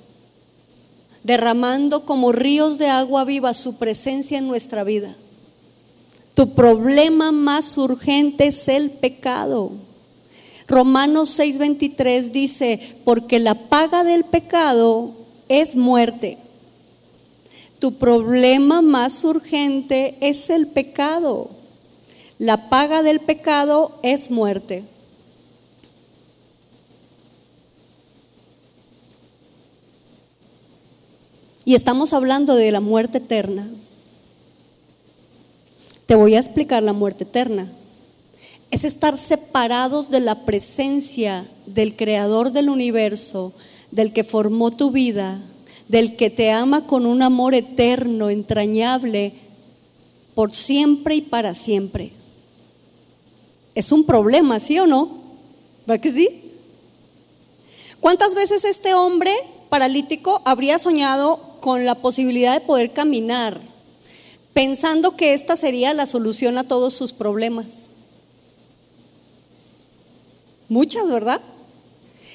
derramando 1.22 2.06
como 2.06 2.32
ríos 2.32 2.78
de 2.78 2.88
agua 2.88 3.24
viva 3.24 3.54
su 3.54 3.76
presencia 3.78 4.38
en 4.38 4.48
nuestra 4.48 4.84
vida. 4.84 5.14
Tu 6.34 6.54
problema 6.54 7.32
más 7.32 7.76
urgente 7.76 8.46
es 8.46 8.68
el 8.68 8.90
pecado. 8.90 9.72
Romanos 10.66 11.38
6:23 11.38 12.30
dice, 12.30 12.80
porque 13.04 13.38
la 13.38 13.54
paga 13.54 14.04
del 14.04 14.24
pecado 14.24 15.12
es 15.48 15.76
muerte. 15.76 16.38
Tu 17.80 17.94
problema 17.94 18.82
más 18.82 19.24
urgente 19.24 20.18
es 20.20 20.50
el 20.50 20.66
pecado. 20.66 21.48
La 22.38 22.68
paga 22.68 23.02
del 23.02 23.20
pecado 23.20 23.98
es 24.02 24.30
muerte. 24.30 24.84
Y 31.64 31.74
estamos 31.74 32.12
hablando 32.12 32.54
de 32.54 32.70
la 32.70 32.80
muerte 32.80 33.18
eterna. 33.18 33.70
Te 36.04 36.14
voy 36.16 36.34
a 36.34 36.40
explicar 36.40 36.82
la 36.82 36.92
muerte 36.92 37.24
eterna. 37.24 37.70
Es 38.70 38.84
estar 38.84 39.16
separados 39.16 40.10
de 40.10 40.20
la 40.20 40.44
presencia 40.44 41.46
del 41.66 41.96
creador 41.96 42.52
del 42.52 42.68
universo, 42.68 43.54
del 43.90 44.12
que 44.12 44.22
formó 44.22 44.70
tu 44.70 44.90
vida, 44.90 45.40
del 45.90 46.16
que 46.16 46.30
te 46.30 46.50
ama 46.50 46.86
con 46.86 47.04
un 47.04 47.20
amor 47.20 47.54
eterno, 47.54 48.30
entrañable, 48.30 49.34
por 50.34 50.54
siempre 50.54 51.16
y 51.16 51.20
para 51.20 51.52
siempre. 51.52 52.12
Es 53.74 53.92
un 53.92 54.04
problema, 54.04 54.60
¿sí 54.60 54.78
o 54.78 54.86
no? 54.86 55.10
¿Verdad 55.86 56.02
que 56.02 56.12
sí? 56.12 56.28
¿Cuántas 58.00 58.34
veces 58.34 58.64
este 58.64 58.94
hombre 58.94 59.32
paralítico 59.68 60.42
habría 60.44 60.78
soñado 60.78 61.50
con 61.60 61.84
la 61.86 61.94
posibilidad 61.94 62.54
de 62.54 62.66
poder 62.66 62.92
caminar, 62.92 63.60
pensando 64.52 65.16
que 65.16 65.34
esta 65.34 65.56
sería 65.56 65.94
la 65.94 66.06
solución 66.06 66.58
a 66.58 66.64
todos 66.64 66.94
sus 66.94 67.12
problemas. 67.12 67.86
Muchas, 70.68 71.08
¿verdad? 71.08 71.40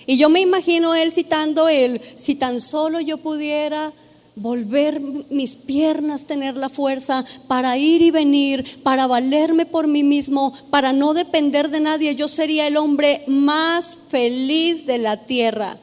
Y 0.08 0.18
yo 0.18 0.30
me 0.30 0.42
imagino 0.42 0.96
él 0.96 1.12
citando 1.12 1.68
el, 1.68 2.02
si 2.16 2.36
tan 2.36 2.62
solo 2.62 3.00
yo 3.00 3.18
pudiera 3.18 3.92
volver 4.36 5.00
mis 5.30 5.56
piernas, 5.56 6.26
tener 6.26 6.56
la 6.56 6.70
fuerza 6.70 7.26
para 7.48 7.78
ir 7.78 8.02
y 8.02 8.12
venir, 8.12 8.66
para 8.84 9.08
valerme 9.08 9.66
por 9.66 9.88
mí 9.88 10.04
mismo, 10.04 10.54
para 10.70 10.94
no 10.94 11.14
depender 11.14 11.70
de 11.70 11.80
nadie, 11.80 12.16
yo 12.16 12.28
sería 12.28 12.68
el 12.68 12.78
hombre 12.78 13.24
más 13.28 13.98
feliz 14.10 14.86
de 14.86 14.98
la 14.98 15.26
tierra, 15.26 15.78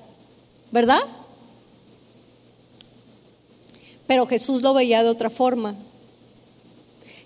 ¿verdad? 0.70 1.00
Pero 4.06 4.26
Jesús 4.26 4.60
lo 4.60 4.74
veía 4.74 5.02
de 5.02 5.08
otra 5.08 5.30
forma. 5.30 5.74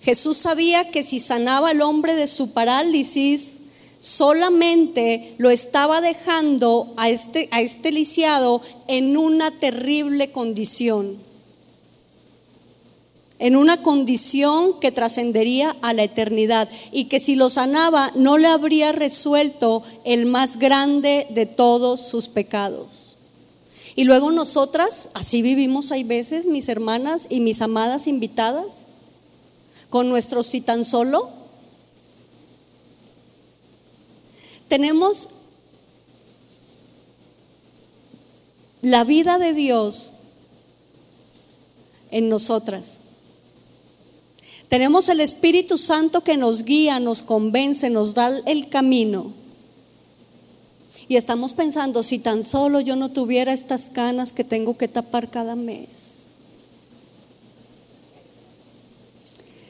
Jesús 0.03 0.37
sabía 0.37 0.93
que 0.93 1.03
si 1.03 1.19
sanaba 1.19 1.71
al 1.71 1.83
hombre 1.83 2.15
de 2.15 2.29
su 2.29 2.53
parálisis, 2.53 3.57
solamente 3.99 5.35
lo 5.39 5.51
estaba 5.51 6.01
dejando 6.01 6.93
a 6.97 7.09
este, 7.09 7.49
a 7.51 7.61
este 7.61 7.93
lisiado 7.93 8.61
en 8.89 9.17
una 9.17 9.51
terrible 9.51 10.33
condición, 10.33 11.17
en 13.39 13.57
una 13.57 13.83
condición 13.83 14.79
que 14.81 14.93
trascendería 14.93 15.77
a 15.83 15.93
la 15.93 16.05
eternidad 16.05 16.69
y 16.93 17.05
que 17.05 17.21
si 17.21 17.35
lo 17.35 17.51
sanaba 17.51 18.11
no 18.15 18.39
le 18.39 18.49
habría 18.49 18.93
resuelto 18.93 19.83
el 20.05 20.27
más 20.27 20.59
grande 20.59 21.27
de 21.31 21.47
todos 21.47 22.01
sus 22.01 22.29
pecados. 22.29 23.17
Y 23.97 24.05
luego 24.05 24.31
nosotras, 24.31 25.09
así 25.15 25.41
vivimos 25.41 25.91
hay 25.91 26.05
veces, 26.05 26.45
mis 26.45 26.69
hermanas 26.69 27.27
y 27.31 27.41
mis 27.41 27.63
amadas 27.63 28.07
invitadas, 28.07 28.89
con 29.89 30.11
nuestro 30.11 30.43
si 30.43 30.61
tan 30.61 30.85
solo. 30.85 31.31
Tenemos 34.69 35.29
la 38.83 39.05
vida 39.05 39.39
de 39.39 39.53
Dios 39.53 40.15
en 42.11 42.29
nosotras. 42.29 43.01
Tenemos 44.69 45.09
el 45.09 45.21
Espíritu 45.21 45.79
Santo 45.79 46.23
que 46.23 46.37
nos 46.37 46.65
guía, 46.65 46.99
nos 46.99 47.23
convence, 47.23 47.89
nos 47.91 48.15
da 48.15 48.37
el 48.47 48.69
camino. 48.69 49.33
Y 51.09 51.17
estamos 51.17 51.55
pensando, 51.55 52.03
si 52.03 52.19
tan 52.19 52.43
solo 52.43 52.81
yo 52.81 52.97
no 52.97 53.11
tuviera 53.11 53.53
estas 53.53 53.91
canas 53.93 54.33
que 54.33 54.43
tengo 54.43 54.77
que 54.77 54.89
tapar 54.89 55.31
cada 55.31 55.55
mes. 55.55 56.26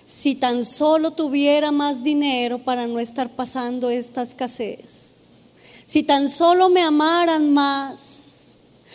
Si 0.07 0.37
tan 0.37 0.65
solo 0.65 1.11
tuviera 1.11 1.73
más 1.73 2.05
dinero 2.05 2.61
para 2.61 2.87
no 2.87 3.01
estar 3.01 3.29
pasando 3.29 3.91
esta 3.91 4.23
escasez. 4.23 5.17
Si 5.85 6.05
tan 6.05 6.29
solo 6.29 6.69
me 6.69 6.81
amaran 6.81 7.53
más. 7.53 8.53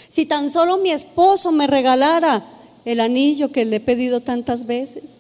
Si 0.08 0.26
tan 0.26 0.50
solo 0.50 0.78
mi 0.78 0.92
esposo 0.92 1.52
me 1.52 1.68
regalara 1.68 2.42
el 2.86 3.02
anillo 3.02 3.52
que 3.52 3.66
le 3.66 3.76
he 3.76 3.80
pedido 3.82 4.22
tantas 4.22 4.66
veces. 4.66 5.20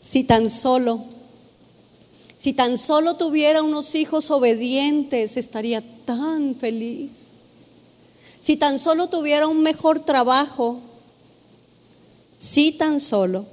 Si 0.00 0.24
tan 0.24 0.50
solo 0.50 1.02
Si 2.34 2.52
tan 2.52 2.76
solo 2.76 3.14
tuviera 3.14 3.62
unos 3.62 3.94
hijos 3.94 4.30
obedientes, 4.30 5.36
estaría 5.36 5.80
tan 6.04 6.56
feliz. 6.56 7.44
Si 8.36 8.56
tan 8.56 8.78
solo 8.78 9.08
tuviera 9.08 9.46
un 9.46 9.62
mejor 9.62 10.00
trabajo, 10.00 10.80
si 12.42 12.72
tan 12.72 12.98
solo. 12.98 13.46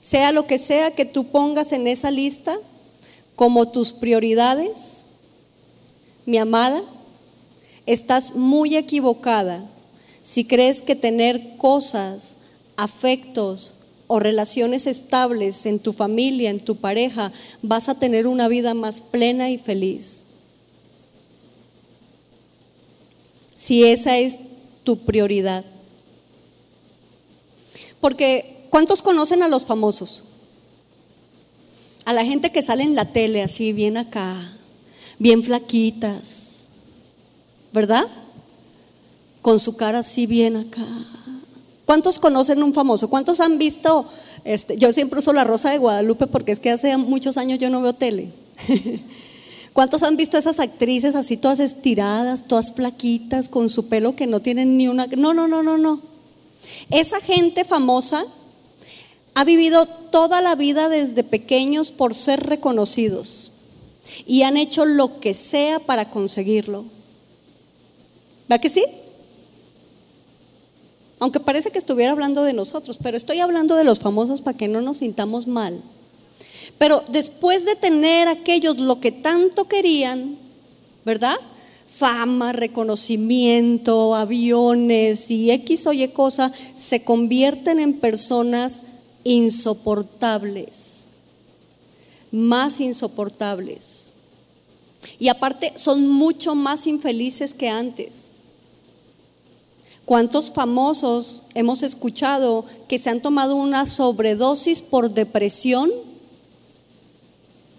Sea 0.00 0.32
lo 0.32 0.48
que 0.48 0.58
sea 0.58 0.90
que 0.90 1.04
tú 1.04 1.28
pongas 1.28 1.70
en 1.70 1.86
esa 1.86 2.10
lista 2.10 2.58
como 3.36 3.70
tus 3.70 3.92
prioridades, 3.92 5.06
mi 6.26 6.38
amada, 6.38 6.82
estás 7.86 8.34
muy 8.34 8.74
equivocada 8.74 9.64
si 10.22 10.44
crees 10.44 10.80
que 10.80 10.96
tener 10.96 11.56
cosas, 11.56 12.38
afectos 12.76 13.74
o 14.08 14.18
relaciones 14.18 14.88
estables 14.88 15.66
en 15.66 15.78
tu 15.78 15.92
familia, 15.92 16.50
en 16.50 16.60
tu 16.60 16.76
pareja, 16.76 17.32
vas 17.62 17.88
a 17.88 17.98
tener 17.98 18.26
una 18.26 18.48
vida 18.48 18.74
más 18.74 19.00
plena 19.00 19.50
y 19.50 19.58
feliz. 19.58 20.24
Si 23.54 23.84
esa 23.84 24.18
es 24.18 24.40
tu 24.82 24.98
prioridad. 24.98 25.64
Porque, 28.02 28.66
¿cuántos 28.68 29.00
conocen 29.00 29.44
a 29.44 29.48
los 29.48 29.64
famosos? 29.64 30.24
A 32.04 32.12
la 32.12 32.24
gente 32.24 32.50
que 32.50 32.60
sale 32.60 32.82
en 32.82 32.96
la 32.96 33.12
tele 33.12 33.44
así, 33.44 33.72
bien 33.72 33.96
acá, 33.96 34.34
bien 35.20 35.44
flaquitas, 35.44 36.64
¿verdad? 37.72 38.04
Con 39.40 39.60
su 39.60 39.76
cara 39.76 40.00
así 40.00 40.26
bien 40.26 40.56
acá. 40.56 40.84
¿Cuántos 41.86 42.18
conocen 42.18 42.60
un 42.64 42.74
famoso? 42.74 43.08
¿Cuántos 43.08 43.38
han 43.38 43.56
visto? 43.56 44.04
Este, 44.42 44.76
yo 44.76 44.90
siempre 44.90 45.20
uso 45.20 45.32
la 45.32 45.44
Rosa 45.44 45.70
de 45.70 45.78
Guadalupe 45.78 46.26
porque 46.26 46.50
es 46.50 46.58
que 46.58 46.70
hace 46.70 46.96
muchos 46.96 47.36
años 47.36 47.60
yo 47.60 47.70
no 47.70 47.82
veo 47.82 47.92
tele. 47.92 48.32
¿Cuántos 49.72 50.02
han 50.02 50.16
visto 50.16 50.36
esas 50.36 50.58
actrices 50.58 51.14
así 51.14 51.36
todas 51.36 51.60
estiradas, 51.60 52.48
todas 52.48 52.72
flaquitas, 52.72 53.48
con 53.48 53.70
su 53.70 53.88
pelo 53.88 54.16
que 54.16 54.26
no 54.26 54.42
tienen 54.42 54.76
ni 54.76 54.88
una... 54.88 55.06
No, 55.06 55.34
no, 55.34 55.46
no, 55.46 55.62
no, 55.62 55.78
no. 55.78 56.11
Esa 56.90 57.20
gente 57.20 57.64
famosa 57.64 58.24
ha 59.34 59.44
vivido 59.44 59.86
toda 59.86 60.40
la 60.40 60.54
vida 60.54 60.88
desde 60.88 61.24
pequeños 61.24 61.90
por 61.90 62.14
ser 62.14 62.46
reconocidos 62.46 63.52
y 64.26 64.42
han 64.42 64.56
hecho 64.56 64.84
lo 64.84 65.20
que 65.20 65.34
sea 65.34 65.80
para 65.80 66.10
conseguirlo. 66.10 66.84
¿Va 68.50 68.58
que 68.58 68.68
sí? 68.68 68.84
Aunque 71.18 71.40
parece 71.40 71.70
que 71.70 71.78
estuviera 71.78 72.12
hablando 72.12 72.42
de 72.42 72.52
nosotros, 72.52 72.98
pero 73.02 73.16
estoy 73.16 73.38
hablando 73.38 73.76
de 73.76 73.84
los 73.84 74.00
famosos 74.00 74.40
para 74.40 74.56
que 74.56 74.68
no 74.68 74.80
nos 74.80 74.98
sintamos 74.98 75.46
mal. 75.46 75.80
Pero 76.78 77.02
después 77.08 77.64
de 77.64 77.76
tener 77.76 78.28
aquellos 78.28 78.78
lo 78.78 79.00
que 79.00 79.12
tanto 79.12 79.68
querían, 79.68 80.36
¿verdad? 81.04 81.36
Fama, 81.96 82.52
reconocimiento, 82.52 84.14
aviones 84.14 85.30
y 85.30 85.50
X 85.50 85.86
o 85.86 85.92
Y 85.92 86.08
cosa, 86.08 86.52
se 86.74 87.04
convierten 87.04 87.78
en 87.78 88.00
personas 88.00 88.82
insoportables, 89.24 91.08
más 92.30 92.80
insoportables. 92.80 94.12
Y 95.18 95.28
aparte 95.28 95.72
son 95.76 96.08
mucho 96.08 96.54
más 96.54 96.86
infelices 96.86 97.54
que 97.54 97.68
antes. 97.68 98.32
¿Cuántos 100.04 100.50
famosos 100.50 101.42
hemos 101.54 101.82
escuchado 101.82 102.64
que 102.88 102.98
se 102.98 103.10
han 103.10 103.22
tomado 103.22 103.54
una 103.54 103.86
sobredosis 103.86 104.82
por 104.82 105.12
depresión? 105.12 105.90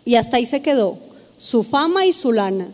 Y 0.06 0.16
hasta 0.16 0.38
ahí 0.38 0.46
se 0.46 0.62
quedó, 0.62 0.98
su 1.38 1.64
fama 1.64 2.06
y 2.06 2.14
su 2.14 2.32
lana. 2.32 2.70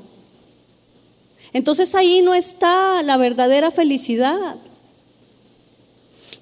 Entonces 1.53 1.95
ahí 1.95 2.21
no 2.21 2.33
está 2.33 3.01
la 3.03 3.17
verdadera 3.17 3.71
felicidad. 3.71 4.55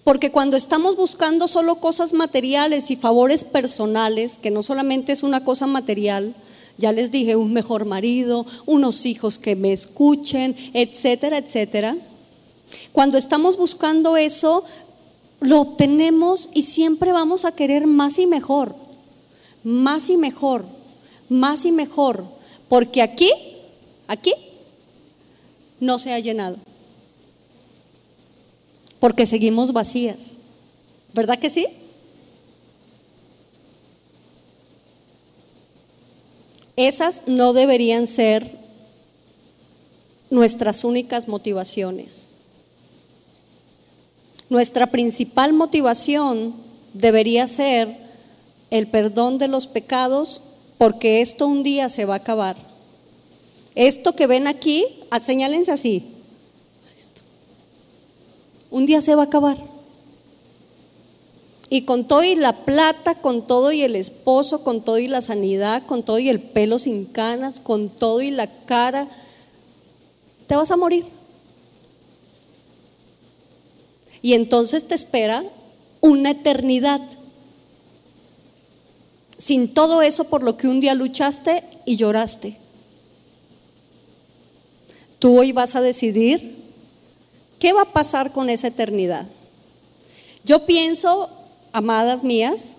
Porque 0.04 0.32
cuando 0.32 0.56
estamos 0.56 0.96
buscando 0.96 1.48
solo 1.48 1.76
cosas 1.76 2.14
materiales 2.14 2.92
y 2.92 2.96
favores 2.96 3.44
personales, 3.44 4.38
que 4.38 4.52
no 4.52 4.64
solamente 4.64 5.12
es 5.12 5.24
una 5.24 5.44
cosa 5.44 5.68
material, 5.68 6.34
ya 6.78 6.92
les 6.92 7.12
dije, 7.12 7.36
un 7.36 7.54
mejor 7.54 7.86
marido, 7.86 8.46
unos 8.66 9.06
hijos 9.06 9.40
que 9.40 9.56
me 9.56 9.74
escuchen, 9.74 10.56
etcétera, 10.74 11.38
etcétera. 11.40 11.98
Cuando 12.92 13.18
estamos 13.18 13.58
buscando 13.58 14.16
eso, 14.16 14.64
lo 15.40 15.62
obtenemos 15.62 16.50
y 16.54 16.64
siempre 16.64 17.12
vamos 17.12 17.46
a 17.46 17.52
querer 17.52 17.88
más 17.88 18.20
y 18.20 18.28
mejor, 18.28 18.76
más 19.64 20.10
y 20.10 20.18
mejor, 20.18 20.66
más 21.30 21.66
y 21.66 21.72
mejor, 21.72 22.26
porque 22.70 23.02
aquí, 23.02 23.30
aquí, 24.08 24.34
no 25.80 26.00
se 26.00 26.14
ha 26.14 26.20
llenado 26.20 26.58
porque 29.00 29.26
seguimos 29.26 29.74
vacías. 29.74 30.40
¿Verdad 31.14 31.40
que 31.40 31.50
sí? 31.50 31.68
Esas 36.76 37.28
no 37.28 37.54
deberían 37.54 38.06
ser 38.06 38.50
nuestras 40.30 40.84
únicas 40.84 41.28
motivaciones. 41.28 42.38
Nuestra 44.50 44.88
principal 44.88 45.54
motivación 45.54 46.54
debería 46.94 47.48
ser 47.48 47.96
el 48.70 48.88
perdón 48.88 49.38
de 49.38 49.48
los 49.48 49.68
pecados 49.68 50.42
porque 50.78 51.22
esto 51.22 51.48
un 51.48 51.64
día 51.64 51.90
se 51.90 52.06
va 52.06 52.16
a 52.16 52.18
acabar. 52.18 52.67
Esto 53.78 54.16
que 54.16 54.26
ven 54.26 54.48
aquí, 54.48 54.88
señálense 55.24 55.72
así, 55.72 56.04
un 58.72 58.88
día 58.88 59.02
se 59.02 59.14
va 59.14 59.22
a 59.22 59.26
acabar. 59.26 59.56
Y 61.70 61.84
con 61.84 62.08
todo 62.08 62.24
y 62.24 62.34
la 62.34 62.66
plata, 62.66 63.14
con 63.22 63.46
todo 63.46 63.72
y 63.72 63.84
el 63.84 63.96
esposo, 63.96 64.64
con 64.64 64.82
todo 64.84 64.98
y 64.98 65.08
la 65.08 65.22
sanidad, 65.22 65.86
con 65.86 66.02
todo 66.02 66.18
y 66.18 66.28
el 66.28 66.42
pelo 66.42 66.80
sin 66.80 67.06
canas, 67.06 67.60
con 67.60 67.90
todo 67.90 68.24
y 68.24 68.32
la 68.32 68.48
cara, 68.66 69.08
te 70.48 70.56
vas 70.56 70.72
a 70.72 70.78
morir. 70.78 71.06
Y 74.24 74.34
entonces 74.34 74.88
te 74.88 74.96
espera 74.96 75.44
una 76.02 76.32
eternidad. 76.32 77.02
Sin 79.38 79.72
todo 79.72 80.02
eso 80.02 80.24
por 80.24 80.42
lo 80.42 80.58
que 80.58 80.68
un 80.68 80.80
día 80.80 80.96
luchaste 80.96 81.64
y 81.86 81.96
lloraste. 81.96 82.58
Tú 85.20 85.40
hoy 85.40 85.52
vas 85.52 85.76
a 85.76 85.82
decidir 85.82 86.58
¿Qué 87.60 87.74
va 87.74 87.84
a 87.84 87.94
pasar 87.94 88.32
con 88.32 88.50
esa 88.50 88.68
eternidad? 88.68 89.28
Yo 90.44 90.66
pienso, 90.66 91.30
amadas 91.72 92.24
mías, 92.24 92.78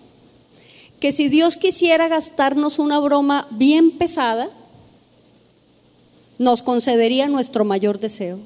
que 0.99 1.11
si 1.11 1.27
Dios 1.29 1.57
quisiera 1.57 2.07
gastarnos 2.07 2.79
una 2.79 2.99
broma 2.99 3.47
bien 3.51 3.91
pesada, 3.91 4.49
nos 6.37 6.61
concedería 6.61 7.27
nuestro 7.27 7.65
mayor 7.65 7.99
deseo. 7.99 8.39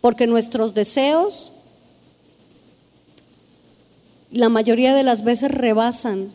Porque 0.00 0.26
nuestros 0.26 0.74
deseos 0.74 1.52
la 4.30 4.50
mayoría 4.50 4.94
de 4.94 5.02
las 5.02 5.24
veces 5.24 5.50
rebasan 5.50 6.30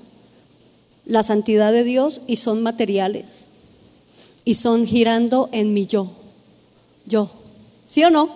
la 1.05 1.21
santidad 1.21 1.71
de 1.71 1.83
Dios 1.83 2.21
y 2.25 2.37
son 2.37 2.63
materiales 2.63 3.52
y 4.45 4.55
son 4.55 4.85
girando 4.85 5.49
en 5.51 5.73
mi 5.73 5.85
yo 5.85 6.09
yo. 7.05 7.29
¿Sí 7.85 8.03
o 8.03 8.09
no? 8.09 8.29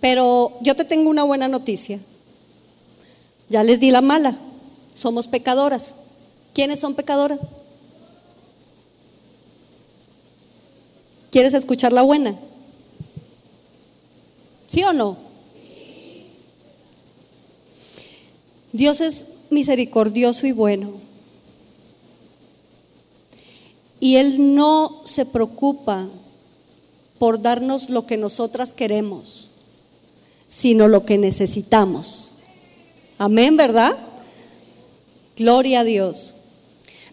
Pero 0.00 0.54
yo 0.62 0.76
te 0.76 0.84
tengo 0.84 1.10
una 1.10 1.24
buena 1.24 1.48
noticia. 1.48 2.00
Ya 3.48 3.62
les 3.62 3.80
di 3.80 3.90
la 3.90 4.00
mala. 4.00 4.36
Somos 4.94 5.28
pecadoras. 5.28 5.94
¿Quiénes 6.54 6.80
son 6.80 6.94
pecadoras? 6.94 7.40
¿Quieres 11.30 11.54
escuchar 11.54 11.92
la 11.92 12.02
buena? 12.02 12.34
¿Sí 14.66 14.82
o 14.84 14.92
no? 14.92 15.29
Dios 18.72 19.00
es 19.00 19.26
misericordioso 19.50 20.46
y 20.46 20.52
bueno. 20.52 20.92
Y 23.98 24.16
Él 24.16 24.54
no 24.54 25.02
se 25.04 25.26
preocupa 25.26 26.08
por 27.18 27.42
darnos 27.42 27.90
lo 27.90 28.06
que 28.06 28.16
nosotras 28.16 28.72
queremos, 28.72 29.50
sino 30.46 30.88
lo 30.88 31.04
que 31.04 31.18
necesitamos. 31.18 32.36
Amén, 33.18 33.56
¿verdad? 33.56 33.94
Gloria 35.36 35.80
a 35.80 35.84
Dios. 35.84 36.36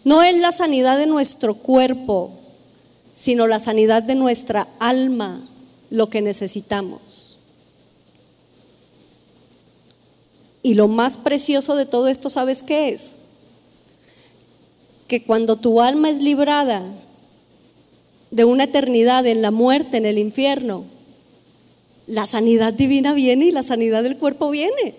No 0.04 0.22
es 0.22 0.38
la 0.38 0.52
sanidad 0.52 0.96
de 0.96 1.06
nuestro 1.06 1.54
cuerpo 1.54 2.38
sino 3.18 3.48
la 3.48 3.58
sanidad 3.58 4.04
de 4.04 4.14
nuestra 4.14 4.68
alma 4.78 5.40
lo 5.90 6.08
que 6.08 6.20
necesitamos. 6.20 7.00
Y 10.68 10.74
lo 10.74 10.86
más 10.86 11.16
precioso 11.16 11.76
de 11.76 11.86
todo 11.86 12.08
esto, 12.08 12.28
¿sabes 12.28 12.62
qué 12.62 12.90
es? 12.90 13.16
Que 15.06 15.22
cuando 15.22 15.56
tu 15.56 15.80
alma 15.80 16.10
es 16.10 16.20
librada 16.20 16.84
de 18.30 18.44
una 18.44 18.64
eternidad 18.64 19.24
en 19.26 19.40
la 19.40 19.50
muerte, 19.50 19.96
en 19.96 20.04
el 20.04 20.18
infierno, 20.18 20.84
la 22.06 22.26
sanidad 22.26 22.74
divina 22.74 23.14
viene 23.14 23.46
y 23.46 23.50
la 23.50 23.62
sanidad 23.62 24.02
del 24.02 24.18
cuerpo 24.18 24.50
viene. 24.50 24.94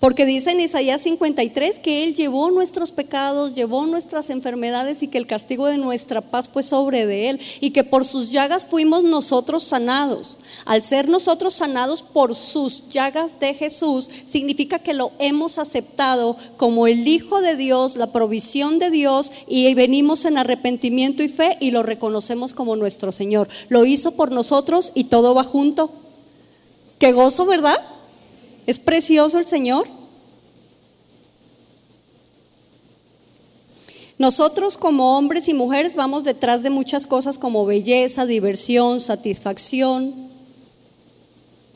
Porque 0.00 0.24
dice 0.24 0.52
en 0.52 0.60
Isaías 0.60 1.02
53 1.02 1.78
que 1.78 2.04
Él 2.04 2.14
llevó 2.14 2.50
nuestros 2.50 2.90
pecados, 2.90 3.54
llevó 3.54 3.84
nuestras 3.84 4.30
enfermedades 4.30 5.02
y 5.02 5.08
que 5.08 5.18
el 5.18 5.26
castigo 5.26 5.66
de 5.66 5.76
nuestra 5.76 6.22
paz 6.22 6.48
fue 6.48 6.62
sobre 6.62 7.04
de 7.04 7.28
Él 7.28 7.40
y 7.60 7.72
que 7.72 7.84
por 7.84 8.06
sus 8.06 8.32
llagas 8.32 8.64
fuimos 8.64 9.04
nosotros 9.04 9.62
sanados. 9.62 10.38
Al 10.64 10.82
ser 10.82 11.10
nosotros 11.10 11.52
sanados 11.52 12.00
por 12.00 12.34
sus 12.34 12.88
llagas 12.88 13.38
de 13.40 13.52
Jesús, 13.52 14.08
significa 14.24 14.78
que 14.78 14.94
lo 14.94 15.12
hemos 15.18 15.58
aceptado 15.58 16.34
como 16.56 16.86
el 16.86 17.06
Hijo 17.06 17.42
de 17.42 17.56
Dios, 17.56 17.96
la 17.96 18.10
provisión 18.10 18.78
de 18.78 18.90
Dios 18.90 19.30
y 19.48 19.74
venimos 19.74 20.24
en 20.24 20.38
arrepentimiento 20.38 21.22
y 21.22 21.28
fe 21.28 21.58
y 21.60 21.72
lo 21.72 21.82
reconocemos 21.82 22.54
como 22.54 22.74
nuestro 22.74 23.12
Señor. 23.12 23.50
Lo 23.68 23.84
hizo 23.84 24.16
por 24.16 24.32
nosotros 24.32 24.92
y 24.94 25.04
todo 25.04 25.34
va 25.34 25.44
junto. 25.44 25.90
Qué 26.98 27.12
gozo, 27.12 27.44
¿verdad? 27.44 27.78
¿Es 28.70 28.78
precioso 28.78 29.40
el 29.40 29.46
Señor? 29.46 29.88
Nosotros 34.16 34.76
como 34.76 35.18
hombres 35.18 35.48
y 35.48 35.54
mujeres 35.54 35.96
vamos 35.96 36.22
detrás 36.22 36.62
de 36.62 36.70
muchas 36.70 37.08
cosas 37.08 37.36
como 37.36 37.66
belleza, 37.66 38.26
diversión, 38.26 39.00
satisfacción. 39.00 40.14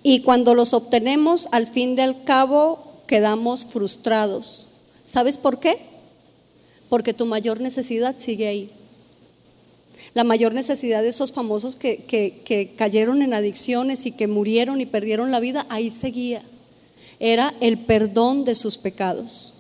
Y 0.05 0.21
cuando 0.21 0.55
los 0.55 0.73
obtenemos, 0.73 1.49
al 1.51 1.67
fin 1.67 1.97
del 1.97 2.23
cabo, 2.23 2.79
quedamos 3.09 3.65
frustrados. 3.65 4.69
¿Sabes 5.05 5.37
por 5.37 5.59
qué? 5.59 5.79
Porque 6.89 7.13
tu 7.13 7.27
mayor 7.27 7.61
necesidad 7.61 8.15
sigue 8.17 8.47
ahí. 8.47 8.71
La 10.13 10.23
mayor 10.23 10.55
necesidad 10.55 11.03
de 11.03 11.09
esos 11.09 11.33
famosos 11.33 11.75
que, 11.75 12.05
que 12.05 12.75
cayeron 12.77 13.21
en 13.21 13.35
adicciones 13.35 14.07
y 14.07 14.13
que 14.13 14.29
murieron 14.29 14.81
y 14.81 14.87
perdieron 14.87 15.33
la 15.33 15.41
vida, 15.41 15.67
ahí 15.71 15.91
seguía 15.91 16.41
era 17.21 17.55
el 17.61 17.79
perdón 17.79 18.45
de 18.45 18.55
sus 18.55 18.79
pecados. 18.79 19.55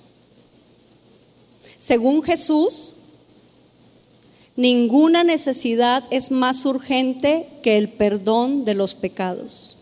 Según 1.78 2.22
Jesús, 2.22 2.94
ninguna 4.56 5.24
necesidad 5.24 6.04
es 6.10 6.30
más 6.30 6.64
urgente 6.64 7.46
que 7.62 7.76
el 7.76 7.88
perdón 7.88 8.64
de 8.64 8.74
los 8.74 8.94
pecados. 8.94 9.76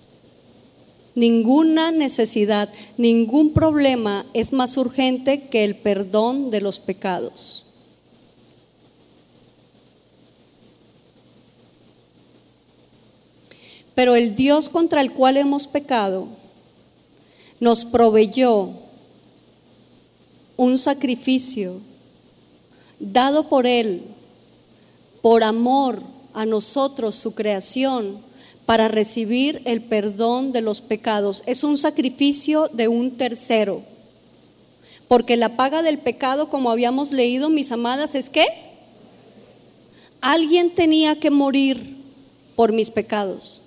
Ninguna 1.15 1.93
necesidad, 1.93 2.69
ningún 2.97 3.53
problema 3.53 4.25
es 4.33 4.53
más 4.53 4.77
urgente 4.79 5.49
que 5.49 5.63
el 5.63 5.77
perdón 5.77 6.51
de 6.51 6.61
los 6.63 6.81
pecados. 6.81 7.67
Pero 13.95 14.17
el 14.17 14.35
Dios 14.35 14.71
contra 14.71 15.03
el 15.03 15.13
cual 15.13 15.37
hemos 15.37 15.69
pecado 15.69 16.42
nos 17.63 17.85
proveyó 17.85 18.71
un 20.57 20.79
sacrificio 20.79 21.81
dado 22.99 23.49
por 23.49 23.69
Él, 23.69 24.03
por 25.21 25.45
amor 25.45 26.03
a 26.35 26.45
nosotros, 26.45 27.15
su 27.15 27.37
creación, 27.37 28.19
para 28.67 28.89
recibir 28.89 29.63
el 29.65 29.81
perdón 29.81 30.51
de 30.51 30.61
los 30.61 30.81
pecados. 30.81 31.45
Es 31.47 31.63
un 31.63 31.79
sacrificio 31.79 32.67
de 32.73 32.89
un 32.89 33.13
tercero. 33.13 33.85
Porque 35.07 35.37
la 35.37 35.55
paga 35.55 35.83
del 35.83 35.99
pecado, 35.99 36.49
como 36.49 36.69
habíamos 36.69 37.13
leído, 37.13 37.49
mis 37.49 37.71
amadas, 37.71 38.17
es 38.17 38.29
que 38.29 38.45
alguien 40.21 40.75
tenía 40.75 41.15
que 41.15 41.31
morir 41.31 41.97
por 42.57 42.73
mis 42.73 42.91
pecados. 42.91 43.63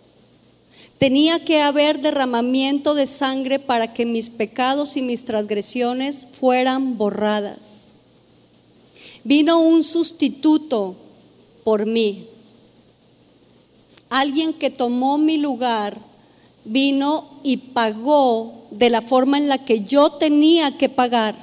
Tenía 0.98 1.44
que 1.44 1.62
haber 1.62 2.00
derramamiento 2.00 2.94
de 2.94 3.06
sangre 3.06 3.60
para 3.60 3.94
que 3.94 4.06
mis 4.06 4.30
pecados 4.30 4.96
y 4.98 5.02
mis 5.02 5.26
transgresiones 5.26 6.28
fueran 6.40 6.98
borradas. 6.98 7.96
Vino 9.24 9.60
un 9.60 9.84
sustituto 9.84 10.96
por 11.64 11.86
mí. 11.86 12.28
Alguien 14.10 14.54
que 14.54 14.70
tomó 14.70 15.18
mi 15.18 15.38
lugar 15.38 15.98
vino 16.64 17.40
y 17.44 17.58
pagó 17.58 18.66
de 18.72 18.90
la 18.90 19.02
forma 19.02 19.38
en 19.38 19.50
la 19.50 19.64
que 19.66 19.84
yo 19.84 20.12
tenía 20.12 20.78
que 20.78 20.90
pagar. 20.90 21.36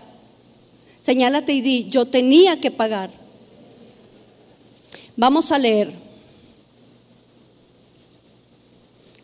Señálate 0.99 1.53
y 1.53 1.61
di, 1.61 1.89
yo 1.89 2.07
tenía 2.07 2.61
que 2.61 2.71
pagar. 2.71 3.11
Vamos 5.17 5.53
a 5.53 5.59
leer 5.59 5.93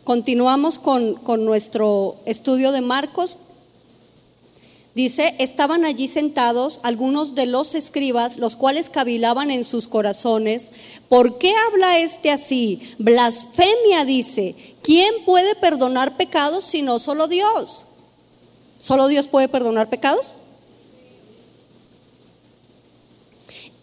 Continuamos 0.09 0.79
con, 0.79 1.45
nuestro 1.45 2.15
estudio 2.25 2.71
de 2.71 2.81
Marcos. 2.81 3.37
Dice, 4.95 5.35
estaban 5.37 5.85
allí 5.85 6.07
sentados 6.07 6.79
algunos 6.81 7.35
de 7.35 7.45
los 7.45 7.75
escribas, 7.75 8.37
los 8.37 8.55
cuales 8.55 8.89
cavilaban 8.89 9.51
en 9.51 9.63
sus 9.63 9.87
corazones. 9.87 10.71
¿Por 11.09 11.37
qué 11.37 11.53
habla 11.67 11.99
este 11.99 12.31
así? 12.31 12.81
Blasfemia 12.97 14.03
dice, 14.03 14.55
¿quién 14.81 15.13
puede 15.27 15.53
perdonar 15.53 16.17
pecados 16.17 16.63
si 16.63 16.81
no 16.81 16.97
solo 16.97 17.27
Dios? 17.27 17.85
¿Solo 18.79 19.09
Dios 19.09 19.27
puede 19.27 19.47
perdonar 19.47 19.91
pecados? 19.91 20.37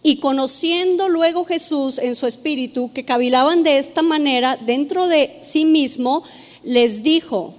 Y 0.07 0.19
conociendo 0.19 1.09
luego 1.09 1.43
Jesús 1.43 1.97
en 1.97 2.15
su 2.15 2.27
espíritu 2.27 2.93
que 2.93 3.03
cavilaban 3.03 3.63
de 3.63 3.77
esta 3.77 4.01
manera 4.03 4.55
dentro 4.55 5.05
de 5.05 5.37
sí 5.41 5.65
mismo, 5.65 6.23
les 6.63 7.03
dijo, 7.03 7.53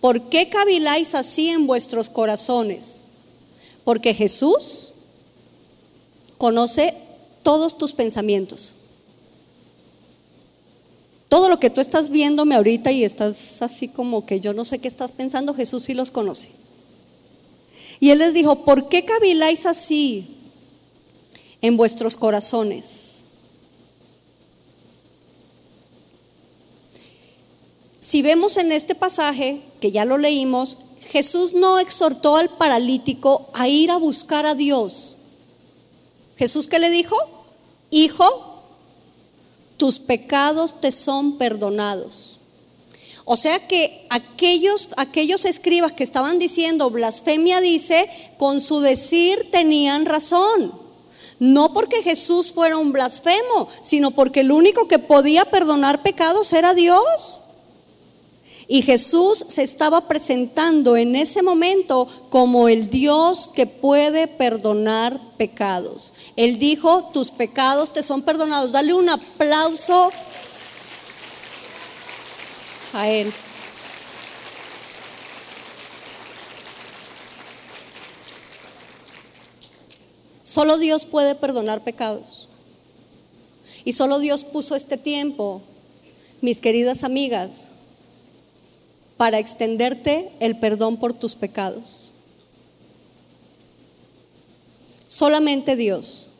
¿por 0.00 0.30
qué 0.30 0.48
caviláis 0.48 1.14
así 1.14 1.50
en 1.50 1.68
vuestros 1.68 2.08
corazones? 2.08 3.04
Porque 3.84 4.14
Jesús 4.14 4.94
conoce 6.38 6.92
todos 7.44 7.78
tus 7.78 7.92
pensamientos. 7.92 8.74
Todo 11.28 11.48
lo 11.48 11.60
que 11.60 11.70
tú 11.70 11.80
estás 11.80 12.10
viéndome 12.10 12.56
ahorita 12.56 12.90
y 12.90 13.04
estás 13.04 13.62
así 13.62 13.86
como 13.86 14.26
que 14.26 14.40
yo 14.40 14.54
no 14.54 14.64
sé 14.64 14.80
qué 14.80 14.88
estás 14.88 15.12
pensando, 15.12 15.54
Jesús 15.54 15.84
sí 15.84 15.94
los 15.94 16.10
conoce. 16.10 16.48
Y 18.00 18.10
él 18.10 18.18
les 18.18 18.34
dijo, 18.34 18.64
¿por 18.64 18.88
qué 18.88 19.04
caviláis 19.04 19.66
así 19.66 20.34
en 21.60 21.76
vuestros 21.76 22.16
corazones. 22.16 23.26
Si 28.00 28.22
vemos 28.22 28.56
en 28.56 28.72
este 28.72 28.94
pasaje, 28.94 29.60
que 29.80 29.92
ya 29.92 30.04
lo 30.04 30.18
leímos, 30.18 30.78
Jesús 31.10 31.54
no 31.54 31.78
exhortó 31.78 32.36
al 32.36 32.48
paralítico 32.48 33.50
a 33.52 33.68
ir 33.68 33.90
a 33.90 33.98
buscar 33.98 34.46
a 34.46 34.54
Dios. 34.54 35.16
Jesús 36.36 36.66
qué 36.68 36.78
le 36.78 36.90
dijo? 36.90 37.16
Hijo, 37.90 38.62
tus 39.76 39.98
pecados 39.98 40.80
te 40.80 40.90
son 40.90 41.38
perdonados. 41.38 42.38
O 43.24 43.36
sea 43.36 43.58
que 43.68 44.06
aquellos, 44.08 44.90
aquellos 44.96 45.44
escribas 45.44 45.92
que 45.92 46.04
estaban 46.04 46.38
diciendo 46.38 46.88
blasfemia 46.88 47.60
dice, 47.60 48.08
con 48.38 48.62
su 48.62 48.80
decir 48.80 49.50
tenían 49.50 50.06
razón. 50.06 50.72
No 51.38 51.72
porque 51.72 52.02
Jesús 52.02 52.52
fuera 52.52 52.76
un 52.76 52.92
blasfemo, 52.92 53.68
sino 53.80 54.10
porque 54.10 54.40
el 54.40 54.50
único 54.50 54.88
que 54.88 54.98
podía 54.98 55.44
perdonar 55.44 56.02
pecados 56.02 56.52
era 56.52 56.74
Dios. 56.74 57.42
Y 58.70 58.82
Jesús 58.82 59.46
se 59.48 59.62
estaba 59.62 60.08
presentando 60.08 60.96
en 60.98 61.16
ese 61.16 61.42
momento 61.42 62.06
como 62.28 62.68
el 62.68 62.90
Dios 62.90 63.48
que 63.54 63.66
puede 63.66 64.26
perdonar 64.26 65.18
pecados. 65.38 66.12
Él 66.36 66.58
dijo, 66.58 67.10
tus 67.14 67.30
pecados 67.30 67.94
te 67.94 68.02
son 68.02 68.20
perdonados. 68.20 68.72
Dale 68.72 68.92
un 68.92 69.08
aplauso 69.08 70.10
a 72.92 73.08
Él. 73.08 73.32
Solo 80.48 80.78
Dios 80.78 81.04
puede 81.04 81.34
perdonar 81.34 81.84
pecados. 81.84 82.48
Y 83.84 83.92
solo 83.92 84.18
Dios 84.18 84.44
puso 84.44 84.76
este 84.76 84.96
tiempo, 84.96 85.60
mis 86.40 86.62
queridas 86.62 87.04
amigas, 87.04 87.72
para 89.18 89.38
extenderte 89.40 90.32
el 90.40 90.58
perdón 90.58 90.96
por 90.96 91.12
tus 91.12 91.34
pecados. 91.34 92.14
Solamente 95.06 95.76
Dios. 95.76 96.30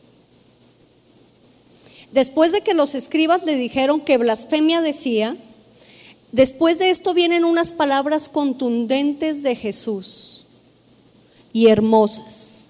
Después 2.11 2.51
de 2.51 2.61
que 2.61 2.73
los 2.73 2.95
escribas 2.95 3.45
le 3.45 3.53
dijeron 3.53 4.01
que 4.01 4.17
blasfemia 4.17 4.81
decía, 4.81 5.37
después 6.31 6.79
de 6.79 6.89
esto 6.89 7.13
vienen 7.13 7.45
unas 7.45 7.71
palabras 7.71 8.27
contundentes 8.27 9.43
de 9.43 9.55
Jesús 9.55 10.45
y 11.53 11.67
hermosas. 11.67 12.68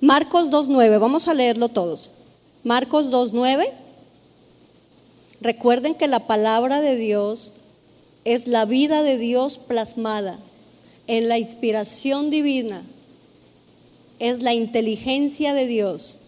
Marcos 0.00 0.50
2.9, 0.50 1.00
vamos 1.00 1.26
a 1.26 1.34
leerlo 1.34 1.68
todos. 1.68 2.12
Marcos 2.62 3.10
2.9. 3.10 3.68
Recuerden 5.40 5.94
que 5.94 6.06
la 6.06 6.26
palabra 6.26 6.80
de 6.80 6.96
Dios 6.96 7.52
es 8.24 8.46
la 8.46 8.64
vida 8.64 9.02
de 9.02 9.18
Dios 9.18 9.58
plasmada 9.58 10.38
en 11.08 11.28
la 11.28 11.38
inspiración 11.38 12.30
divina. 12.30 12.82
Es 14.20 14.40
la 14.40 14.54
inteligencia 14.54 15.52
de 15.52 15.66
Dios. 15.66 16.18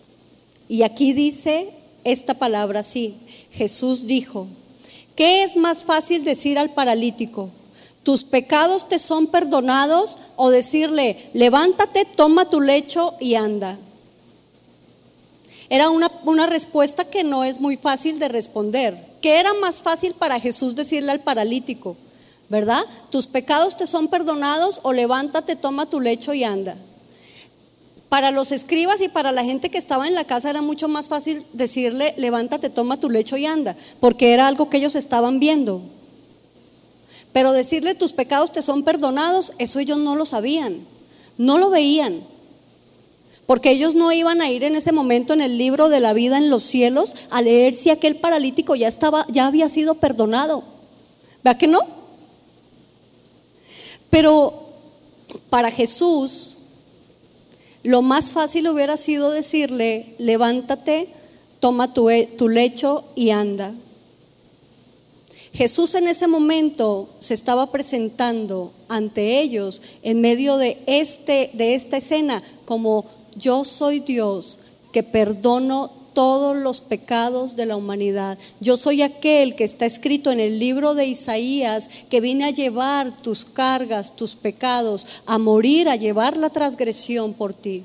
Y 0.68 0.82
aquí 0.82 1.12
dice 1.12 1.70
esta 2.02 2.34
palabra 2.34 2.80
así. 2.80 3.14
Jesús 3.52 4.06
dijo, 4.06 4.48
¿qué 5.14 5.44
es 5.44 5.56
más 5.56 5.84
fácil 5.84 6.24
decir 6.24 6.58
al 6.58 6.74
paralítico? 6.74 7.50
Tus 8.02 8.24
pecados 8.24 8.88
te 8.88 8.98
son 8.98 9.26
perdonados 9.26 10.18
o 10.36 10.50
decirle, 10.50 11.30
levántate, 11.34 12.04
toma 12.04 12.48
tu 12.48 12.60
lecho 12.60 13.14
y 13.20 13.34
anda. 13.34 13.78
Era 15.68 15.90
una, 15.90 16.10
una, 16.24 16.46
respuesta 16.46 17.04
que 17.04 17.22
no 17.22 17.44
es 17.44 17.60
muy 17.60 17.76
fácil 17.76 18.18
de 18.18 18.28
responder. 18.28 18.96
¿Qué 19.20 19.38
era 19.38 19.54
más 19.54 19.82
fácil 19.82 20.14
para 20.14 20.40
Jesús 20.40 20.74
decirle 20.74 21.12
al 21.12 21.20
paralítico? 21.20 21.96
¿Verdad? 22.48 22.82
Tus 23.10 23.28
pecados 23.28 23.76
te 23.76 23.86
son 23.86 24.08
perdonados 24.08 24.80
o 24.82 24.92
levántate, 24.92 25.54
toma 25.54 25.86
tu 25.86 26.00
lecho 26.00 26.34
y 26.34 26.42
anda. 26.42 26.76
Para 28.08 28.32
los 28.32 28.50
escribas 28.50 29.00
y 29.02 29.08
para 29.08 29.30
la 29.30 29.44
gente 29.44 29.70
que 29.70 29.78
estaba 29.78 30.08
en 30.08 30.16
la 30.16 30.24
casa 30.24 30.50
era 30.50 30.62
mucho 30.62 30.88
más 30.88 31.08
fácil 31.08 31.44
decirle, 31.52 32.14
levántate, 32.16 32.68
toma 32.68 32.96
tu 32.96 33.08
lecho 33.08 33.36
y 33.36 33.46
anda, 33.46 33.76
porque 34.00 34.32
era 34.32 34.48
algo 34.48 34.68
que 34.68 34.78
ellos 34.78 34.96
estaban 34.96 35.38
viendo. 35.38 35.80
Pero 37.32 37.52
decirle 37.52 37.94
tus 37.94 38.12
pecados 38.12 38.52
te 38.52 38.62
son 38.62 38.82
perdonados, 38.82 39.52
eso 39.58 39.78
ellos 39.78 39.98
no 39.98 40.16
lo 40.16 40.26
sabían, 40.26 40.80
no 41.38 41.58
lo 41.58 41.70
veían. 41.70 42.22
Porque 43.46 43.70
ellos 43.70 43.94
no 43.94 44.12
iban 44.12 44.40
a 44.40 44.50
ir 44.50 44.64
en 44.64 44.76
ese 44.76 44.92
momento 44.92 45.32
en 45.32 45.40
el 45.40 45.58
libro 45.58 45.88
de 45.88 46.00
la 46.00 46.12
vida 46.12 46.38
en 46.38 46.50
los 46.50 46.62
cielos 46.62 47.16
a 47.30 47.42
leer 47.42 47.74
si 47.74 47.90
aquel 47.90 48.16
paralítico 48.16 48.74
ya 48.74 48.88
estaba 48.88 49.26
ya 49.28 49.46
había 49.46 49.68
sido 49.68 49.94
perdonado. 49.94 50.62
¿Verdad 51.42 51.58
que 51.58 51.66
no? 51.66 51.80
Pero 54.10 54.68
para 55.48 55.70
Jesús 55.70 56.58
lo 57.82 58.02
más 58.02 58.32
fácil 58.32 58.68
hubiera 58.68 58.96
sido 58.96 59.30
decirle, 59.30 60.14
levántate, 60.18 61.08
toma 61.60 61.94
tu, 61.94 62.08
tu 62.36 62.48
lecho 62.48 63.04
y 63.14 63.30
anda. 63.30 63.72
Jesús 65.52 65.94
en 65.94 66.06
ese 66.06 66.28
momento 66.28 67.08
se 67.18 67.34
estaba 67.34 67.70
presentando 67.70 68.72
ante 68.88 69.40
ellos 69.40 69.82
en 70.02 70.20
medio 70.20 70.56
de, 70.56 70.78
este, 70.86 71.50
de 71.54 71.74
esta 71.74 71.96
escena 71.96 72.42
como 72.64 73.04
yo 73.36 73.64
soy 73.64 74.00
Dios 74.00 74.60
que 74.92 75.02
perdono 75.02 75.90
todos 76.12 76.56
los 76.56 76.80
pecados 76.80 77.56
de 77.56 77.66
la 77.66 77.76
humanidad. 77.76 78.38
Yo 78.60 78.76
soy 78.76 79.02
aquel 79.02 79.54
que 79.54 79.64
está 79.64 79.86
escrito 79.86 80.30
en 80.30 80.40
el 80.40 80.58
libro 80.58 80.94
de 80.94 81.06
Isaías, 81.06 81.88
que 82.10 82.20
vine 82.20 82.44
a 82.44 82.50
llevar 82.50 83.16
tus 83.22 83.44
cargas, 83.44 84.16
tus 84.16 84.34
pecados, 84.34 85.06
a 85.26 85.38
morir, 85.38 85.88
a 85.88 85.96
llevar 85.96 86.36
la 86.36 86.50
transgresión 86.50 87.32
por 87.32 87.54
ti. 87.54 87.84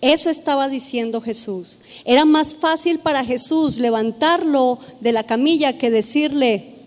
Eso 0.00 0.30
estaba 0.30 0.68
diciendo 0.68 1.20
Jesús. 1.20 1.80
Era 2.04 2.24
más 2.24 2.54
fácil 2.54 3.00
para 3.00 3.24
Jesús 3.24 3.78
levantarlo 3.78 4.78
de 5.00 5.12
la 5.12 5.24
camilla 5.24 5.76
que 5.76 5.90
decirle, 5.90 6.77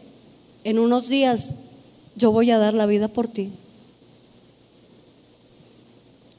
en 0.63 0.79
unos 0.79 1.07
días 1.07 1.49
yo 2.15 2.31
voy 2.31 2.51
a 2.51 2.57
dar 2.57 2.73
la 2.73 2.85
vida 2.85 3.07
por 3.07 3.27
ti. 3.27 3.51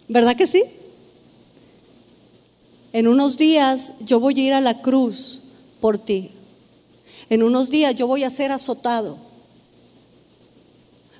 ¿Verdad 0.09 0.37
que 0.37 0.47
sí? 0.47 0.62
En 2.93 3.09
unos 3.09 3.39
días 3.39 3.95
yo 4.05 4.20
voy 4.20 4.39
a 4.39 4.45
ir 4.45 4.53
a 4.53 4.61
la 4.61 4.83
cruz 4.83 5.45
por 5.81 5.99
ti. 5.99 6.31
En 7.31 7.43
unos 7.43 7.70
días 7.70 7.95
yo 7.95 8.07
voy 8.07 8.25
a 8.25 8.31
ser 8.31 8.53
azotado. 8.53 9.16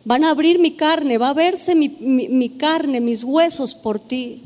Van 0.05 0.25
a 0.25 0.31
abrir 0.31 0.59
mi 0.59 0.73
carne, 0.73 1.17
va 1.17 1.31
a 1.31 1.35
verse 1.35 1.75
mi, 1.75 2.51
carne, 2.51 3.01
mis 3.01 3.25
huesos 3.25 3.75
por 3.75 4.01
ti. 4.01 4.43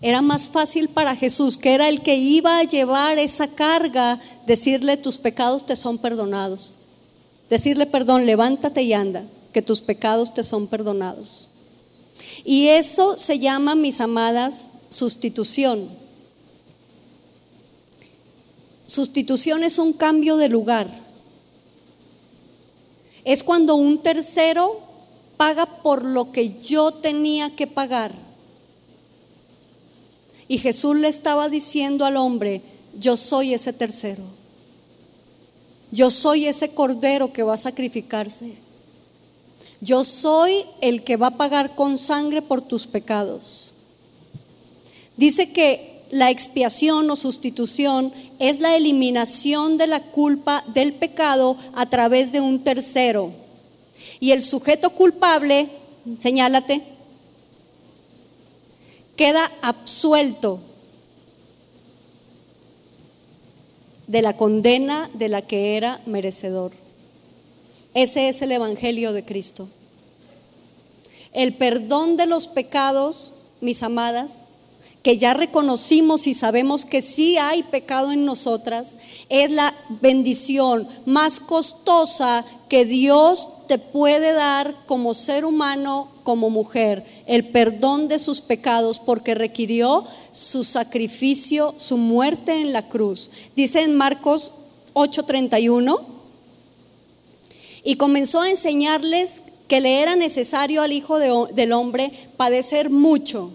Era 0.00 0.22
más 0.22 0.48
fácil 0.48 0.88
para 0.88 1.14
Jesús, 1.14 1.56
que 1.56 1.74
era 1.74 1.88
el 1.88 2.00
que 2.00 2.16
iba 2.16 2.58
a 2.58 2.64
llevar 2.64 3.18
esa 3.18 3.48
carga, 3.48 4.18
decirle 4.46 4.96
tus 4.96 5.18
pecados 5.18 5.66
te 5.66 5.76
son 5.76 5.98
perdonados. 5.98 6.74
Decirle, 7.52 7.84
perdón, 7.84 8.24
levántate 8.24 8.80
y 8.80 8.94
anda, 8.94 9.26
que 9.52 9.60
tus 9.60 9.82
pecados 9.82 10.32
te 10.32 10.42
son 10.42 10.68
perdonados. 10.68 11.50
Y 12.46 12.68
eso 12.68 13.18
se 13.18 13.40
llama, 13.40 13.74
mis 13.74 14.00
amadas, 14.00 14.68
sustitución. 14.88 15.86
Sustitución 18.86 19.64
es 19.64 19.78
un 19.78 19.92
cambio 19.92 20.38
de 20.38 20.48
lugar. 20.48 20.88
Es 23.22 23.42
cuando 23.42 23.74
un 23.74 23.98
tercero 23.98 24.80
paga 25.36 25.66
por 25.66 26.06
lo 26.06 26.32
que 26.32 26.58
yo 26.58 26.90
tenía 26.90 27.54
que 27.54 27.66
pagar. 27.66 28.14
Y 30.48 30.56
Jesús 30.56 30.96
le 30.96 31.08
estaba 31.08 31.50
diciendo 31.50 32.06
al 32.06 32.16
hombre, 32.16 32.62
yo 32.98 33.18
soy 33.18 33.52
ese 33.52 33.74
tercero. 33.74 34.24
Yo 35.92 36.10
soy 36.10 36.46
ese 36.46 36.74
cordero 36.74 37.34
que 37.34 37.42
va 37.42 37.54
a 37.54 37.58
sacrificarse. 37.58 38.54
Yo 39.82 40.04
soy 40.04 40.64
el 40.80 41.04
que 41.04 41.16
va 41.16 41.28
a 41.28 41.36
pagar 41.36 41.74
con 41.74 41.98
sangre 41.98 42.40
por 42.40 42.62
tus 42.62 42.86
pecados. 42.86 43.74
Dice 45.18 45.52
que 45.52 46.02
la 46.10 46.30
expiación 46.30 47.10
o 47.10 47.16
sustitución 47.16 48.10
es 48.38 48.60
la 48.60 48.74
eliminación 48.74 49.76
de 49.76 49.86
la 49.86 50.00
culpa 50.00 50.64
del 50.68 50.94
pecado 50.94 51.58
a 51.74 51.84
través 51.90 52.32
de 52.32 52.40
un 52.40 52.64
tercero. 52.64 53.30
Y 54.18 54.30
el 54.30 54.42
sujeto 54.42 54.90
culpable, 54.90 55.68
señálate, 56.18 56.82
queda 59.14 59.50
absuelto 59.60 60.58
de 64.06 64.22
la 64.22 64.36
condena 64.36 65.10
de 65.14 65.28
la 65.28 65.42
que 65.42 65.76
era 65.76 66.00
merecedor. 66.06 66.72
Ese 67.94 68.28
es 68.28 68.42
el 68.42 68.52
Evangelio 68.52 69.12
de 69.12 69.24
Cristo. 69.24 69.68
El 71.32 71.54
perdón 71.54 72.16
de 72.16 72.26
los 72.26 72.48
pecados, 72.48 73.34
mis 73.60 73.82
amadas, 73.82 74.44
que 75.02 75.18
ya 75.18 75.34
reconocimos 75.34 76.26
y 76.26 76.34
sabemos 76.34 76.84
que 76.84 77.02
sí 77.02 77.36
hay 77.36 77.62
pecado 77.64 78.12
en 78.12 78.24
nosotras, 78.24 78.96
es 79.28 79.50
la 79.50 79.74
bendición 80.00 80.86
más 81.06 81.40
costosa 81.40 82.44
que 82.68 82.84
Dios 82.84 83.48
puede 83.78 84.32
dar 84.32 84.74
como 84.86 85.14
ser 85.14 85.44
humano, 85.44 86.08
como 86.22 86.50
mujer, 86.50 87.04
el 87.26 87.48
perdón 87.48 88.08
de 88.08 88.18
sus 88.18 88.40
pecados 88.40 88.98
porque 88.98 89.34
requirió 89.34 90.04
su 90.32 90.64
sacrificio, 90.64 91.74
su 91.76 91.96
muerte 91.96 92.60
en 92.60 92.72
la 92.72 92.88
cruz. 92.88 93.30
Dice 93.56 93.82
en 93.82 93.96
Marcos 93.96 94.52
8:31, 94.94 96.00
y 97.84 97.96
comenzó 97.96 98.40
a 98.40 98.50
enseñarles 98.50 99.42
que 99.68 99.80
le 99.80 100.00
era 100.00 100.16
necesario 100.16 100.82
al 100.82 100.92
Hijo 100.92 101.18
del 101.18 101.72
Hombre 101.72 102.12
padecer 102.36 102.90
mucho 102.90 103.50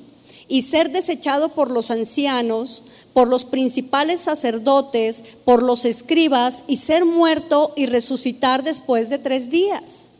y 0.47 0.61
ser 0.61 0.91
desechado 0.91 1.49
por 1.49 1.71
los 1.71 1.91
ancianos, 1.91 2.83
por 3.13 3.27
los 3.27 3.45
principales 3.45 4.21
sacerdotes, 4.21 5.23
por 5.43 5.61
los 5.61 5.85
escribas, 5.85 6.63
y 6.67 6.77
ser 6.77 7.05
muerto 7.05 7.73
y 7.75 7.85
resucitar 7.85 8.63
después 8.63 9.09
de 9.09 9.17
tres 9.17 9.49
días. 9.49 10.11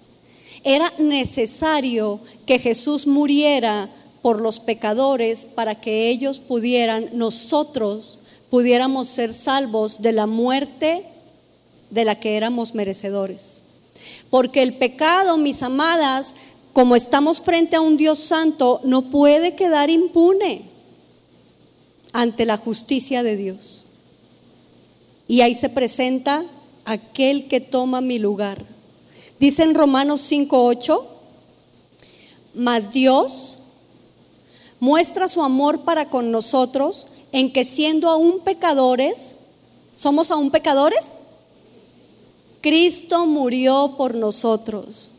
Era 0.64 0.92
necesario 0.98 2.20
que 2.46 2.60
Jesús 2.60 3.08
muriera 3.08 3.90
por 4.22 4.42
los 4.42 4.60
pecadores 4.60 5.46
para 5.46 5.76
que 5.76 6.10
ellos 6.10 6.40
pudieran, 6.40 7.10
nosotros 7.14 8.20
pudiéramos 8.50 9.08
ser 9.08 9.34
salvos 9.34 10.02
de 10.02 10.12
la 10.12 10.28
muerte 10.28 11.06
de 11.90 12.06
la 12.06 12.20
que 12.20 12.36
éramos 12.36 12.74
merecedores. 12.76 13.64
Porque 14.30 14.62
el 14.62 14.76
pecado, 14.76 15.38
mis 15.38 15.64
amadas, 15.64 16.36
como 16.78 16.96
estamos 16.96 17.42
frente 17.42 17.76
a 17.76 17.82
un 17.82 17.98
Dios 17.98 18.20
santo, 18.20 18.82
no 18.84 19.10
puede 19.10 19.56
quedar 19.56 19.90
impune 19.90 20.62
ante 22.14 22.46
la 22.46 22.56
justicia 22.58 23.24
de 23.24 23.36
Dios. 23.36 23.86
Y 25.28 25.42
ahí 25.42 25.56
se 25.56 25.70
presenta 25.70 26.46
aquel 26.86 27.48
que 27.48 27.62
toma 27.62 28.00
mi 28.02 28.20
lugar. 28.20 28.64
Dice 29.40 29.64
en 29.64 29.74
Romanos 29.74 30.22
5:8, 30.22 31.04
mas 32.54 32.92
Dios 32.92 33.58
muestra 34.80 35.28
su 35.28 35.42
amor 35.42 35.80
para 35.80 36.12
con 36.12 36.30
nosotros 36.30 37.08
en 37.32 37.52
que 37.52 37.66
siendo 37.66 38.08
aún 38.08 38.42
pecadores, 38.42 39.38
¿somos 39.96 40.30
aún 40.30 40.52
pecadores? 40.52 41.04
Cristo 42.62 43.26
murió 43.26 43.96
por 43.98 44.14
nosotros. 44.14 45.14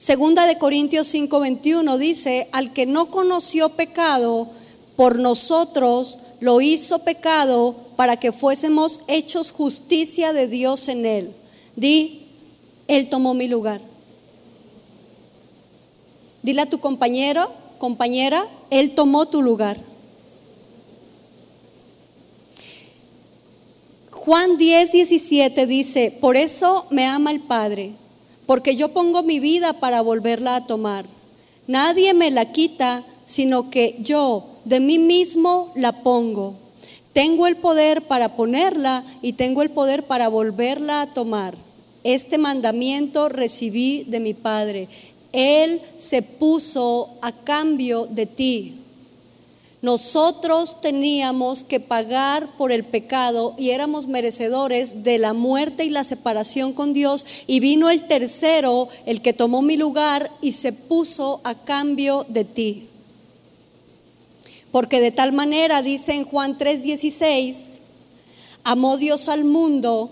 Segunda 0.00 0.46
de 0.46 0.56
Corintios 0.56 1.08
5:21 1.12 1.98
dice, 1.98 2.48
al 2.52 2.72
que 2.72 2.86
no 2.86 3.10
conoció 3.10 3.68
pecado, 3.68 4.48
por 4.96 5.18
nosotros 5.18 6.20
lo 6.40 6.62
hizo 6.62 7.00
pecado 7.00 7.76
para 7.96 8.16
que 8.16 8.32
fuésemos 8.32 9.00
hechos 9.08 9.50
justicia 9.50 10.32
de 10.32 10.46
Dios 10.46 10.88
en 10.88 11.04
él. 11.04 11.34
Di, 11.76 12.28
Él 12.88 13.10
tomó 13.10 13.34
mi 13.34 13.46
lugar. 13.46 13.82
Dile 16.42 16.62
a 16.62 16.70
tu 16.70 16.80
compañero, 16.80 17.52
compañera, 17.76 18.46
Él 18.70 18.92
tomó 18.92 19.28
tu 19.28 19.42
lugar. 19.42 19.76
Juan 24.12 24.56
10, 24.56 24.92
17 24.92 25.66
dice, 25.66 26.16
por 26.22 26.38
eso 26.38 26.86
me 26.88 27.04
ama 27.04 27.32
el 27.32 27.40
Padre, 27.40 27.92
porque 28.50 28.74
yo 28.74 28.88
pongo 28.88 29.22
mi 29.22 29.38
vida 29.38 29.74
para 29.74 30.00
volverla 30.00 30.56
a 30.56 30.66
tomar. 30.66 31.06
Nadie 31.68 32.14
me 32.14 32.32
la 32.32 32.50
quita, 32.50 33.04
sino 33.22 33.70
que 33.70 33.94
yo 34.00 34.44
de 34.64 34.80
mí 34.80 34.98
mismo 34.98 35.70
la 35.76 36.02
pongo. 36.02 36.54
Tengo 37.12 37.46
el 37.46 37.54
poder 37.54 38.02
para 38.02 38.34
ponerla 38.34 39.04
y 39.22 39.34
tengo 39.34 39.62
el 39.62 39.70
poder 39.70 40.02
para 40.02 40.26
volverla 40.26 41.00
a 41.00 41.06
tomar. 41.08 41.56
Este 42.02 42.38
mandamiento 42.38 43.28
recibí 43.28 44.02
de 44.08 44.18
mi 44.18 44.34
Padre. 44.34 44.88
Él 45.32 45.80
se 45.96 46.22
puso 46.22 47.08
a 47.22 47.30
cambio 47.30 48.08
de 48.10 48.26
ti. 48.26 48.79
Nosotros 49.82 50.82
teníamos 50.82 51.64
que 51.64 51.80
pagar 51.80 52.46
por 52.58 52.70
el 52.70 52.84
pecado 52.84 53.54
y 53.56 53.70
éramos 53.70 54.08
merecedores 54.08 55.04
de 55.04 55.16
la 55.16 55.32
muerte 55.32 55.84
y 55.84 55.88
la 55.88 56.04
separación 56.04 56.74
con 56.74 56.92
Dios. 56.92 57.44
Y 57.46 57.60
vino 57.60 57.88
el 57.88 58.06
tercero, 58.06 58.88
el 59.06 59.22
que 59.22 59.32
tomó 59.32 59.62
mi 59.62 59.78
lugar 59.78 60.30
y 60.42 60.52
se 60.52 60.74
puso 60.74 61.40
a 61.44 61.54
cambio 61.54 62.26
de 62.28 62.44
ti. 62.44 62.88
Porque 64.70 65.00
de 65.00 65.12
tal 65.12 65.32
manera, 65.32 65.80
dice 65.80 66.12
en 66.12 66.24
Juan 66.24 66.58
3:16, 66.58 67.80
amó 68.64 68.98
Dios 68.98 69.30
al 69.30 69.44
mundo 69.44 70.10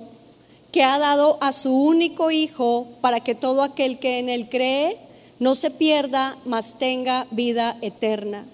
que 0.73 0.83
ha 0.83 0.99
dado 0.99 1.37
a 1.43 1.53
su 1.53 1.73
único 1.73 2.31
Hijo 2.31 2.87
para 3.03 3.21
que 3.21 3.35
todo 3.35 3.63
aquel 3.63 3.99
que 3.99 4.19
en 4.19 4.31
él 4.31 4.49
cree 4.49 4.97
no 5.39 5.55
se 5.55 5.71
pierda, 5.71 6.37
mas 6.47 6.79
tenga 6.79 7.27
vida 7.31 7.77
eterna. 7.83 8.47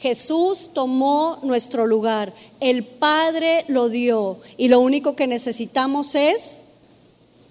Jesús 0.00 0.70
tomó 0.72 1.38
nuestro 1.42 1.86
lugar, 1.86 2.32
el 2.60 2.84
Padre 2.84 3.66
lo 3.68 3.90
dio 3.90 4.38
y 4.56 4.68
lo 4.68 4.80
único 4.80 5.14
que 5.14 5.26
necesitamos 5.26 6.14
es 6.14 6.62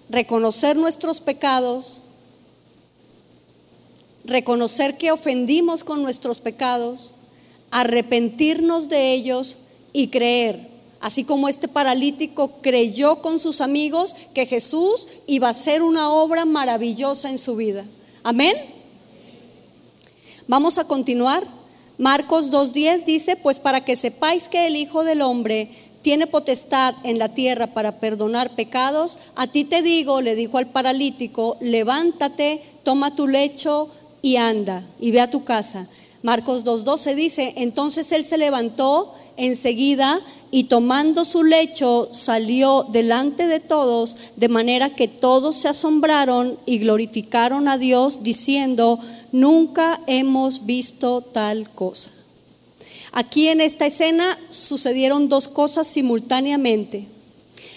reconocer 0.08 0.76
nuestros 0.76 1.20
pecados, 1.20 2.02
reconocer 4.24 4.98
que 4.98 5.12
ofendimos 5.12 5.84
con 5.84 6.02
nuestros 6.02 6.40
pecados, 6.40 7.12
arrepentirnos 7.70 8.88
de 8.88 9.12
ellos 9.12 9.58
y 9.92 10.08
creer. 10.08 10.70
Así 10.98 11.22
como 11.22 11.48
este 11.48 11.68
paralítico 11.68 12.60
creyó 12.62 13.22
con 13.22 13.38
sus 13.38 13.60
amigos 13.60 14.16
que 14.34 14.46
Jesús 14.46 15.06
iba 15.28 15.46
a 15.46 15.52
hacer 15.52 15.82
una 15.82 16.10
obra 16.10 16.44
maravillosa 16.46 17.30
en 17.30 17.38
su 17.38 17.54
vida. 17.54 17.84
Amén. 18.24 18.56
Vamos 20.48 20.78
a 20.78 20.84
continuar. 20.88 21.59
Marcos 22.00 22.50
2.10 22.50 23.04
dice, 23.04 23.36
pues 23.36 23.60
para 23.60 23.84
que 23.84 23.94
sepáis 23.94 24.48
que 24.48 24.66
el 24.66 24.74
Hijo 24.74 25.04
del 25.04 25.20
Hombre 25.20 25.70
tiene 26.00 26.26
potestad 26.26 26.94
en 27.04 27.18
la 27.18 27.28
tierra 27.28 27.66
para 27.66 28.00
perdonar 28.00 28.48
pecados, 28.52 29.18
a 29.36 29.46
ti 29.48 29.64
te 29.64 29.82
digo, 29.82 30.22
le 30.22 30.34
dijo 30.34 30.56
al 30.56 30.66
paralítico, 30.66 31.58
levántate, 31.60 32.62
toma 32.84 33.14
tu 33.14 33.28
lecho 33.28 33.90
y 34.22 34.36
anda 34.36 34.82
y 34.98 35.10
ve 35.10 35.20
a 35.20 35.30
tu 35.30 35.44
casa. 35.44 35.88
Marcos 36.22 36.64
2.12 36.64 37.14
dice, 37.16 37.52
entonces 37.56 38.10
él 38.12 38.24
se 38.24 38.38
levantó 38.38 39.14
enseguida 39.36 40.20
y 40.50 40.64
tomando 40.64 41.24
su 41.24 41.44
lecho 41.44 42.08
salió 42.12 42.86
delante 42.90 43.46
de 43.46 43.60
todos, 43.60 44.16
de 44.36 44.48
manera 44.48 44.90
que 44.90 45.06
todos 45.06 45.56
se 45.56 45.68
asombraron 45.68 46.58
y 46.64 46.78
glorificaron 46.78 47.68
a 47.68 47.76
Dios 47.76 48.22
diciendo, 48.22 48.98
nunca 49.32 50.00
hemos 50.06 50.66
visto 50.66 51.22
tal 51.22 51.68
cosa. 51.70 52.10
Aquí 53.12 53.48
en 53.48 53.60
esta 53.60 53.86
escena 53.86 54.38
sucedieron 54.50 55.28
dos 55.28 55.48
cosas 55.48 55.86
simultáneamente. 55.86 57.06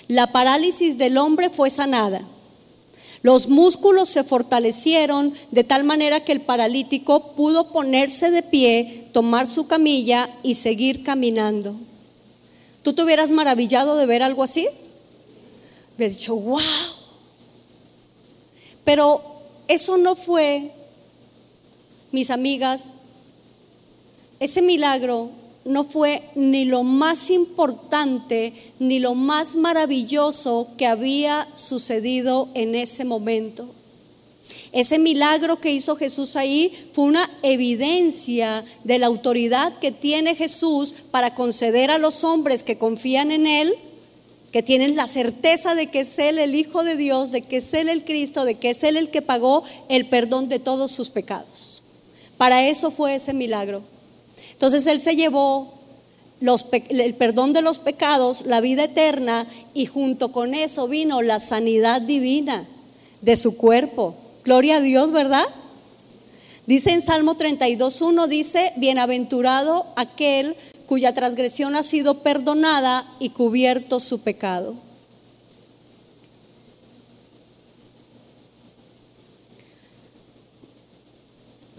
La 0.08 0.32
parálisis 0.32 0.98
del 0.98 1.18
hombre 1.18 1.50
fue 1.50 1.70
sanada 1.70 2.24
los 3.24 3.48
músculos 3.48 4.10
se 4.10 4.26
fortalecieron 4.26 5.34
de 5.50 5.64
tal 5.64 5.86
manera 5.86 6.26
que 6.26 6.34
el 6.34 6.42
paralítico 6.42 7.32
pudo 7.38 7.70
ponerse 7.70 8.32
de 8.32 8.44
pie, 8.44 9.08
tomar 9.14 9.50
su 9.50 9.66
camilla 9.66 10.30
y 10.44 10.56
seguir 10.56 11.04
caminando. 11.04 11.74
¿Tú 12.84 12.92
te 12.92 13.02
hubieras 13.02 13.32
maravillado 13.32 13.96
de 13.96 14.06
ver 14.06 14.24
algo 14.24 14.44
así? 14.44 14.68
Hubieras 15.96 16.18
dicho, 16.18 16.36
wow. 16.36 16.60
Pero 18.84 19.22
eso 19.70 19.98
no 19.98 20.18
fue, 20.18 20.74
mis 22.14 22.30
amigas, 22.30 22.92
ese 24.40 24.62
milagro 24.62 25.32
no 25.66 25.84
fue 25.84 26.22
ni 26.36 26.64
lo 26.64 26.84
más 26.84 27.32
importante 27.32 28.54
ni 28.78 29.00
lo 29.00 29.16
más 29.16 29.56
maravilloso 29.56 30.68
que 30.78 30.86
había 30.86 31.48
sucedido 31.56 32.50
en 32.54 32.76
ese 32.76 33.04
momento. 33.04 33.68
Ese 34.72 35.00
milagro 35.00 35.60
que 35.60 35.72
hizo 35.72 35.96
Jesús 35.96 36.36
ahí 36.36 36.72
fue 36.92 37.06
una 37.06 37.28
evidencia 37.42 38.64
de 38.84 39.00
la 39.00 39.08
autoridad 39.08 39.74
que 39.80 39.92
tiene 39.92 40.36
Jesús 40.36 40.94
para 41.10 41.34
conceder 41.34 41.90
a 41.90 41.98
los 41.98 42.24
hombres 42.24 42.62
que 42.62 42.78
confían 42.78 43.32
en 43.32 43.48
Él, 43.48 43.74
que 44.52 44.62
tienen 44.62 44.96
la 44.96 45.08
certeza 45.08 45.74
de 45.74 45.88
que 45.88 46.02
es 46.02 46.20
Él 46.20 46.38
el 46.38 46.54
Hijo 46.54 46.84
de 46.84 46.96
Dios, 46.96 47.32
de 47.32 47.42
que 47.42 47.58
es 47.58 47.74
Él 47.74 47.90
el 47.90 48.04
Cristo, 48.04 48.46
de 48.46 48.56
que 48.56 48.70
es 48.70 48.84
Él 48.84 48.98
el 48.98 49.10
que 49.10 49.24
pagó 49.24 49.64
el 49.90 50.08
perdón 50.10 50.48
de 50.48 50.60
todos 50.60 50.92
sus 50.92 51.10
pecados. 51.10 51.83
Para 52.44 52.68
eso 52.68 52.92
fue 52.92 53.16
ese 53.16 53.32
milagro. 53.32 53.84
Entonces 54.52 54.86
Él 54.88 55.00
se 55.00 55.16
llevó 55.16 55.76
el 56.42 57.16
perdón 57.16 57.54
de 57.54 57.62
los 57.62 57.80
pecados, 57.80 58.46
la 58.46 58.60
vida 58.60 58.84
eterna, 58.84 59.48
y 59.74 59.86
junto 59.86 60.34
con 60.34 60.54
eso 60.54 60.90
vino 60.90 61.22
la 61.22 61.40
sanidad 61.40 62.02
divina 62.02 62.68
de 63.22 63.38
su 63.38 63.56
cuerpo. 63.56 64.16
Gloria 64.44 64.76
a 64.76 64.82
Dios, 64.82 65.14
¿verdad? 65.14 65.46
Dice 66.66 66.92
en 66.92 67.02
Salmo 67.02 67.38
32.1, 67.38 68.28
dice, 68.28 68.74
bienaventurado 68.76 69.86
aquel 69.96 70.58
cuya 70.86 71.14
transgresión 71.14 71.78
ha 71.78 71.84
sido 71.84 72.24
perdonada 72.24 73.06
y 73.22 73.30
cubierto 73.30 74.02
su 74.02 74.22
pecado. 74.22 74.76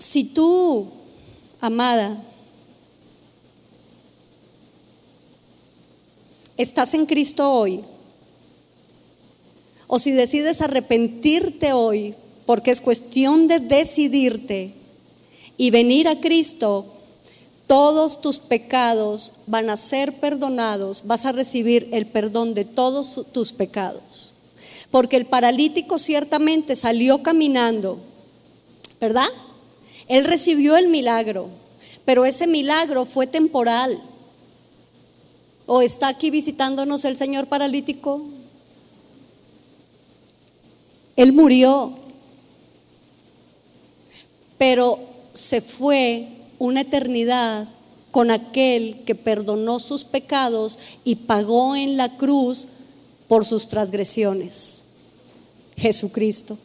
Si 0.05 0.23
tú, 0.23 0.87
amada, 1.63 2.23
estás 6.59 6.93
en 6.93 7.07
Cristo 7.07 7.51
hoy, 7.51 7.81
o 9.87 9.99
si 9.99 10.13
decides 10.13 10.61
arrepentirte 10.61 11.73
hoy, 11.73 12.15
porque 12.45 12.71
es 12.71 12.83
cuestión 12.83 13.49
de 13.49 13.61
decidirte 13.61 14.75
y 15.57 15.71
venir 15.71 16.07
a 16.07 16.21
Cristo, 16.21 16.85
todos 17.67 18.21
tus 18.21 18.39
pecados 18.39 19.45
van 19.47 19.71
a 19.71 19.79
ser 19.79 20.21
perdonados, 20.21 21.07
vas 21.07 21.25
a 21.25 21.33
recibir 21.33 21.89
el 21.93 22.07
perdón 22.07 22.53
de 22.53 22.67
todos 22.67 23.25
tus 23.33 23.55
pecados. 23.55 24.35
Porque 24.91 25.17
el 25.17 25.25
paralítico 25.25 25.99
ciertamente 25.99 26.77
salió 26.77 27.23
caminando, 27.23 27.99
¿verdad? 29.01 29.29
Él 30.09 30.25
recibió 30.25 30.77
el 30.77 30.89
milagro, 30.89 31.49
pero 32.05 32.25
ese 32.25 32.47
milagro 32.47 33.05
fue 33.05 33.27
temporal. 33.27 33.99
¿O 35.67 35.81
está 35.81 36.09
aquí 36.09 36.31
visitándonos 36.31 37.05
el 37.05 37.17
Señor 37.17 37.47
paralítico? 37.47 38.23
Él 41.17 41.33
murió, 41.33 41.95
pero 44.59 44.99
se 45.33 45.61
fue 45.61 46.29
una 46.59 46.83
eternidad 46.83 47.69
con 48.11 48.31
aquel 48.31 49.03
que 49.05 49.15
perdonó 49.15 49.81
sus 49.81 50.05
pecados 50.05 50.79
y 51.05 51.17
pagó 51.17 51.77
en 51.77 51.97
la 51.97 52.17
cruz 52.17 52.69
por 53.29 53.45
sus 53.45 53.69
transgresiones, 53.69 54.85
Jesucristo. 55.77 56.59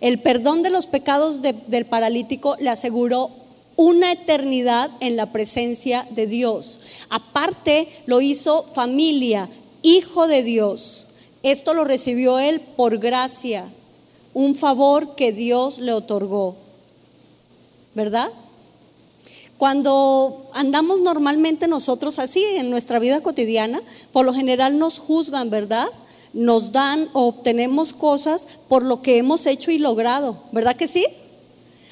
El 0.00 0.20
perdón 0.20 0.62
de 0.62 0.70
los 0.70 0.86
pecados 0.86 1.40
del 1.42 1.86
paralítico 1.86 2.56
le 2.60 2.70
aseguró 2.70 3.30
una 3.76 4.12
eternidad 4.12 4.90
en 5.00 5.16
la 5.16 5.32
presencia 5.32 6.06
de 6.10 6.26
Dios. 6.26 6.80
Aparte, 7.10 7.88
lo 8.06 8.20
hizo 8.20 8.62
familia, 8.62 9.48
hijo 9.82 10.26
de 10.26 10.42
Dios. 10.42 11.08
Esto 11.42 11.74
lo 11.74 11.84
recibió 11.84 12.38
él 12.38 12.60
por 12.60 12.98
gracia, 12.98 13.68
un 14.34 14.54
favor 14.54 15.14
que 15.14 15.32
Dios 15.32 15.78
le 15.78 15.92
otorgó. 15.92 16.56
¿Verdad? 17.94 18.28
Cuando 19.58 20.50
andamos 20.52 21.00
normalmente 21.00 21.66
nosotros 21.66 22.18
así 22.18 22.44
en 22.44 22.68
nuestra 22.68 22.98
vida 22.98 23.22
cotidiana, 23.22 23.80
por 24.12 24.26
lo 24.26 24.34
general 24.34 24.78
nos 24.78 24.98
juzgan, 24.98 25.48
¿verdad? 25.48 25.88
Nos 26.36 26.72
dan 26.72 27.08
o 27.14 27.28
obtenemos 27.28 27.94
cosas 27.94 28.46
por 28.68 28.84
lo 28.84 29.00
que 29.00 29.16
hemos 29.16 29.46
hecho 29.46 29.70
y 29.70 29.78
logrado, 29.78 30.36
¿verdad 30.52 30.76
que 30.76 30.86
sí? 30.86 31.06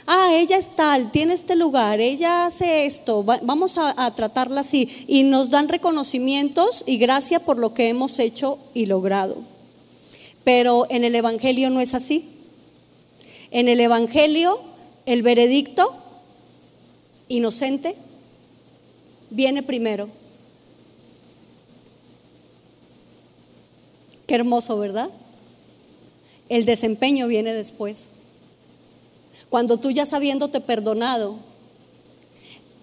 Ah, 0.06 0.34
ella 0.34 0.58
es 0.58 0.76
tal, 0.76 1.10
tiene 1.10 1.32
este 1.32 1.56
lugar, 1.56 1.98
ella 1.98 2.44
hace 2.44 2.84
esto, 2.84 3.22
vamos 3.22 3.78
a, 3.78 4.14
tratarla 4.14 4.60
así. 4.60 4.86
Y 5.06 5.22
nos 5.22 5.48
dan 5.48 5.68
reconocimientos 5.68 6.84
y 6.86 6.98
gracia 6.98 7.40
por 7.40 7.58
lo 7.58 7.72
que 7.72 7.88
hemos 7.88 8.18
hecho 8.18 8.58
y 8.74 8.84
logrado. 8.84 9.38
Pero 10.44 10.86
en 10.90 11.04
el 11.04 11.14
Evangelio 11.14 11.70
no 11.70 11.80
es 11.80 11.94
así. 11.94 12.28
En 13.50 13.66
el 13.68 13.80
Evangelio, 13.80 14.60
el 15.06 15.22
veredicto 15.22 15.94
inocente 17.28 17.96
viene 19.30 19.62
primero. 19.62 20.10
Qué 24.26 24.34
hermoso, 24.34 24.78
¿verdad? 24.78 25.10
El 26.48 26.64
desempeño 26.64 27.26
viene 27.26 27.52
después. 27.52 28.12
Cuando 29.48 29.78
tú 29.78 29.90
ya 29.90 30.06
sabiéndote 30.06 30.60
perdonado, 30.60 31.36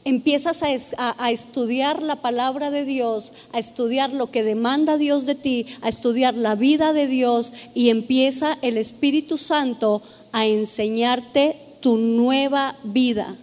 empiezas 0.03 0.63
a, 0.63 1.31
estudiar 1.31 2.01
la 2.01 2.15
palabra 2.17 2.71
de 2.71 2.85
Dios, 2.85 3.33
a 3.53 3.59
estudiar 3.59 4.11
lo 4.11 4.31
que 4.31 4.43
demanda 4.43 4.97
Dios 4.97 5.25
de 5.25 5.35
ti, 5.35 5.65
a 5.81 5.89
estudiar 5.89 6.33
la 6.33 6.55
vida 6.55 6.93
de 6.93 7.07
Dios 7.07 7.53
y 7.73 7.89
empieza 7.89 8.57
el 8.61 8.77
Espíritu 8.77 9.37
Santo 9.37 10.01
a 10.31 10.45
enseñarte 10.45 11.55
tu 11.81 11.97
nueva 11.97 12.77
vida 12.83 13.37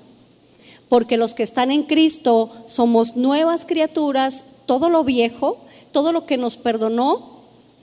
porque 0.88 1.16
los 1.16 1.34
que 1.34 1.42
están 1.42 1.70
en 1.70 1.82
Cristo 1.82 2.51
somos 2.66 3.16
nuevas 3.16 3.64
criaturas, 3.64 4.44
todo 4.66 4.88
lo 4.88 5.05
viejo, 5.05 5.59
todo 5.92 6.12
lo 6.12 6.24
que 6.24 6.36
nos 6.36 6.57
perdonó, 6.57 7.38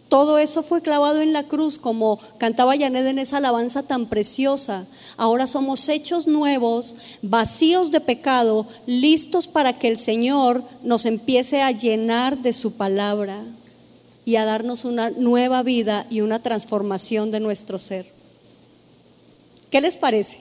todo 0.09 0.37
eso 0.37 0.61
fue 0.61 0.81
clavado 0.81 1.21
en 1.21 1.33
la 1.33 1.43
cruz, 1.43 1.79
como 1.79 2.19
cantaba 2.37 2.75
Yanet 2.75 3.07
en 3.07 3.19
esa 3.19 3.37
alabanza 3.37 3.83
tan 3.83 4.05
preciosa. 4.05 4.85
Ahora 5.17 5.47
somos 5.47 5.89
hechos 5.89 6.27
nuevos, 6.27 6.95
vacíos 7.21 7.91
de 7.91 8.01
pecado, 8.01 8.67
listos 8.85 9.47
para 9.47 9.79
que 9.79 9.87
el 9.87 9.97
Señor 9.97 10.63
nos 10.83 11.05
empiece 11.05 11.61
a 11.61 11.71
llenar 11.71 12.37
de 12.37 12.53
su 12.53 12.77
palabra 12.77 13.43
y 14.25 14.35
a 14.35 14.45
darnos 14.45 14.85
una 14.85 15.09
nueva 15.09 15.63
vida 15.63 16.05
y 16.09 16.21
una 16.21 16.41
transformación 16.41 17.31
de 17.31 17.39
nuestro 17.39 17.79
ser. 17.79 18.05
¿Qué 19.71 19.81
les 19.81 19.97
parece? 19.97 20.39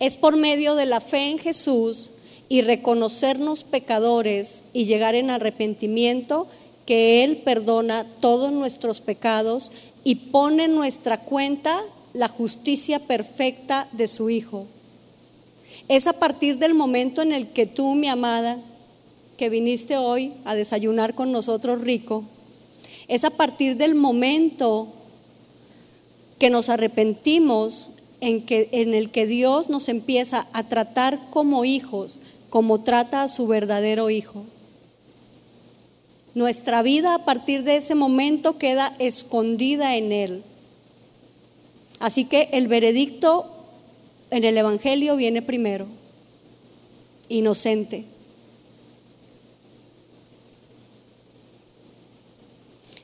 Es 0.00 0.16
por 0.16 0.36
medio 0.36 0.74
de 0.74 0.86
la 0.86 1.00
fe 1.00 1.30
en 1.30 1.38
Jesús 1.38 2.12
y 2.48 2.62
reconocernos 2.62 3.62
pecadores 3.62 4.64
y 4.72 4.84
llegar 4.84 5.14
en 5.14 5.30
arrepentimiento 5.30 6.48
que 6.90 7.22
Él 7.22 7.36
perdona 7.44 8.04
todos 8.18 8.50
nuestros 8.50 9.00
pecados 9.00 9.70
y 10.02 10.16
pone 10.16 10.64
en 10.64 10.74
nuestra 10.74 11.20
cuenta 11.20 11.80
la 12.14 12.26
justicia 12.26 12.98
perfecta 12.98 13.86
de 13.92 14.08
su 14.08 14.28
Hijo. 14.28 14.66
Es 15.86 16.08
a 16.08 16.14
partir 16.14 16.58
del 16.58 16.74
momento 16.74 17.22
en 17.22 17.30
el 17.30 17.52
que 17.52 17.66
tú, 17.66 17.94
mi 17.94 18.08
amada, 18.08 18.58
que 19.36 19.48
viniste 19.48 19.98
hoy 19.98 20.32
a 20.44 20.56
desayunar 20.56 21.14
con 21.14 21.30
nosotros 21.30 21.80
rico, 21.80 22.24
es 23.06 23.22
a 23.22 23.30
partir 23.30 23.76
del 23.76 23.94
momento 23.94 24.88
que 26.40 26.50
nos 26.50 26.70
arrepentimos 26.70 27.92
en, 28.20 28.44
que, 28.44 28.68
en 28.72 28.94
el 28.94 29.12
que 29.12 29.28
Dios 29.28 29.68
nos 29.68 29.88
empieza 29.88 30.48
a 30.52 30.64
tratar 30.64 31.20
como 31.30 31.64
hijos, 31.64 32.18
como 32.48 32.80
trata 32.80 33.22
a 33.22 33.28
su 33.28 33.46
verdadero 33.46 34.10
hijo. 34.10 34.44
Nuestra 36.34 36.82
vida 36.82 37.14
a 37.14 37.24
partir 37.24 37.64
de 37.64 37.76
ese 37.76 37.94
momento 37.94 38.58
queda 38.58 38.94
escondida 38.98 39.96
en 39.96 40.12
Él. 40.12 40.42
Así 41.98 42.24
que 42.24 42.48
el 42.52 42.68
veredicto 42.68 43.46
en 44.30 44.44
el 44.44 44.56
Evangelio 44.56 45.16
viene 45.16 45.42
primero, 45.42 45.86
inocente. 47.28 48.04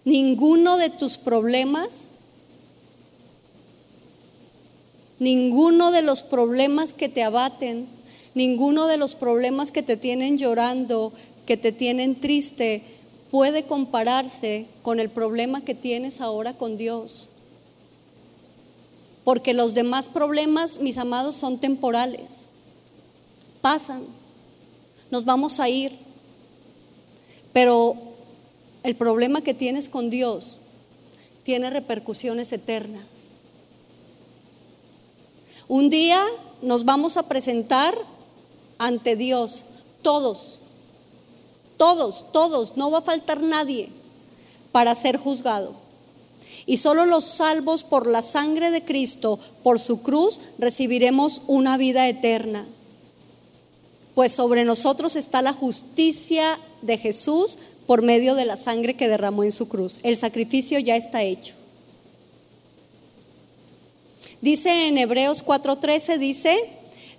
Ninguno 0.04 0.78
de 0.78 0.90
tus 0.90 1.18
problemas 1.18 2.10
Ninguno 5.18 5.92
de 5.92 6.02
los 6.02 6.22
problemas 6.22 6.92
que 6.92 7.08
te 7.08 7.22
abaten, 7.22 7.86
ninguno 8.34 8.86
de 8.86 8.98
los 8.98 9.14
problemas 9.14 9.70
que 9.70 9.82
te 9.82 9.96
tienen 9.96 10.36
llorando, 10.36 11.12
que 11.46 11.56
te 11.56 11.72
tienen 11.72 12.16
triste, 12.16 12.82
puede 13.30 13.64
compararse 13.64 14.66
con 14.82 15.00
el 15.00 15.10
problema 15.10 15.60
que 15.60 15.74
tienes 15.74 16.20
ahora 16.20 16.54
con 16.54 16.76
Dios. 16.76 17.30
Porque 19.24 19.54
los 19.54 19.74
demás 19.74 20.08
problemas, 20.08 20.80
mis 20.80 20.98
amados, 20.98 21.34
son 21.34 21.58
temporales. 21.58 22.50
Pasan. 23.60 24.02
Nos 25.10 25.24
vamos 25.24 25.58
a 25.58 25.68
ir. 25.68 25.92
Pero 27.52 27.96
el 28.82 28.94
problema 28.94 29.40
que 29.40 29.54
tienes 29.54 29.88
con 29.88 30.10
Dios 30.10 30.58
tiene 31.42 31.70
repercusiones 31.70 32.52
eternas. 32.52 33.32
Un 35.68 35.90
día 35.90 36.22
nos 36.62 36.84
vamos 36.84 37.16
a 37.16 37.24
presentar 37.28 37.96
ante 38.78 39.16
Dios, 39.16 39.64
todos, 40.02 40.60
todos, 41.76 42.32
todos, 42.32 42.76
no 42.76 42.90
va 42.90 42.98
a 42.98 43.02
faltar 43.02 43.40
nadie 43.40 43.88
para 44.72 44.94
ser 44.94 45.16
juzgado. 45.16 45.74
Y 46.66 46.78
solo 46.78 47.04
los 47.04 47.24
salvos 47.24 47.84
por 47.84 48.06
la 48.06 48.22
sangre 48.22 48.70
de 48.70 48.84
Cristo, 48.84 49.38
por 49.62 49.78
su 49.78 50.02
cruz, 50.02 50.40
recibiremos 50.58 51.42
una 51.46 51.76
vida 51.76 52.08
eterna. 52.08 52.66
Pues 54.14 54.32
sobre 54.32 54.64
nosotros 54.64 55.14
está 55.14 55.42
la 55.42 55.52
justicia 55.52 56.58
de 56.82 56.98
Jesús 56.98 57.58
por 57.86 58.02
medio 58.02 58.34
de 58.34 58.46
la 58.46 58.56
sangre 58.56 58.94
que 58.94 59.08
derramó 59.08 59.44
en 59.44 59.52
su 59.52 59.68
cruz. 59.68 60.00
El 60.02 60.16
sacrificio 60.16 60.78
ya 60.78 60.96
está 60.96 61.22
hecho. 61.22 61.54
Dice 64.40 64.88
en 64.88 64.98
Hebreos 64.98 65.44
4:13, 65.44 66.18
dice, 66.18 66.56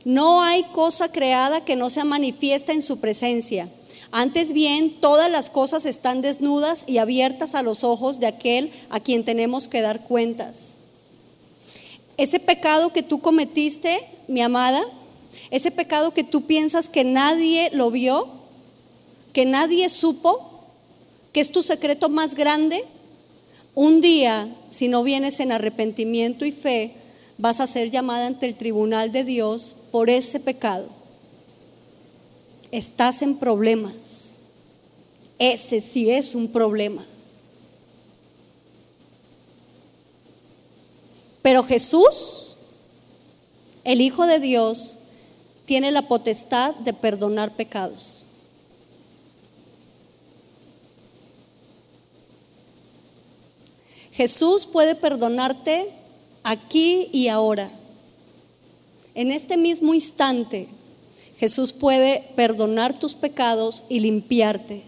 no 0.04 0.42
hay 0.42 0.64
cosa 0.74 1.12
creada 1.12 1.66
que 1.66 1.76
no 1.76 1.90
sea 1.90 2.06
manifiesta 2.06 2.74
en 2.74 2.82
su 2.82 3.00
presencia. 3.00 3.70
Antes 4.12 4.54
bien, 4.54 5.00
todas 5.02 5.30
las 5.30 5.50
cosas 5.50 5.86
están 5.86 6.22
desnudas 6.22 6.84
y 6.88 6.98
abiertas 6.98 7.56
a 7.56 7.64
los 7.64 7.84
ojos 7.84 8.20
de 8.20 8.28
aquel 8.28 8.72
a 8.90 9.00
quien 9.00 9.26
tenemos 9.26 9.68
que 9.68 9.82
dar 9.82 10.04
cuentas. 10.04 10.78
Ese 12.16 12.40
pecado 12.40 12.94
que 12.94 13.04
tú 13.04 13.20
cometiste, 13.20 14.00
mi 14.28 14.42
amada, 14.42 14.82
ese 15.52 15.72
pecado 15.72 16.14
que 16.14 16.24
tú 16.24 16.44
piensas 16.44 16.90
que 16.90 17.04
nadie 17.04 17.70
lo 17.74 17.92
vio, 17.92 18.28
que 19.34 19.46
nadie 19.46 19.90
supo, 19.90 20.50
que 21.34 21.42
es 21.42 21.52
tu 21.52 21.62
secreto 21.62 22.10
más 22.10 22.34
grande, 22.34 22.84
un 23.76 24.02
día, 24.02 24.48
si 24.70 24.88
no 24.88 25.04
vienes 25.04 25.40
en 25.40 25.52
arrepentimiento 25.52 26.46
y 26.46 26.52
fe, 26.52 26.96
vas 27.38 27.60
a 27.60 27.68
ser 27.68 27.92
llamada 27.92 28.26
ante 28.26 28.48
el 28.48 28.56
tribunal 28.56 29.12
de 29.12 29.24
Dios 29.24 29.76
por 29.92 30.10
ese 30.10 30.40
pecado. 30.40 30.90
Estás 32.78 33.24
en 33.24 33.40
problemas. 33.40 34.38
Ese 35.40 35.82
sí 35.82 36.12
es 36.12 36.36
un 36.36 36.52
problema. 36.52 37.04
Pero 41.42 41.64
Jesús, 41.64 42.58
el 43.84 44.00
Hijo 44.00 44.28
de 44.28 44.40
Dios, 44.40 45.00
tiene 45.66 45.90
la 45.90 46.04
potestad 46.04 46.76
de 46.76 46.94
perdonar 46.94 47.56
pecados. 47.56 48.26
Jesús 54.12 54.68
puede 54.68 54.94
perdonarte 54.94 55.90
aquí 56.44 57.10
y 57.12 57.30
ahora. 57.30 57.72
En 59.16 59.32
este 59.32 59.58
mismo 59.58 59.96
instante, 59.96 60.68
Jesús 61.40 61.72
puede 61.72 62.24
perdonar 62.36 62.98
tus 62.98 63.16
pecados 63.16 63.84
y 63.90 64.00
limpiarte. 64.00 64.84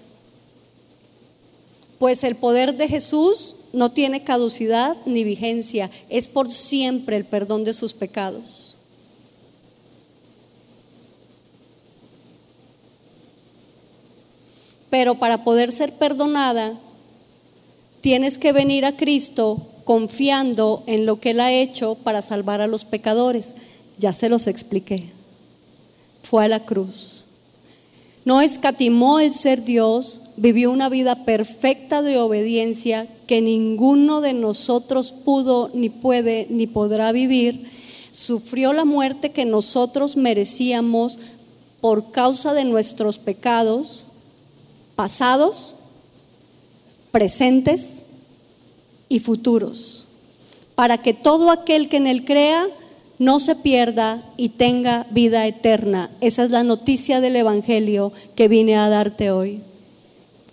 Pues 2.00 2.24
el 2.24 2.36
poder 2.36 2.76
de 2.76 2.88
Jesús 2.88 3.56
no 3.72 3.92
tiene 3.92 4.24
caducidad 4.24 4.98
ni 5.06 5.24
vigencia, 5.24 5.92
es 6.10 6.28
por 6.28 6.52
siempre 6.52 7.18
el 7.18 7.26
perdón 7.26 7.64
de 7.64 7.74
sus 7.74 7.94
pecados. 7.94 8.78
Pero 14.90 15.20
para 15.20 15.44
poder 15.44 15.72
ser 15.72 15.94
perdonada, 15.94 16.74
tienes 18.02 18.40
que 18.40 18.54
venir 18.54 18.86
a 18.86 18.98
Cristo 18.98 19.62
confiando 19.84 20.84
en 20.88 21.06
lo 21.06 21.20
que 21.20 21.32
Él 21.32 21.42
ha 21.42 21.52
hecho 21.52 21.96
para 21.96 22.24
salvar 22.24 22.62
a 22.62 22.68
los 22.68 22.86
pecadores. 22.86 23.56
Ya 24.00 24.14
se 24.14 24.30
los 24.30 24.48
expliqué. 24.48 25.19
Fue 26.30 26.46
a 26.46 26.48
la 26.48 26.64
cruz. 26.64 27.26
No 28.24 28.42
escatimó 28.42 29.20
el 29.20 29.34
ser 29.34 29.64
Dios, 29.64 30.34
vivió 30.38 30.70
una 30.70 30.88
vida 30.88 31.26
perfecta 31.26 32.04
de 32.04 32.20
obediencia 32.20 33.08
que 33.26 33.42
ninguno 33.42 34.22
de 34.22 34.34
nosotros 34.34 35.12
pudo, 35.12 35.72
ni 35.74 35.90
puede, 35.90 36.46
ni 36.52 36.68
podrá 36.68 37.12
vivir. 37.12 37.68
Sufrió 38.12 38.74
la 38.74 38.86
muerte 38.86 39.32
que 39.32 39.46
nosotros 39.46 40.18
merecíamos 40.18 41.18
por 41.82 42.12
causa 42.12 42.54
de 42.54 42.66
nuestros 42.66 43.18
pecados 43.18 44.06
pasados, 44.96 45.78
presentes 47.12 48.04
y 49.08 49.20
futuros, 49.20 50.10
para 50.76 51.02
que 51.02 51.16
todo 51.16 51.50
aquel 51.50 51.90
que 51.90 51.98
en 51.98 52.06
él 52.06 52.24
crea 52.24 52.68
no 53.20 53.42
se 53.42 53.56
pierda 53.58 54.24
y 54.38 54.50
tenga 54.50 55.06
vida 55.12 55.46
eterna. 55.46 56.10
Esa 56.22 56.46
es 56.46 56.52
la 56.52 56.64
noticia 56.64 57.20
del 57.20 57.36
Evangelio 57.36 58.14
que 58.36 58.48
vine 58.48 58.78
a 58.78 58.88
darte 58.88 59.30
hoy. 59.30 59.62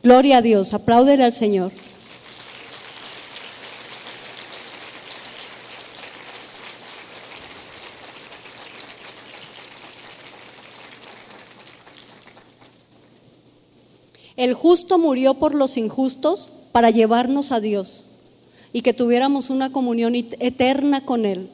Gloria 0.02 0.38
a 0.38 0.42
Dios, 0.42 0.74
apláudele 0.74 1.24
al 1.24 1.32
Señor. 1.32 1.72
El 14.36 14.54
justo 14.54 14.98
murió 14.98 15.34
por 15.34 15.54
los 15.54 15.78
injustos 15.78 16.50
para 16.72 16.90
llevarnos 16.90 17.52
a 17.52 17.60
Dios 17.60 18.06
y 18.72 18.82
que 18.82 18.92
tuviéramos 18.92 19.50
una 19.50 19.72
comunión 19.72 20.14
eterna 20.14 21.04
con 21.06 21.24
Él. 21.24 21.48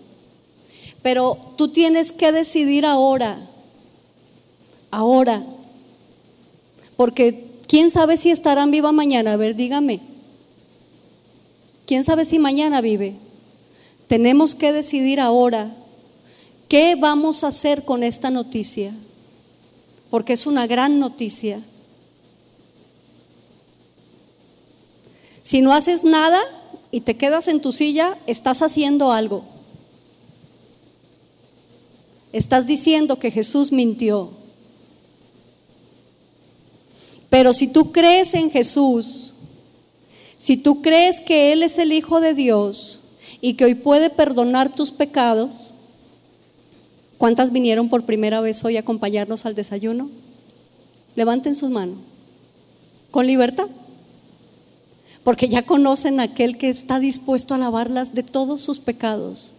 Pero 1.02 1.36
tú 1.56 1.68
tienes 1.68 2.12
que 2.12 2.30
decidir 2.32 2.86
ahora, 2.86 3.38
ahora, 4.90 5.42
porque 6.96 7.50
quién 7.66 7.90
sabe 7.90 8.16
si 8.16 8.30
estarán 8.30 8.70
viva 8.70 8.92
mañana. 8.92 9.32
A 9.32 9.36
ver, 9.36 9.56
dígame. 9.56 10.00
¿Quién 11.86 12.04
sabe 12.04 12.24
si 12.24 12.38
mañana 12.38 12.80
vive? 12.80 13.14
Tenemos 14.06 14.54
que 14.54 14.72
decidir 14.72 15.20
ahora 15.20 15.74
qué 16.68 16.94
vamos 16.94 17.44
a 17.44 17.48
hacer 17.48 17.84
con 17.84 18.02
esta 18.02 18.30
noticia, 18.30 18.92
porque 20.10 20.34
es 20.34 20.46
una 20.46 20.66
gran 20.66 21.00
noticia. 21.00 21.60
Si 25.42 25.60
no 25.60 25.72
haces 25.72 26.04
nada 26.04 26.40
y 26.92 27.00
te 27.00 27.16
quedas 27.16 27.48
en 27.48 27.60
tu 27.60 27.72
silla, 27.72 28.16
estás 28.26 28.62
haciendo 28.62 29.10
algo. 29.10 29.44
Estás 32.32 32.66
diciendo 32.66 33.18
que 33.18 33.30
Jesús 33.30 33.72
mintió. 33.72 34.30
Pero 37.28 37.52
si 37.52 37.66
tú 37.66 37.92
crees 37.92 38.34
en 38.34 38.50
Jesús, 38.50 39.34
si 40.36 40.56
tú 40.56 40.82
crees 40.82 41.20
que 41.20 41.52
Él 41.52 41.62
es 41.62 41.78
el 41.78 41.92
Hijo 41.92 42.20
de 42.20 42.34
Dios 42.34 43.00
y 43.40 43.54
que 43.54 43.64
hoy 43.64 43.74
puede 43.74 44.10
perdonar 44.10 44.74
tus 44.74 44.90
pecados, 44.90 45.74
¿cuántas 47.18 47.52
vinieron 47.52 47.88
por 47.88 48.04
primera 48.04 48.40
vez 48.40 48.64
hoy 48.64 48.76
a 48.76 48.80
acompañarnos 48.80 49.46
al 49.46 49.54
desayuno? 49.54 50.10
Levanten 51.14 51.54
sus 51.54 51.70
manos. 51.70 51.96
Con 53.10 53.26
libertad. 53.26 53.68
Porque 55.24 55.48
ya 55.48 55.62
conocen 55.62 56.20
a 56.20 56.24
aquel 56.24 56.58
que 56.58 56.68
está 56.68 56.98
dispuesto 56.98 57.54
a 57.54 57.58
lavarlas 57.58 58.14
de 58.14 58.22
todos 58.22 58.60
sus 58.60 58.78
pecados 58.78 59.52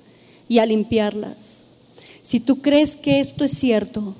y 0.49 0.59
a 0.59 0.65
limpiarlas. 0.65 1.72
Si 2.23 2.39
tú 2.39 2.61
crees 2.61 2.95
que 2.95 3.19
esto 3.19 3.43
es 3.43 3.51
cierto, 3.51 4.15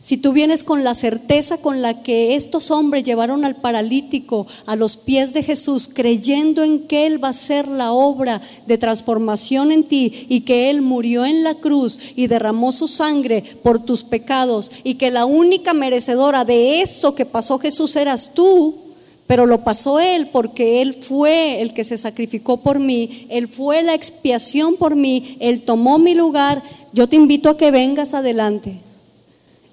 si 0.00 0.16
tú 0.16 0.32
vienes 0.32 0.64
con 0.64 0.84
la 0.84 0.94
certeza 0.94 1.58
con 1.58 1.82
la 1.82 2.02
que 2.02 2.34
estos 2.34 2.70
hombres 2.70 3.04
llevaron 3.04 3.44
al 3.44 3.56
paralítico 3.56 4.46
a 4.64 4.74
los 4.74 4.96
pies 4.96 5.32
de 5.34 5.42
Jesús, 5.42 5.88
creyendo 5.92 6.64
en 6.64 6.86
que 6.86 7.06
Él 7.06 7.22
va 7.22 7.28
a 7.28 7.34
ser 7.34 7.68
la 7.68 7.92
obra 7.92 8.40
de 8.66 8.78
transformación 8.78 9.70
en 9.70 9.84
ti 9.84 10.26
y 10.28 10.40
que 10.40 10.70
Él 10.70 10.80
murió 10.80 11.26
en 11.26 11.44
la 11.44 11.54
cruz 11.56 11.98
y 12.16 12.26
derramó 12.26 12.72
su 12.72 12.88
sangre 12.88 13.44
por 13.62 13.78
tus 13.78 14.02
pecados 14.02 14.70
y 14.82 14.94
que 14.94 15.10
la 15.10 15.26
única 15.26 15.74
merecedora 15.74 16.44
de 16.44 16.80
eso 16.80 17.14
que 17.14 17.26
pasó 17.26 17.58
Jesús 17.58 17.96
eras 17.96 18.32
tú, 18.34 18.85
pero 19.26 19.46
lo 19.46 19.64
pasó 19.64 19.98
Él 19.98 20.28
porque 20.32 20.80
Él 20.82 20.94
fue 20.94 21.60
el 21.60 21.74
que 21.74 21.84
se 21.84 21.98
sacrificó 21.98 22.58
por 22.58 22.78
mí, 22.78 23.26
Él 23.28 23.48
fue 23.48 23.82
la 23.82 23.94
expiación 23.94 24.76
por 24.76 24.94
mí, 24.94 25.36
Él 25.40 25.62
tomó 25.62 25.98
mi 25.98 26.14
lugar. 26.14 26.62
Yo 26.92 27.08
te 27.08 27.16
invito 27.16 27.48
a 27.48 27.56
que 27.56 27.70
vengas 27.70 28.14
adelante 28.14 28.80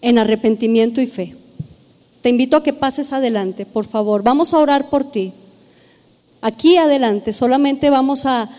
en 0.01 0.17
arrepentimiento 0.17 1.01
y 1.01 1.07
fe. 1.07 1.35
Te 2.21 2.29
invito 2.29 2.57
a 2.57 2.63
que 2.63 2.73
pases 2.73 3.13
adelante, 3.13 3.65
por 3.65 3.85
favor. 3.85 4.23
Vamos 4.23 4.53
a 4.53 4.59
orar 4.59 4.89
por 4.89 5.03
ti. 5.03 5.33
Aquí 6.41 6.77
adelante, 6.77 7.31
solamente 7.31 7.89
vamos 7.89 8.25
a, 8.25 8.49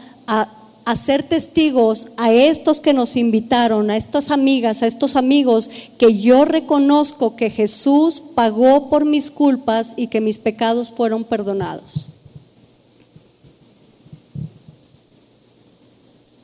a 0.84 0.96
ser 0.96 1.22
testigos 1.22 2.08
a 2.16 2.32
estos 2.32 2.80
que 2.80 2.92
nos 2.92 3.16
invitaron, 3.16 3.90
a 3.90 3.96
estas 3.96 4.30
amigas, 4.30 4.82
a 4.82 4.86
estos 4.86 5.16
amigos, 5.16 5.70
que 5.98 6.18
yo 6.18 6.44
reconozco 6.44 7.36
que 7.36 7.48
Jesús 7.48 8.22
pagó 8.34 8.90
por 8.90 9.04
mis 9.04 9.30
culpas 9.30 9.94
y 9.96 10.08
que 10.08 10.20
mis 10.20 10.38
pecados 10.38 10.92
fueron 10.92 11.24
perdonados. 11.24 12.10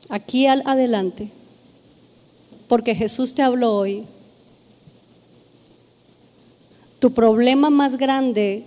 Aquí 0.09 0.47
al 0.47 0.63
adelante, 0.65 1.29
porque 2.67 2.95
Jesús 2.95 3.35
te 3.35 3.43
habló 3.43 3.75
hoy. 3.75 4.03
Tu 6.99 7.13
problema 7.13 7.69
más 7.69 7.97
grande 7.97 8.65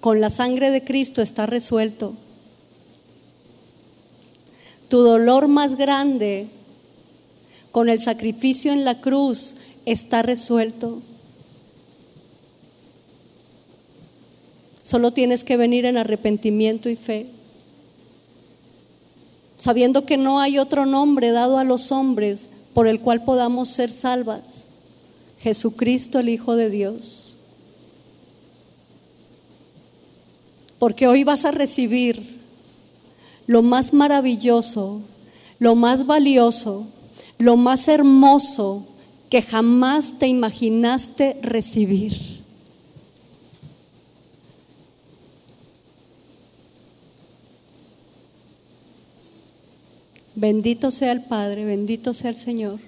con 0.00 0.20
la 0.20 0.30
sangre 0.30 0.70
de 0.70 0.84
Cristo 0.84 1.20
está 1.20 1.46
resuelto. 1.46 2.14
Tu 4.88 4.98
dolor 4.98 5.48
más 5.48 5.76
grande 5.76 6.48
con 7.72 7.88
el 7.88 8.00
sacrificio 8.00 8.72
en 8.72 8.84
la 8.84 9.00
cruz 9.00 9.56
está 9.84 10.22
resuelto. 10.22 11.02
Solo 14.82 15.12
tienes 15.12 15.44
que 15.44 15.58
venir 15.58 15.84
en 15.84 15.98
arrepentimiento 15.98 16.88
y 16.88 16.96
fe, 16.96 17.26
sabiendo 19.58 20.06
que 20.06 20.16
no 20.16 20.40
hay 20.40 20.58
otro 20.58 20.86
nombre 20.86 21.30
dado 21.30 21.58
a 21.58 21.64
los 21.64 21.92
hombres 21.92 22.48
por 22.72 22.86
el 22.86 23.00
cual 23.00 23.22
podamos 23.24 23.68
ser 23.68 23.92
salvas. 23.92 24.70
Jesucristo 25.40 26.18
el 26.18 26.30
Hijo 26.30 26.56
de 26.56 26.70
Dios. 26.70 27.36
Porque 30.78 31.06
hoy 31.06 31.24
vas 31.24 31.44
a 31.44 31.50
recibir 31.50 32.37
lo 33.48 33.62
más 33.62 33.94
maravilloso, 33.94 35.00
lo 35.58 35.74
más 35.74 36.06
valioso, 36.06 36.86
lo 37.38 37.56
más 37.56 37.88
hermoso 37.88 38.86
que 39.30 39.40
jamás 39.40 40.18
te 40.18 40.28
imaginaste 40.28 41.38
recibir. 41.42 42.38
Bendito 50.34 50.90
sea 50.90 51.12
el 51.12 51.24
Padre, 51.24 51.64
bendito 51.64 52.12
sea 52.12 52.30
el 52.30 52.36
Señor. 52.36 52.87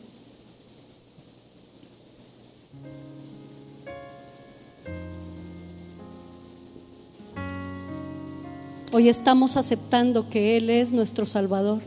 Hoy 9.01 9.09
estamos 9.09 9.57
aceptando 9.57 10.29
que 10.29 10.59
Él 10.59 10.69
es 10.69 10.93
nuestro 10.93 11.25
Salvador. 11.25 11.81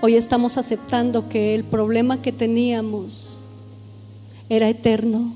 Hoy 0.00 0.14
estamos 0.14 0.56
aceptando 0.56 1.28
que 1.28 1.54
el 1.54 1.62
problema 1.62 2.22
que 2.22 2.32
teníamos 2.32 3.44
era 4.48 4.66
eterno. 4.70 5.34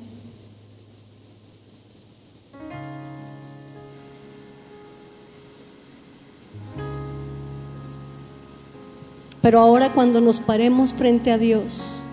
Pero 9.42 9.60
ahora 9.60 9.92
cuando 9.92 10.22
nos 10.22 10.40
paremos 10.40 10.94
frente 10.94 11.30
a 11.30 11.36
Dios, 11.36 12.04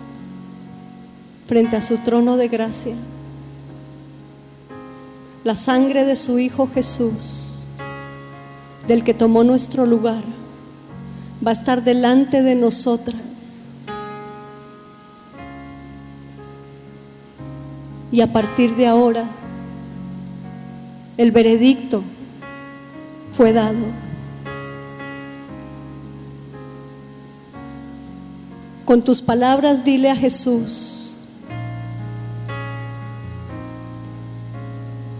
frente 1.46 1.76
a 1.76 1.80
su 1.80 1.98
trono 1.98 2.36
de 2.36 2.48
gracia. 2.48 2.94
La 5.44 5.54
sangre 5.54 6.04
de 6.04 6.16
su 6.16 6.38
Hijo 6.38 6.68
Jesús, 6.72 7.66
del 8.86 9.04
que 9.04 9.14
tomó 9.14 9.44
nuestro 9.44 9.86
lugar, 9.86 10.22
va 11.44 11.50
a 11.50 11.54
estar 11.54 11.84
delante 11.84 12.42
de 12.42 12.56
nosotras. 12.56 13.16
Y 18.10 18.20
a 18.20 18.32
partir 18.32 18.74
de 18.76 18.86
ahora, 18.86 19.24
el 21.16 21.30
veredicto 21.30 22.02
fue 23.30 23.52
dado. 23.52 24.06
Con 28.84 29.02
tus 29.02 29.20
palabras 29.20 29.84
dile 29.84 30.10
a 30.10 30.16
Jesús, 30.16 31.15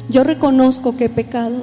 yo 0.08 0.24
reconozco 0.24 0.96
que 0.96 1.06
he 1.06 1.08
pecado. 1.08 1.62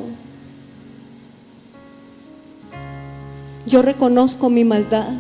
Yo 3.65 3.81
reconozco 3.81 4.49
mi 4.49 4.63
maldad. 4.63 5.13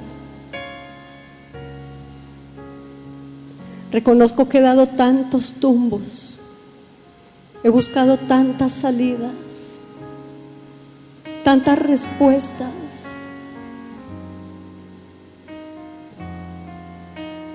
Reconozco 3.91 4.49
que 4.49 4.57
he 4.57 4.61
dado 4.61 4.87
tantos 4.87 5.53
tumbos. 5.53 6.39
He 7.63 7.69
buscado 7.69 8.17
tantas 8.17 8.73
salidas, 8.73 9.83
tantas 11.43 11.79
respuestas. 11.79 13.23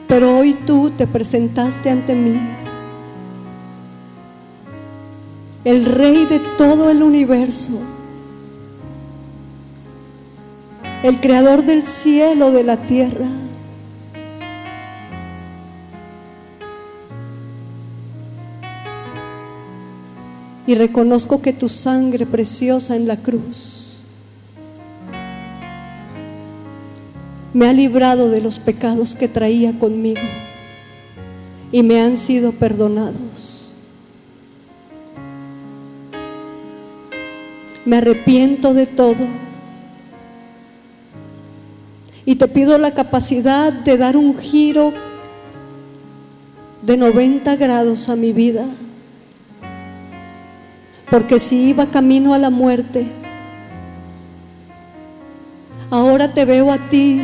Pero 0.07 0.39
hoy 0.39 0.55
tú 0.55 0.91
te 0.91 1.07
presentaste 1.07 1.91
ante 1.91 2.15
mí, 2.15 2.41
el 5.69 5.85
rey 5.85 6.25
de 6.25 6.41
todo 6.57 6.91
el 6.91 7.03
universo 7.03 7.79
el 11.03 11.21
creador 11.21 11.65
del 11.65 11.85
cielo, 11.85 12.51
de 12.51 12.65
la 12.65 12.77
tierra. 12.77 13.27
Y 20.67 20.75
reconozco 20.75 21.41
que 21.41 21.53
tu 21.53 21.69
sangre 21.69 22.27
preciosa 22.27 22.97
en 22.97 23.07
la 23.07 23.17
cruz 23.17 24.07
me 27.55 27.67
ha 27.67 27.73
librado 27.73 28.31
de 28.31 28.41
los 28.41 28.59
pecados 28.59 29.17
que 29.17 29.29
traía 29.29 29.79
conmigo 29.79 30.21
y 31.73 31.83
me 31.83 32.01
han 32.03 32.17
sido 32.17 32.53
perdonados. 32.53 33.68
Me 37.89 37.97
arrepiento 37.97 38.75
de 38.75 38.85
todo 38.85 39.25
y 42.27 42.37
te 42.37 42.47
pido 42.49 42.77
la 42.77 42.91
capacidad 42.91 43.73
de 43.73 43.97
dar 43.97 44.15
un 44.15 44.37
giro 44.37 44.93
de 46.83 46.99
90 46.99 47.57
grados 47.57 48.11
a 48.11 48.17
mi 48.17 48.35
vida. 48.35 48.67
Porque 51.11 51.41
si 51.41 51.71
iba 51.71 51.87
camino 51.87 52.35
a 52.35 52.39
la 52.39 52.51
muerte, 52.51 53.07
ahora 55.89 56.35
te 56.35 56.45
veo 56.45 56.71
a 56.71 56.77
ti 56.77 57.23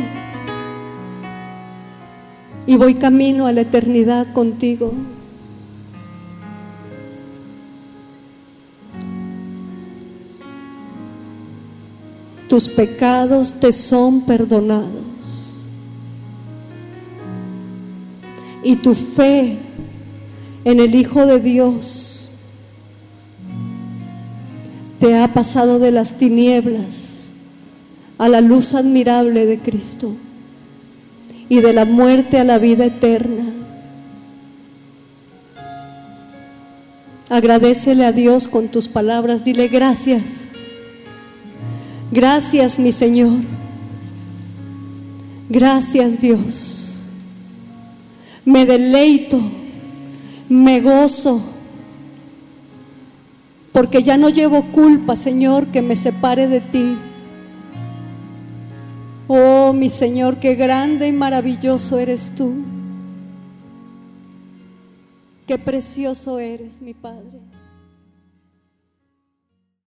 y 2.65 2.75
voy 2.75 2.95
camino 2.95 3.45
a 3.45 3.51
la 3.51 3.61
eternidad 3.61 4.33
contigo. 4.33 4.95
Tus 12.55 12.69
pecados 12.69 13.59
te 13.59 13.73
son 13.73 14.21
perdonados. 14.21 15.65
Y 18.63 18.77
tu 18.77 18.95
fe 18.95 19.57
en 20.63 20.79
el 20.79 20.95
Hijo 20.95 21.25
de 21.25 21.41
Dios 21.41 22.31
te 24.99 25.21
ha 25.21 25.33
pasado 25.33 25.79
de 25.79 25.91
las 25.91 26.17
tinieblas 26.17 27.31
a 28.17 28.29
la 28.29 28.39
luz 28.39 28.73
admirable 28.73 29.45
de 29.45 29.59
Cristo 29.59 30.15
y 31.49 31.59
de 31.59 31.73
la 31.73 31.83
muerte 31.83 32.39
a 32.39 32.45
la 32.45 32.57
vida 32.57 32.85
eterna. 32.85 33.43
Agradecele 37.27 38.05
a 38.05 38.13
Dios 38.13 38.47
con 38.47 38.69
tus 38.69 38.87
palabras, 38.87 39.43
dile 39.43 39.67
gracias 39.67 40.51
Gracias, 42.15 42.79
mi 42.79 42.93
Señor. 42.93 43.41
Gracias, 45.49 46.17
Dios. 46.17 47.09
Me 48.45 48.65
deleito, 48.65 49.37
me 50.47 50.79
gozo, 50.79 51.41
porque 53.73 54.01
ya 54.01 54.15
no 54.15 54.29
llevo 54.29 54.63
culpa, 54.71 55.17
Señor, 55.17 55.67
que 55.67 55.81
me 55.81 55.97
separe 55.97 56.47
de 56.47 56.61
ti. 56.61 56.95
Oh, 59.27 59.73
mi 59.73 59.89
Señor, 59.89 60.37
qué 60.37 60.55
grande 60.55 61.09
y 61.09 61.11
maravilloso 61.11 61.99
eres 61.99 62.31
tú. 62.33 62.53
Qué 65.45 65.57
precioso 65.57 66.39
eres, 66.39 66.81
mi 66.81 66.93
Padre. 66.93 67.44